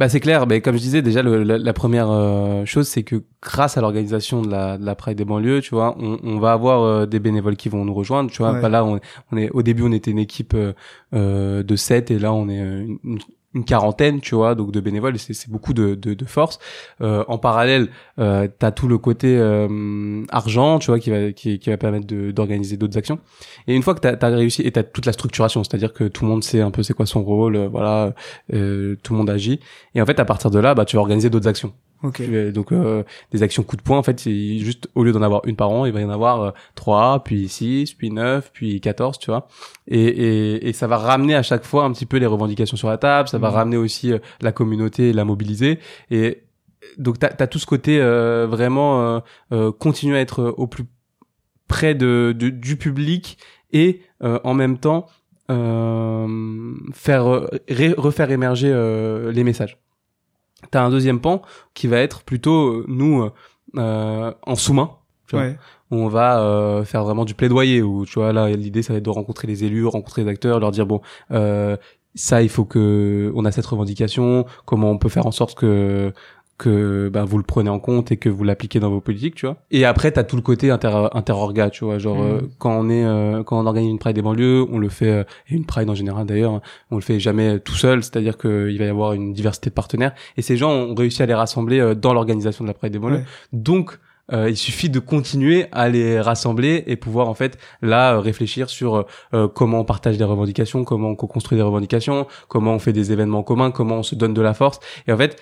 Bah 0.00 0.08
c'est 0.08 0.20
clair, 0.20 0.46
mais 0.46 0.62
comme 0.62 0.76
je 0.76 0.80
disais 0.80 1.02
déjà, 1.02 1.20
le, 1.20 1.42
la, 1.42 1.72
première 1.74 2.10
euh, 2.10 2.64
chose 2.64 2.88
c'est 2.88 3.02
que 3.02 3.22
grâce 3.42 3.76
à 3.76 3.82
l'organisation 3.82 4.40
de 4.40 4.50
la, 4.50 4.78
de 4.78 4.86
la 4.86 4.94
Pride 4.94 5.18
des 5.18 5.26
banlieues, 5.26 5.60
tu 5.60 5.74
vois, 5.74 5.94
on, 6.00 6.18
on 6.22 6.38
va 6.38 6.52
avoir 6.52 6.80
euh, 6.80 7.04
des 7.04 7.18
bénévoles 7.18 7.56
qui 7.56 7.68
vont 7.68 7.84
nous 7.84 7.92
rejoindre, 7.92 8.30
tu 8.30 8.38
vois. 8.38 8.58
Bah, 8.62 8.70
là, 8.70 8.82
on, 8.82 8.98
on, 9.30 9.36
est 9.36 9.50
au 9.50 9.62
début 9.62 9.82
on 9.82 9.92
était 9.92 10.10
une 10.10 10.18
équipe 10.18 10.56
euh, 10.56 11.62
de 11.62 11.76
7 11.76 12.10
et 12.12 12.18
là 12.18 12.32
on 12.32 12.48
est 12.48 12.56
une, 12.56 13.18
une 13.54 13.64
quarantaine, 13.64 14.20
tu 14.20 14.34
vois, 14.34 14.54
donc 14.54 14.70
de 14.70 14.80
bénévoles, 14.80 15.18
c'est 15.18 15.50
beaucoup 15.50 15.74
de, 15.74 15.94
de, 15.94 16.24
force. 16.24 16.58
Euh, 17.00 17.24
en 17.26 17.38
parallèle, 17.38 17.88
euh, 18.18 18.46
t'as 18.58 18.70
tout 18.70 18.86
le 18.86 18.98
côté 18.98 19.36
euh, 19.36 20.22
argent, 20.30 20.78
tu 20.78 20.86
vois, 20.86 21.00
qui 21.00 21.10
va 21.10 21.32
qui, 21.32 21.58
va 21.66 21.76
permettre 21.76 22.06
d'organiser 22.06 22.76
d'autres 22.76 22.96
actions. 22.96 23.18
Et 23.66 23.74
une 23.74 23.82
fois 23.82 23.94
que 23.94 24.00
t'as 24.00 24.16
as 24.20 24.30
réussi, 24.30 24.62
et 24.62 24.70
t'as 24.70 24.84
toute 24.84 25.06
la 25.06 25.12
structuration, 25.12 25.64
c'est-à-dire 25.64 25.92
que 25.92 26.04
tout 26.04 26.24
le 26.24 26.30
monde 26.30 26.44
sait 26.44 26.60
un 26.60 26.70
peu 26.70 26.82
c'est 26.82 26.94
quoi 26.94 27.06
son 27.06 27.22
rôle, 27.22 27.56
euh, 27.56 27.68
voilà, 27.68 28.14
euh, 28.52 28.96
tout 29.02 29.14
le 29.14 29.18
monde 29.18 29.30
agit. 29.30 29.60
Et 29.94 30.02
en 30.02 30.06
fait, 30.06 30.20
à 30.20 30.24
partir 30.24 30.50
de 30.50 30.58
là, 30.58 30.74
bah, 30.74 30.84
tu 30.84 30.96
vas 30.96 31.02
organiser 31.02 31.30
d'autres 31.30 31.48
actions. 31.48 31.72
Okay. 32.02 32.50
Donc 32.52 32.72
euh, 32.72 33.02
des 33.30 33.42
actions 33.42 33.62
coup 33.62 33.76
de 33.76 33.82
poing 33.82 33.98
en 33.98 34.02
fait, 34.02 34.18
c'est 34.18 34.58
juste 34.58 34.88
au 34.94 35.04
lieu 35.04 35.12
d'en 35.12 35.20
avoir 35.20 35.42
une 35.44 35.56
par 35.56 35.70
an, 35.70 35.84
il 35.84 35.92
va 35.92 36.00
y 36.00 36.04
en 36.04 36.10
avoir 36.10 36.42
euh, 36.42 36.50
trois, 36.74 37.22
puis 37.22 37.48
six, 37.48 37.92
puis 37.92 38.10
neuf, 38.10 38.50
puis 38.52 38.80
quatorze, 38.80 39.18
tu 39.18 39.30
vois. 39.30 39.48
Et, 39.86 40.00
et, 40.00 40.68
et, 40.68 40.72
ça 40.72 40.86
va 40.86 40.96
ramener 40.96 41.34
à 41.34 41.42
chaque 41.42 41.64
fois 41.64 41.84
un 41.84 41.92
petit 41.92 42.06
peu 42.06 42.16
les 42.16 42.26
revendications 42.26 42.78
sur 42.78 42.88
la 42.88 42.96
table, 42.96 43.28
ça 43.28 43.36
va 43.36 43.50
mmh. 43.50 43.54
ramener 43.54 43.76
aussi 43.76 44.12
euh, 44.12 44.18
la 44.40 44.52
communauté, 44.52 45.12
la 45.12 45.26
mobiliser. 45.26 45.78
Et 46.10 46.44
donc 46.96 47.18
t'as 47.18 47.28
as 47.38 47.46
tout 47.46 47.58
ce 47.58 47.66
côté 47.66 48.00
vraiment 48.00 49.22
continuer 49.78 50.16
à 50.16 50.20
être 50.20 50.54
au 50.56 50.66
plus 50.66 50.84
près 51.68 51.94
de, 51.94 52.34
du 52.34 52.76
public 52.76 53.36
et 53.72 54.00
en 54.20 54.54
même 54.54 54.78
temps 54.78 55.06
faire 55.48 57.24
refaire 57.98 58.30
émerger 58.30 58.72
les 59.30 59.44
messages. 59.44 59.78
T'as 60.70 60.82
un 60.82 60.90
deuxième 60.90 61.20
pan 61.20 61.42
qui 61.74 61.86
va 61.86 61.98
être 61.98 62.22
plutôt 62.22 62.68
euh, 62.68 62.84
nous 62.88 63.30
euh, 63.76 64.32
en 64.42 64.54
sous-main. 64.54 64.90
Ouais. 65.32 65.56
Où 65.92 65.96
on 65.96 66.08
va 66.08 66.40
euh, 66.40 66.84
faire 66.84 67.04
vraiment 67.04 67.24
du 67.24 67.34
plaidoyer 67.34 67.82
où 67.82 68.04
tu 68.04 68.14
vois 68.14 68.32
là 68.32 68.48
l'idée 68.50 68.82
ça 68.82 68.92
va 68.92 68.98
être 68.98 69.04
de 69.04 69.10
rencontrer 69.10 69.46
les 69.46 69.62
élus, 69.62 69.86
rencontrer 69.86 70.24
les 70.24 70.28
acteurs, 70.28 70.58
leur 70.58 70.72
dire 70.72 70.86
bon 70.86 71.02
euh, 71.30 71.76
ça 72.16 72.42
il 72.42 72.48
faut 72.48 72.64
que 72.64 73.32
on 73.36 73.44
a 73.44 73.52
cette 73.52 73.66
revendication, 73.66 74.44
comment 74.64 74.90
on 74.90 74.98
peut 74.98 75.08
faire 75.08 75.26
en 75.26 75.30
sorte 75.30 75.56
que 75.56 76.12
que 76.60 77.08
ben, 77.08 77.24
vous 77.24 77.38
le 77.38 77.42
prenez 77.42 77.70
en 77.70 77.78
compte 77.78 78.12
et 78.12 78.18
que 78.18 78.28
vous 78.28 78.44
l'appliquez 78.44 78.80
dans 78.80 78.90
vos 78.90 79.00
politiques, 79.00 79.34
tu 79.34 79.46
vois. 79.46 79.56
Et 79.70 79.86
après, 79.86 80.12
t'as 80.12 80.24
tout 80.24 80.36
le 80.36 80.42
côté 80.42 80.70
inter 80.70 81.08
interorga, 81.12 81.70
tu 81.70 81.84
vois, 81.84 81.98
genre 81.98 82.18
mm. 82.18 82.20
euh, 82.20 82.40
quand 82.58 82.78
on 82.78 82.90
est 82.90 83.02
euh, 83.02 83.42
quand 83.42 83.58
on 83.58 83.66
organise 83.66 83.90
une 83.90 83.98
pride 83.98 84.14
des 84.14 84.22
banlieues, 84.22 84.66
on 84.70 84.78
le 84.78 84.90
fait 84.90 85.10
euh, 85.10 85.24
et 85.48 85.54
une 85.54 85.64
pride 85.64 85.88
en 85.88 85.94
général 85.94 86.26
d'ailleurs, 86.26 86.52
hein, 86.52 86.60
on 86.90 86.96
le 86.96 87.00
fait 87.00 87.18
jamais 87.18 87.60
tout 87.60 87.74
seul, 87.74 88.02
c'est-à-dire 88.02 88.36
qu'il 88.36 88.78
va 88.78 88.84
y 88.84 88.88
avoir 88.88 89.14
une 89.14 89.32
diversité 89.32 89.70
de 89.70 89.74
partenaires 89.74 90.12
et 90.36 90.42
ces 90.42 90.58
gens 90.58 90.70
ont 90.70 90.94
réussi 90.94 91.22
à 91.22 91.26
les 91.26 91.34
rassembler 91.34 91.94
dans 91.94 92.12
l'organisation 92.12 92.62
de 92.64 92.68
la 92.68 92.74
pride 92.74 92.92
des 92.92 92.98
banlieues. 92.98 93.24
Donc 93.52 93.98
il 94.32 94.56
suffit 94.56 94.88
de 94.88 95.00
continuer 95.00 95.66
à 95.72 95.88
les 95.88 96.20
rassembler 96.20 96.84
et 96.86 96.94
pouvoir 96.94 97.28
en 97.28 97.34
fait 97.34 97.58
là 97.82 98.20
réfléchir 98.20 98.70
sur 98.70 99.06
comment 99.54 99.80
on 99.80 99.84
partage 99.84 100.18
des 100.18 100.24
revendications, 100.24 100.84
comment 100.84 101.08
on 101.08 101.16
co-construit 101.16 101.56
des 101.56 101.64
revendications, 101.64 102.28
comment 102.46 102.74
on 102.74 102.78
fait 102.78 102.92
des 102.92 103.10
événements 103.10 103.42
communs, 103.42 103.72
comment 103.72 103.96
on 103.96 104.02
se 104.04 104.14
donne 104.14 104.34
de 104.34 104.42
la 104.42 104.54
force. 104.54 104.78
Et 105.08 105.12
en 105.12 105.16
fait, 105.16 105.36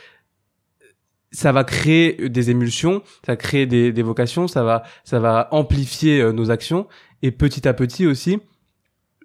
ça 1.30 1.52
va 1.52 1.64
créer 1.64 2.28
des 2.28 2.50
émulsions, 2.50 3.02
ça 3.24 3.32
va 3.32 3.36
créer 3.36 3.66
des, 3.66 3.92
des 3.92 4.02
vocations, 4.02 4.48
ça 4.48 4.62
va, 4.62 4.82
ça 5.04 5.18
va 5.20 5.48
amplifier 5.52 6.20
euh, 6.20 6.32
nos 6.32 6.50
actions. 6.50 6.86
Et 7.22 7.30
petit 7.30 7.66
à 7.66 7.74
petit 7.74 8.06
aussi, 8.06 8.38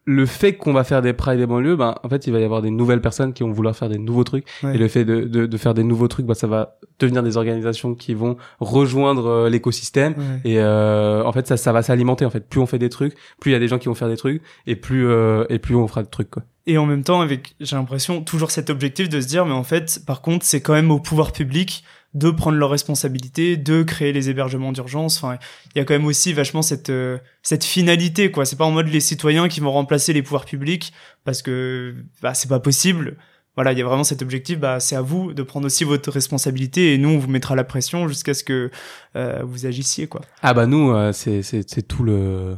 le 0.05 0.25
fait 0.25 0.53
qu'on 0.53 0.73
va 0.73 0.83
faire 0.83 1.01
des 1.01 1.13
prides 1.13 1.39
des 1.39 1.45
banlieues, 1.45 1.75
ben 1.75 1.95
en 2.03 2.09
fait 2.09 2.27
il 2.27 2.33
va 2.33 2.39
y 2.39 2.43
avoir 2.43 2.61
des 2.61 2.71
nouvelles 2.71 3.01
personnes 3.01 3.33
qui 3.33 3.43
vont 3.43 3.51
vouloir 3.51 3.75
faire 3.75 3.89
des 3.89 3.97
nouveaux 3.97 4.23
trucs. 4.23 4.45
Et 4.63 4.77
le 4.77 4.87
fait 4.87 5.05
de, 5.05 5.21
de, 5.21 5.45
de, 5.45 5.57
faire 5.57 5.73
des 5.73 5.83
nouveaux 5.83 6.07
trucs, 6.07 6.25
ben 6.25 6.33
ça 6.33 6.47
va 6.47 6.77
devenir 6.99 7.23
des 7.23 7.37
organisations 7.37 7.95
qui 7.95 8.13
vont 8.13 8.37
rejoindre 8.59 9.27
euh, 9.27 9.49
l'écosystème. 9.49 10.15
Et 10.43 10.59
euh, 10.59 11.23
en 11.23 11.31
fait 11.31 11.47
ça 11.47 11.57
ça 11.57 11.71
va 11.71 11.81
s'alimenter 11.83 12.25
en 12.25 12.29
fait. 12.29 12.47
Plus 12.47 12.59
on 12.59 12.65
fait 12.65 12.79
des 12.79 12.89
trucs, 12.89 13.15
plus 13.39 13.51
il 13.51 13.53
y 13.53 13.57
a 13.57 13.59
des 13.59 13.67
gens 13.67 13.79
qui 13.79 13.87
vont 13.87 13.95
faire 13.95 14.09
des 14.09 14.17
trucs 14.17 14.41
et 14.67 14.75
plus 14.75 15.07
euh, 15.07 15.45
et 15.49 15.59
plus 15.59 15.75
on 15.75 15.87
fera 15.87 16.03
de 16.03 16.09
trucs 16.09 16.29
quoi. 16.29 16.43
Et 16.66 16.78
en 16.78 16.86
même 16.86 17.03
temps 17.03 17.22
avec 17.22 17.55
j'ai 17.59 17.76
l'impression 17.76 18.22
toujours 18.22 18.51
cet 18.51 18.70
objectif 18.70 19.09
de 19.09 19.20
se 19.20 19.28
dire 19.28 19.45
mais 19.45 19.53
en 19.53 19.64
fait 19.64 20.01
par 20.05 20.22
contre 20.22 20.45
c'est 20.45 20.61
quand 20.61 20.74
même 20.74 20.91
au 20.91 20.99
pouvoir 20.99 21.34
public 21.34 21.84
de 22.14 22.30
prendre 22.30 22.57
leurs 22.57 22.70
responsabilités, 22.70 23.57
de 23.57 23.84
créer 23.84 24.14
les 24.14 24.30
hébergements 24.30 24.72
d'urgence. 24.72 25.18
Enfin, 25.18 25.39
il 25.74 25.80
y 25.80 25.82
a 25.82 25.86
quand 25.86 25.93
même 25.93 26.05
aussi 26.05 26.32
vachement 26.34 26.61
cette 26.61 26.89
euh, 26.89 27.18
cette 27.41 27.64
finalité 27.64 28.32
quoi. 28.32 28.45
C'est 28.45 28.55
pas 28.55 28.66
en 28.66 28.72
mode 28.72 28.88
les 28.88 28.99
citoyens 28.99 29.47
qui 29.47 29.59
vont 29.59 29.72
remplacer 29.72 30.14
les 30.14 30.22
pouvoirs 30.22 30.45
publics 30.45 30.93
parce 31.24 31.41
que 31.41 31.95
bah, 32.22 32.34
c'est 32.34 32.49
pas 32.49 32.59
possible. 32.59 33.18
Voilà, 33.55 33.72
il 33.72 33.78
y 33.78 33.82
a 33.82 33.86
vraiment 33.86 34.03
cet 34.03 34.22
objectif. 34.22 34.59
Bah, 34.59 34.80
c'est 34.80 34.95
à 34.95 35.01
vous 35.01 35.34
de 35.34 35.43
prendre 35.43 35.66
aussi 35.66 35.84
votre 35.84 36.11
responsabilité 36.11 36.93
et 36.93 36.97
nous 36.97 37.09
on 37.09 37.18
vous 37.18 37.30
mettra 37.30 37.55
la 37.55 37.64
pression 37.64 38.07
jusqu'à 38.07 38.34
ce 38.34 38.43
que 38.43 38.72
euh, 39.16 39.41
vous 39.43 39.66
agissiez 39.66 40.07
quoi. 40.07 40.22
Ah 40.41 40.53
bah 40.53 40.68
nous 40.68 40.91
euh, 40.91 41.11
c'est 41.14 41.41
c'est 41.41 41.68
c'est 41.68 41.84
tout 41.84 42.03
le 42.03 42.55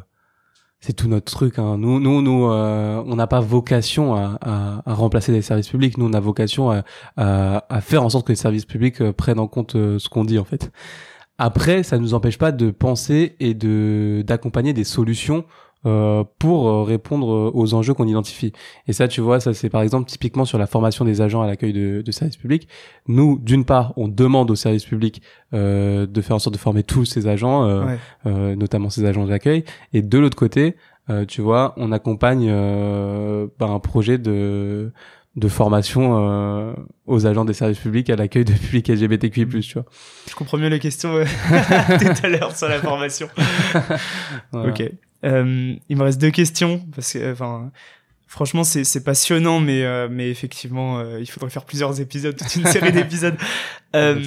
c'est 0.86 0.94
tout 0.94 1.08
notre 1.08 1.32
truc. 1.32 1.58
Hein. 1.58 1.78
Nous, 1.80 2.00
nous, 2.00 2.52
euh, 2.52 3.02
on 3.08 3.16
n'a 3.16 3.26
pas 3.26 3.40
vocation 3.40 4.16
à, 4.16 4.84
remplacer 4.86 5.32
les 5.32 5.42
services 5.42 5.70
publics. 5.70 5.98
Nous, 5.98 6.06
on 6.06 6.14
a 6.14 6.20
vocation 6.20 6.70
à, 6.70 6.84
à 7.18 7.82
faire 7.82 8.04
en 8.04 8.10
sorte 8.10 8.28
que 8.28 8.32
les 8.32 8.38
services 8.38 8.66
publics 8.66 9.02
euh, 9.02 9.12
prennent 9.12 9.40
en 9.40 9.48
compte 9.48 9.76
euh, 9.76 9.98
ce 9.98 10.10
qu'on 10.10 10.26
dit, 10.26 10.38
en 10.38 10.44
fait. 10.44 10.72
Après, 11.40 11.82
ça 11.82 11.98
ne 11.98 12.04
nous 12.04 12.14
empêche 12.14 12.38
pas 12.38 12.52
de 12.52 12.70
penser 12.70 13.36
et 13.40 13.56
de 13.56 14.24
d'accompagner 14.28 14.74
des 14.74 14.84
solutions 14.84 15.44
euh, 15.86 16.24
pour 16.40 16.68
euh, 16.68 16.84
répondre 16.84 17.32
euh, 17.32 17.52
aux 17.54 17.74
enjeux 17.74 17.94
qu'on 17.94 18.08
identifie. 18.08 18.52
Et 18.88 18.94
ça, 18.94 19.08
tu 19.08 19.22
vois, 19.22 19.40
ça 19.40 19.54
c'est 19.54 19.70
par 19.70 19.82
exemple 19.82 20.10
typiquement 20.10 20.46
sur 20.46 20.58
la 20.58 20.68
formation 20.68 21.06
des 21.06 21.22
agents 21.22 21.42
à 21.42 21.48
l'accueil 21.48 21.74
de, 21.74 22.02
de 22.02 22.12
services 22.12 22.38
publics. 22.38 22.68
Nous, 23.08 23.40
d'une 23.40 23.66
part, 23.66 23.94
on 23.98 24.08
demande 24.08 24.50
aux 24.52 24.56
services 24.56 24.86
publics 24.86 25.22
euh, 25.54 26.06
de 26.06 26.22
faire 26.22 26.36
en 26.36 26.40
sorte 26.40 26.56
de 26.56 26.60
former 26.60 26.84
tous 26.84 27.06
ces 27.06 27.28
agents, 27.28 27.86
notamment 28.26 28.90
ces 28.90 29.06
agents 29.06 29.26
d'accueil, 29.26 29.64
et 29.94 30.02
de 30.02 30.18
l'autre 30.18 30.38
côté, 30.38 30.76
euh, 31.10 31.26
tu 31.26 31.42
vois, 31.42 31.74
on 31.78 31.92
accompagne 31.92 32.48
bah, 33.60 33.68
un 33.68 33.80
projet 33.80 34.18
de 34.18 34.92
de 35.36 35.50
formation 35.50 36.18
euh, 36.18 36.74
aux 37.06 37.26
agents 37.28 37.44
des 37.44 37.54
services 37.54 37.80
publics 37.80 38.10
à 38.10 38.16
l'accueil 38.16 38.46
de 38.46 38.54
publics 38.54 38.88
LGBTQI+, 38.88 39.48
tu 39.60 39.74
vois. 39.74 39.86
Je 40.30 40.36
comprends 40.36 40.58
mieux 40.58 40.70
la 40.70 40.80
question 40.80 41.12
tout 41.50 42.26
à 42.26 42.30
l'heure 42.30 42.56
sur 42.56 42.70
la 42.70 42.80
formation. 42.80 43.28
Ok. 44.54 44.84
Euh, 45.24 45.76
il 45.90 45.98
me 45.98 46.04
reste 46.04 46.20
deux 46.20 46.32
questions 46.32 46.86
parce 46.94 47.14
que, 47.14 47.32
enfin, 47.32 47.72
franchement, 48.28 48.64
c'est 48.64 49.04
passionnant, 49.04 49.60
mais 49.60 49.84
euh, 49.84 50.08
mais 50.10 50.30
effectivement, 50.30 51.00
euh, 51.00 51.20
il 51.20 51.30
faudrait 51.30 51.50
faire 51.50 51.66
plusieurs 51.66 52.00
épisodes, 52.02 52.36
toute 52.36 52.56
une 52.56 52.66
série 52.66 52.92
d'épisodes. 52.92 53.38
Euh, 53.96 54.22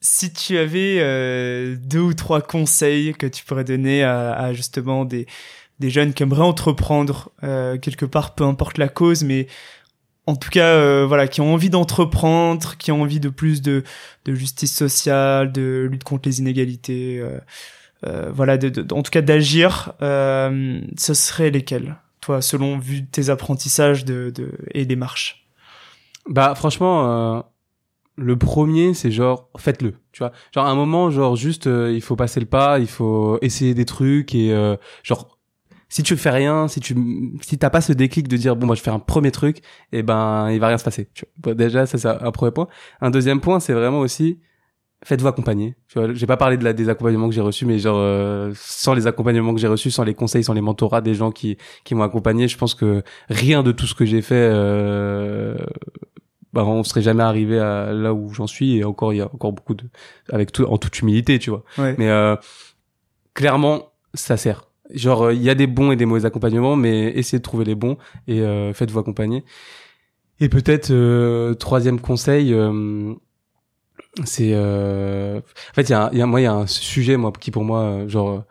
si 0.00 0.32
tu 0.32 0.56
avais 0.56 1.76
deux 1.76 2.00
ou 2.00 2.14
trois 2.14 2.40
conseils 2.40 3.12
que 3.14 3.26
tu 3.26 3.44
pourrais 3.44 3.64
donner 3.64 4.02
à, 4.02 4.32
à 4.32 4.52
justement 4.52 5.04
des 5.04 5.26
des 5.78 5.90
jeunes 5.90 6.12
qui 6.12 6.22
aimeraient 6.22 6.42
entreprendre 6.42 7.30
quelque 7.40 8.04
part, 8.04 8.34
peu 8.34 8.44
importe 8.44 8.78
la 8.78 8.88
cause, 8.88 9.24
mais 9.24 9.46
en 10.30 10.36
tout 10.36 10.50
cas, 10.50 10.74
euh, 10.74 11.06
voilà, 11.06 11.28
qui 11.28 11.40
ont 11.40 11.52
envie 11.52 11.70
d'entreprendre, 11.70 12.76
qui 12.76 12.92
ont 12.92 13.02
envie 13.02 13.20
de 13.20 13.28
plus 13.28 13.62
de, 13.62 13.82
de 14.24 14.34
justice 14.34 14.74
sociale, 14.74 15.52
de 15.52 15.88
lutte 15.90 16.04
contre 16.04 16.28
les 16.28 16.38
inégalités, 16.40 17.18
euh, 17.18 17.26
euh, 17.26 17.40
voilà, 18.02 18.58
de, 18.58 18.94
en 18.94 19.02
tout 19.02 19.10
cas 19.10 19.22
d'agir, 19.22 19.94
ce 20.00 21.14
serait 21.14 21.50
lesquels, 21.50 21.96
toi, 22.20 22.42
selon 22.42 22.78
vu 22.78 23.06
tes 23.06 23.30
apprentissages 23.30 24.04
de, 24.04 24.30
de 24.34 24.52
et 24.72 24.86
des 24.86 24.96
marches? 24.96 25.46
Bah, 26.28 26.54
franchement, 26.54 27.44
le 28.16 28.36
premier, 28.36 28.94
c'est 28.94 29.10
genre 29.10 29.48
faites-le, 29.56 29.94
tu 30.12 30.18
vois. 30.18 30.32
Genre 30.54 30.66
à 30.66 30.70
un 30.70 30.74
moment, 30.74 31.10
genre 31.10 31.36
juste, 31.36 31.66
il 31.66 32.00
faut 32.02 32.16
passer 32.16 32.40
le 32.40 32.46
pas, 32.46 32.78
il 32.78 32.88
faut 32.88 33.38
essayer 33.42 33.74
des 33.74 33.84
trucs 33.84 34.34
et 34.34 34.54
genre 35.02 35.38
si 35.90 36.04
tu 36.04 36.16
fais 36.16 36.30
rien, 36.30 36.68
si 36.68 36.80
tu 36.80 36.96
si 37.42 37.58
t'as 37.58 37.68
pas 37.68 37.80
ce 37.80 37.92
déclic 37.92 38.28
de 38.28 38.36
dire 38.36 38.56
bon 38.56 38.66
moi 38.66 38.76
je 38.76 38.80
fais 38.80 38.92
un 38.92 39.00
premier 39.00 39.32
truc, 39.32 39.58
et 39.92 39.98
eh 39.98 40.02
ben 40.02 40.48
il 40.50 40.60
va 40.60 40.68
rien 40.68 40.78
se 40.78 40.84
passer. 40.84 41.10
Tu 41.12 41.26
vois. 41.42 41.54
déjà 41.54 41.84
ça 41.84 41.98
c'est 41.98 42.08
un 42.08 42.30
premier 42.30 42.52
point. 42.52 42.68
Un 43.00 43.10
deuxième 43.10 43.40
point 43.40 43.60
c'est 43.60 43.74
vraiment 43.74 43.98
aussi 43.98 44.38
faites-vous 45.04 45.28
accompagner. 45.28 45.76
Tu 45.88 45.98
vois, 45.98 46.12
j'ai 46.12 46.26
pas 46.26 46.36
parlé 46.36 46.56
de 46.56 46.64
la, 46.64 46.72
des 46.72 46.88
accompagnements 46.88 47.28
que 47.28 47.34
j'ai 47.34 47.40
reçus, 47.40 47.66
mais 47.66 47.78
genre 47.78 47.98
euh, 47.98 48.52
sans 48.54 48.94
les 48.94 49.06
accompagnements 49.06 49.54
que 49.54 49.60
j'ai 49.60 49.68
reçus, 49.68 49.90
sans 49.90 50.04
les 50.04 50.14
conseils, 50.14 50.44
sans 50.44 50.54
les 50.54 50.60
mentorats 50.60 51.00
des 51.00 51.14
gens 51.14 51.30
qui 51.30 51.56
qui 51.84 51.94
m'ont 51.94 52.02
accompagné, 52.02 52.48
je 52.48 52.56
pense 52.56 52.74
que 52.74 53.02
rien 53.28 53.62
de 53.62 53.72
tout 53.72 53.86
ce 53.86 53.94
que 53.94 54.04
j'ai 54.04 54.22
fait, 54.22 54.48
euh, 54.52 55.56
bah, 56.52 56.64
on 56.64 56.84
serait 56.84 57.02
jamais 57.02 57.22
arrivé 57.22 57.58
à 57.58 57.92
là 57.92 58.12
où 58.14 58.32
j'en 58.32 58.46
suis. 58.46 58.76
Et 58.76 58.84
encore 58.84 59.12
il 59.12 59.16
y 59.16 59.22
a 59.22 59.26
encore 59.26 59.52
beaucoup 59.52 59.74
de 59.74 59.84
avec 60.30 60.52
tout 60.52 60.64
en 60.64 60.78
toute 60.78 60.98
humilité, 61.00 61.38
tu 61.38 61.50
vois. 61.50 61.64
Mais 61.78 62.08
euh, 62.08 62.36
clairement 63.34 63.90
ça 64.14 64.36
sert 64.36 64.70
genre 64.92 65.22
euh, 65.22 65.34
il 65.34 65.42
y 65.42 65.50
a 65.50 65.54
des 65.54 65.66
bons 65.66 65.92
et 65.92 65.96
des 65.96 66.06
mauvais 66.06 66.26
accompagnements 66.26 66.76
mais 66.76 67.08
essayez 67.16 67.38
de 67.38 67.42
trouver 67.42 67.64
les 67.64 67.74
bons 67.74 67.96
et 68.26 68.40
euh, 68.40 68.72
faites-vous 68.72 68.98
accompagner 68.98 69.44
et 70.40 70.48
peut-être 70.48 70.90
euh, 70.90 71.54
troisième 71.54 72.00
conseil 72.00 72.54
c'est 74.24 74.54
en 74.54 75.74
fait 75.74 75.82
il 75.82 75.90
y 75.90 75.94
a, 75.94 76.10
y 76.12 76.22
a 76.22 76.26
moi 76.26 76.40
il 76.40 76.44
y 76.44 76.46
a 76.46 76.52
un 76.52 76.66
sujet 76.66 77.16
moi 77.16 77.32
qui 77.38 77.50
pour 77.50 77.64
moi 77.64 78.06
genre 78.08 78.44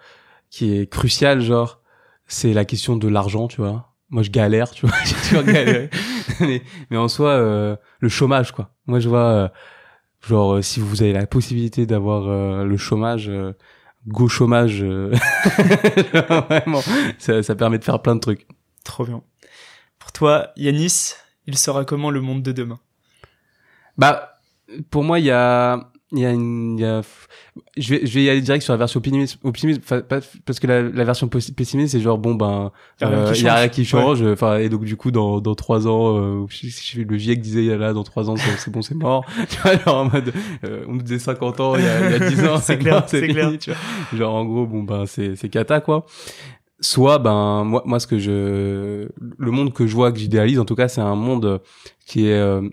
qui 0.50 0.78
est 0.78 0.90
crucial 0.90 1.42
genre 1.42 1.82
c'est 2.28 2.54
la 2.54 2.66
question 2.66 2.96
de 2.96 3.08
l'argent 3.08 3.48
tu 3.48 3.62
vois 3.62 3.94
moi 4.10 4.24
je 4.24 4.32
galère 4.32 4.72
tu 4.72 4.88
vois 4.88 4.96
j'ai 5.06 5.16
toujours 5.16 5.44
galéré 5.44 5.90
mais, 6.40 6.64
mais, 6.90 6.98
en 6.98 7.08
soi 7.08 7.38
le 7.38 8.10
chômage 8.10 8.52
quoi 8.54 8.72
moi 8.88 9.00
je 9.00 9.10
vois 9.10 9.52
genre 10.28 10.64
si 10.64 10.80
vous 10.80 11.04
avez 11.04 11.14
la 11.14 11.28
possibilité 11.28 11.86
d'avoir 11.86 12.64
le 12.64 12.78
chômage 12.78 13.30
go 14.08 14.28
chômage. 14.28 14.82
Euh, 14.84 15.12
vraiment, 16.50 16.82
ça, 17.18 17.44
ça 17.44 17.56
permet 17.56 17.80
de 17.80 17.84
faire 17.84 18.02
plein 18.02 18.16
de 18.16 18.22
trucs. 18.22 18.48
Trop 18.84 19.06
bien. 19.06 19.22
Pour 19.98 20.12
toi, 20.12 20.52
Yanis, 20.56 21.14
il 21.46 21.58
sera 21.58 21.86
comment 21.86 22.12
le 22.12 22.22
monde 22.22 22.44
de 22.44 22.52
demain? 22.52 22.80
Bah, 23.98 24.29
pour 24.90 25.04
moi, 25.04 25.20
il 25.20 25.26
y 25.26 25.32
a 25.32 25.90
il 26.12 26.20
y 26.20 26.26
a 26.26 26.32
une 26.32 26.78
il 26.78 26.82
y 26.82 26.86
a... 26.86 27.02
je 27.78 27.90
vais 27.94 28.06
je 28.06 28.14
vais 28.16 28.24
y 28.24 28.30
aller 28.30 28.42
direct 28.42 28.64
sur 28.64 28.74
la 28.74 28.78
version 28.78 28.98
optimiste 28.98 29.38
optimiste 29.44 29.82
parce 30.44 30.60
que 30.60 30.66
la, 30.66 30.82
la 30.82 31.04
version 31.04 31.28
pessimiste 31.28 31.92
c'est 31.92 32.00
genre 32.00 32.18
bon 32.18 32.34
ben 32.34 32.72
euh, 33.04 33.32
il 33.36 33.44
y 33.44 33.48
a 33.48 33.56
rien 33.56 33.68
qui 33.68 33.86
change 33.86 34.24
enfin 34.24 34.58
et 34.58 34.70
donc 34.70 34.86
du 34.86 34.96
coup 34.96 35.12
dans 35.12 35.40
dans 35.40 35.54
trois 35.54 35.88
ans 35.88 36.18
euh, 36.18 36.48
le 36.96 37.18
GIEC 37.18 37.42
disait 37.42 37.78
là 37.78 37.94
dans 37.94 38.04
trois 38.04 38.30
ans 38.30 38.36
c'est 38.38 38.72
bon 38.72 38.82
c'est 38.82 38.96
mort. 38.96 39.24
Tu 39.50 39.58
vois 39.62 39.78
genre 39.78 39.98
en 39.98 40.06
mode 40.06 40.34
euh, 40.64 40.84
on 40.88 40.94
nous 40.94 41.02
disait 41.04 41.20
50 41.20 41.60
ans 41.60 41.76
il 41.76 41.84
y 41.84 41.88
a, 41.88 42.10
il 42.10 42.12
y 42.12 42.16
a 42.16 42.30
10 42.30 42.46
ans 42.46 42.58
c'est 42.62 42.80
clair 42.80 43.04
c'est 43.08 43.28
clair. 43.28 43.52
tu 43.60 43.72
vois. 43.72 44.18
Genre 44.18 44.34
en 44.34 44.46
gros 44.46 44.66
bon 44.66 44.84
ben 44.84 45.06
c'est 45.06 45.36
c'est 45.36 45.50
cata 45.50 45.80
quoi. 45.80 46.06
Soit 46.80 47.20
ben 47.20 47.64
moi 47.66 47.84
moi 47.86 48.00
ce 48.00 48.08
que 48.08 48.18
je 48.18 49.08
le 49.20 49.52
monde 49.52 49.74
que 49.74 49.86
je 49.86 49.94
vois 49.94 50.12
que 50.12 50.18
j'idéalise 50.18 50.60
en 50.60 50.66
tout 50.66 50.76
cas 50.76 50.88
c'est 50.88 51.02
un 51.02 51.16
monde 51.16 51.62
qui 52.08 52.28
est 52.28 52.40
euh, 52.40 52.68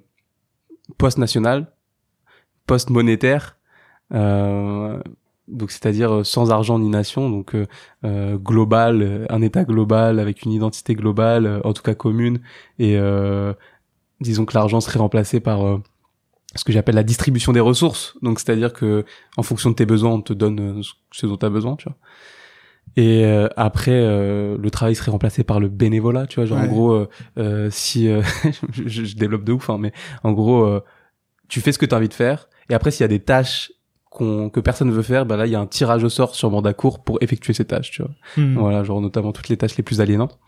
post 0.97 1.18
national 1.18 1.70
post-monétaire, 2.67 3.57
euh, 4.14 5.01
donc 5.49 5.71
c'est-à-dire 5.71 6.12
euh, 6.12 6.25
sans 6.25 6.51
argent 6.51 6.79
ni 6.79 6.89
nation, 6.89 7.31
donc 7.31 7.55
euh, 7.55 7.67
euh 8.05 8.37
global, 8.37 9.27
un 9.31 9.43
État 9.43 9.64
global 9.64 10.19
avec 10.19 10.43
une 10.43 10.53
identité 10.53 10.95
globale, 10.95 11.61
en 11.64 11.73
tout 11.73 11.83
cas 11.83 11.95
commune, 11.95 12.41
et 12.79 12.99
disons 14.21 14.45
que 14.45 14.55
l'argent 14.55 14.81
serait 14.81 14.99
remplacé 14.99 15.41
par 15.41 15.61
ce 16.55 16.64
que 16.64 16.73
j'appelle 16.73 16.95
la 16.95 17.03
distribution 17.03 17.53
des 17.53 17.61
ressources. 17.61 18.17
Donc 18.23 18.41
c'est-à-dire 18.41 18.73
que 18.73 19.05
en 19.37 19.43
fonction 19.43 19.71
de 19.71 19.75
tes 19.75 19.87
besoins, 19.87 20.12
on 20.12 20.23
te 20.23 20.33
donne 20.33 20.83
ce 21.12 21.27
dont 21.27 21.37
tu 21.37 21.47
as 21.47 21.51
besoin, 21.51 21.77
tu 21.77 21.89
vois. 21.89 21.97
Et 22.97 23.25
après, 23.57 24.01
le 24.01 24.69
travail 24.71 24.95
serait 24.95 25.11
remplacé 25.11 25.45
par 25.45 25.61
le 25.61 25.69
bénévolat, 25.69 26.27
tu 26.27 26.37
vois. 26.37 26.47
Genre 26.47 26.59
en 26.59 26.67
gros, 26.67 27.07
si 27.71 28.09
je, 28.73 28.87
je, 28.87 29.17
développe 29.17 29.45
de 29.45 29.53
ouf, 29.53 29.69
hein, 29.69 29.77
mais 29.79 29.93
en 30.25 30.33
gros, 30.33 30.81
tu 31.49 31.61
fais 31.61 31.73
ce 31.73 31.79
que 31.79 31.87
tu 31.87 31.95
as 31.95 31.99
envie 31.99 32.09
de 32.09 32.14
faire 32.14 32.49
et 32.71 32.75
après, 32.75 32.91
s'il 32.91 33.03
y 33.03 33.05
a 33.05 33.09
des 33.09 33.21
tâches 33.21 33.73
qu'on 34.11 34.51
que 34.51 34.61
personne 34.61 34.89
ne 34.89 34.93
veut 34.93 35.03
faire, 35.03 35.27
bah 35.27 35.37
là, 35.37 35.47
il 35.47 35.53
y 35.53 35.55
a 35.55 35.61
un 35.61 35.67
tirage 35.67 36.03
au 36.05 36.09
sort 36.09 36.35
sur 36.35 36.51
mandat 36.51 36.75
court 36.75 37.05
pour 37.05 37.19
effectuer 37.21 37.53
ces 37.53 37.64
tâches, 37.64 37.91
tu 37.91 38.03
vois. 38.03 38.12
Hmm. 38.37 38.59
Voilà, 38.59 38.83
genre 38.83 39.01
notamment 39.01 39.33
toutes 39.33 39.49
les 39.49 39.57
tâches 39.57 39.77
les 39.77 39.83
plus 39.83 40.01
aliénantes. 40.01 40.39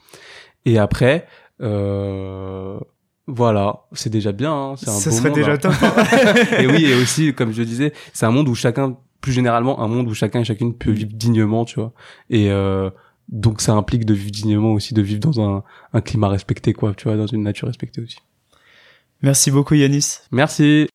Et 0.65 0.79
après, 0.79 1.27
euh, 1.61 2.79
voilà, 3.27 3.85
c'est 3.93 4.11
déjà 4.11 4.33
bien. 4.33 4.53
Hein, 4.53 4.75
c'est 4.77 4.89
un 4.89 4.93
Ça 4.93 5.11
serait 5.11 5.31
déjà 5.31 5.53
hein. 5.53 5.59
top. 5.59 5.75
et 6.59 6.67
oui, 6.67 6.87
et 6.87 6.95
aussi, 6.95 7.35
comme 7.35 7.53
je 7.53 7.63
disais, 7.63 7.93
c'est 8.13 8.27
un 8.27 8.31
monde 8.31 8.49
où 8.49 8.55
chacun, 8.55 8.97
plus 9.21 9.33
généralement, 9.33 9.81
un 9.81 9.89
monde 9.89 10.09
où 10.09 10.15
chacun 10.15 10.41
et 10.41 10.45
chacune 10.45 10.75
peut 10.75 10.91
vivre 10.91 11.13
dignement, 11.13 11.65
tu 11.65 11.79
vois. 11.79 11.93
Et 12.31 12.51
euh, 12.51 12.91
donc, 13.29 13.61
ça 13.61 13.75
implique 13.75 14.07
de 14.07 14.15
vivre 14.15 14.31
dignement 14.31 14.73
aussi, 14.73 14.95
de 14.95 15.03
vivre 15.03 15.21
dans 15.21 15.41
un, 15.41 15.63
un 15.93 16.01
climat 16.01 16.29
respecté, 16.29 16.73
quoi, 16.73 16.95
tu 16.95 17.05
vois, 17.05 17.17
dans 17.17 17.27
une 17.27 17.43
nature 17.43 17.69
respectée 17.69 18.01
aussi. 18.01 18.19
Merci 19.21 19.51
beaucoup, 19.51 19.75
Yanis. 19.75 20.21
Merci. 20.31 20.89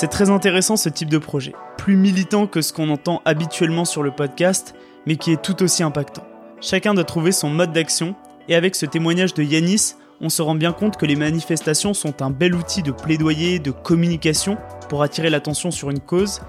C'est 0.00 0.06
très 0.06 0.30
intéressant 0.30 0.76
ce 0.76 0.88
type 0.88 1.08
de 1.08 1.18
projet, 1.18 1.54
plus 1.76 1.96
militant 1.96 2.46
que 2.46 2.62
ce 2.62 2.72
qu'on 2.72 2.88
entend 2.88 3.20
habituellement 3.24 3.84
sur 3.84 4.04
le 4.04 4.12
podcast, 4.12 4.76
mais 5.06 5.16
qui 5.16 5.32
est 5.32 5.42
tout 5.42 5.60
aussi 5.60 5.82
impactant. 5.82 6.22
Chacun 6.60 6.94
doit 6.94 7.02
trouver 7.02 7.32
son 7.32 7.50
mode 7.50 7.72
d'action, 7.72 8.14
et 8.48 8.54
avec 8.54 8.76
ce 8.76 8.86
témoignage 8.86 9.34
de 9.34 9.42
Yanis, 9.42 9.96
on 10.20 10.28
se 10.28 10.40
rend 10.40 10.54
bien 10.54 10.70
compte 10.70 10.98
que 10.98 11.04
les 11.04 11.16
manifestations 11.16 11.94
sont 11.94 12.22
un 12.22 12.30
bel 12.30 12.54
outil 12.54 12.84
de 12.84 12.92
plaidoyer, 12.92 13.58
de 13.58 13.72
communication 13.72 14.56
pour 14.88 15.02
attirer 15.02 15.30
l'attention 15.30 15.72
sur 15.72 15.90
une 15.90 15.98
cause, 15.98 16.42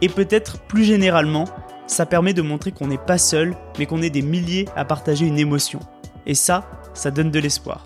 et 0.00 0.08
peut-être 0.08 0.58
plus 0.60 0.84
généralement, 0.84 1.44
ça 1.86 2.06
permet 2.06 2.32
de 2.32 2.40
montrer 2.40 2.72
qu'on 2.72 2.86
n'est 2.86 2.96
pas 2.96 3.18
seul, 3.18 3.58
mais 3.78 3.84
qu'on 3.84 4.00
est 4.00 4.08
des 4.08 4.22
milliers 4.22 4.70
à 4.74 4.86
partager 4.86 5.26
une 5.26 5.38
émotion. 5.38 5.80
Et 6.24 6.34
ça, 6.34 6.64
ça 6.94 7.10
donne 7.10 7.30
de 7.30 7.40
l'espoir. 7.40 7.84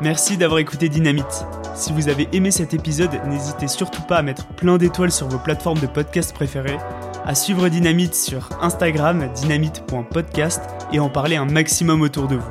Merci 0.00 0.36
d'avoir 0.36 0.60
écouté 0.60 0.88
Dynamite. 0.88 1.44
Si 1.74 1.92
vous 1.92 2.08
avez 2.08 2.28
aimé 2.32 2.52
cet 2.52 2.72
épisode, 2.72 3.10
n'hésitez 3.26 3.66
surtout 3.66 4.02
pas 4.02 4.18
à 4.18 4.22
mettre 4.22 4.46
plein 4.46 4.78
d'étoiles 4.78 5.10
sur 5.10 5.26
vos 5.26 5.38
plateformes 5.38 5.80
de 5.80 5.88
podcast 5.88 6.32
préférées, 6.32 6.78
à 7.24 7.34
suivre 7.34 7.68
Dynamite 7.68 8.14
sur 8.14 8.48
Instagram 8.62 9.28
dynamite.podcast 9.34 10.62
et 10.92 11.00
en 11.00 11.08
parler 11.08 11.34
un 11.34 11.46
maximum 11.46 12.02
autour 12.02 12.28
de 12.28 12.36
vous. 12.36 12.50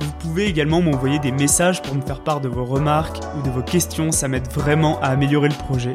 Vous 0.00 0.12
pouvez 0.18 0.46
également 0.46 0.82
m'envoyer 0.82 1.20
des 1.20 1.30
messages 1.30 1.80
pour 1.80 1.94
me 1.94 2.02
faire 2.02 2.24
part 2.24 2.40
de 2.40 2.48
vos 2.48 2.64
remarques 2.64 3.20
ou 3.38 3.42
de 3.42 3.50
vos 3.50 3.62
questions, 3.62 4.10
ça 4.10 4.26
m'aide 4.26 4.50
vraiment 4.52 5.00
à 5.00 5.10
améliorer 5.10 5.48
le 5.48 5.54
projet. 5.54 5.94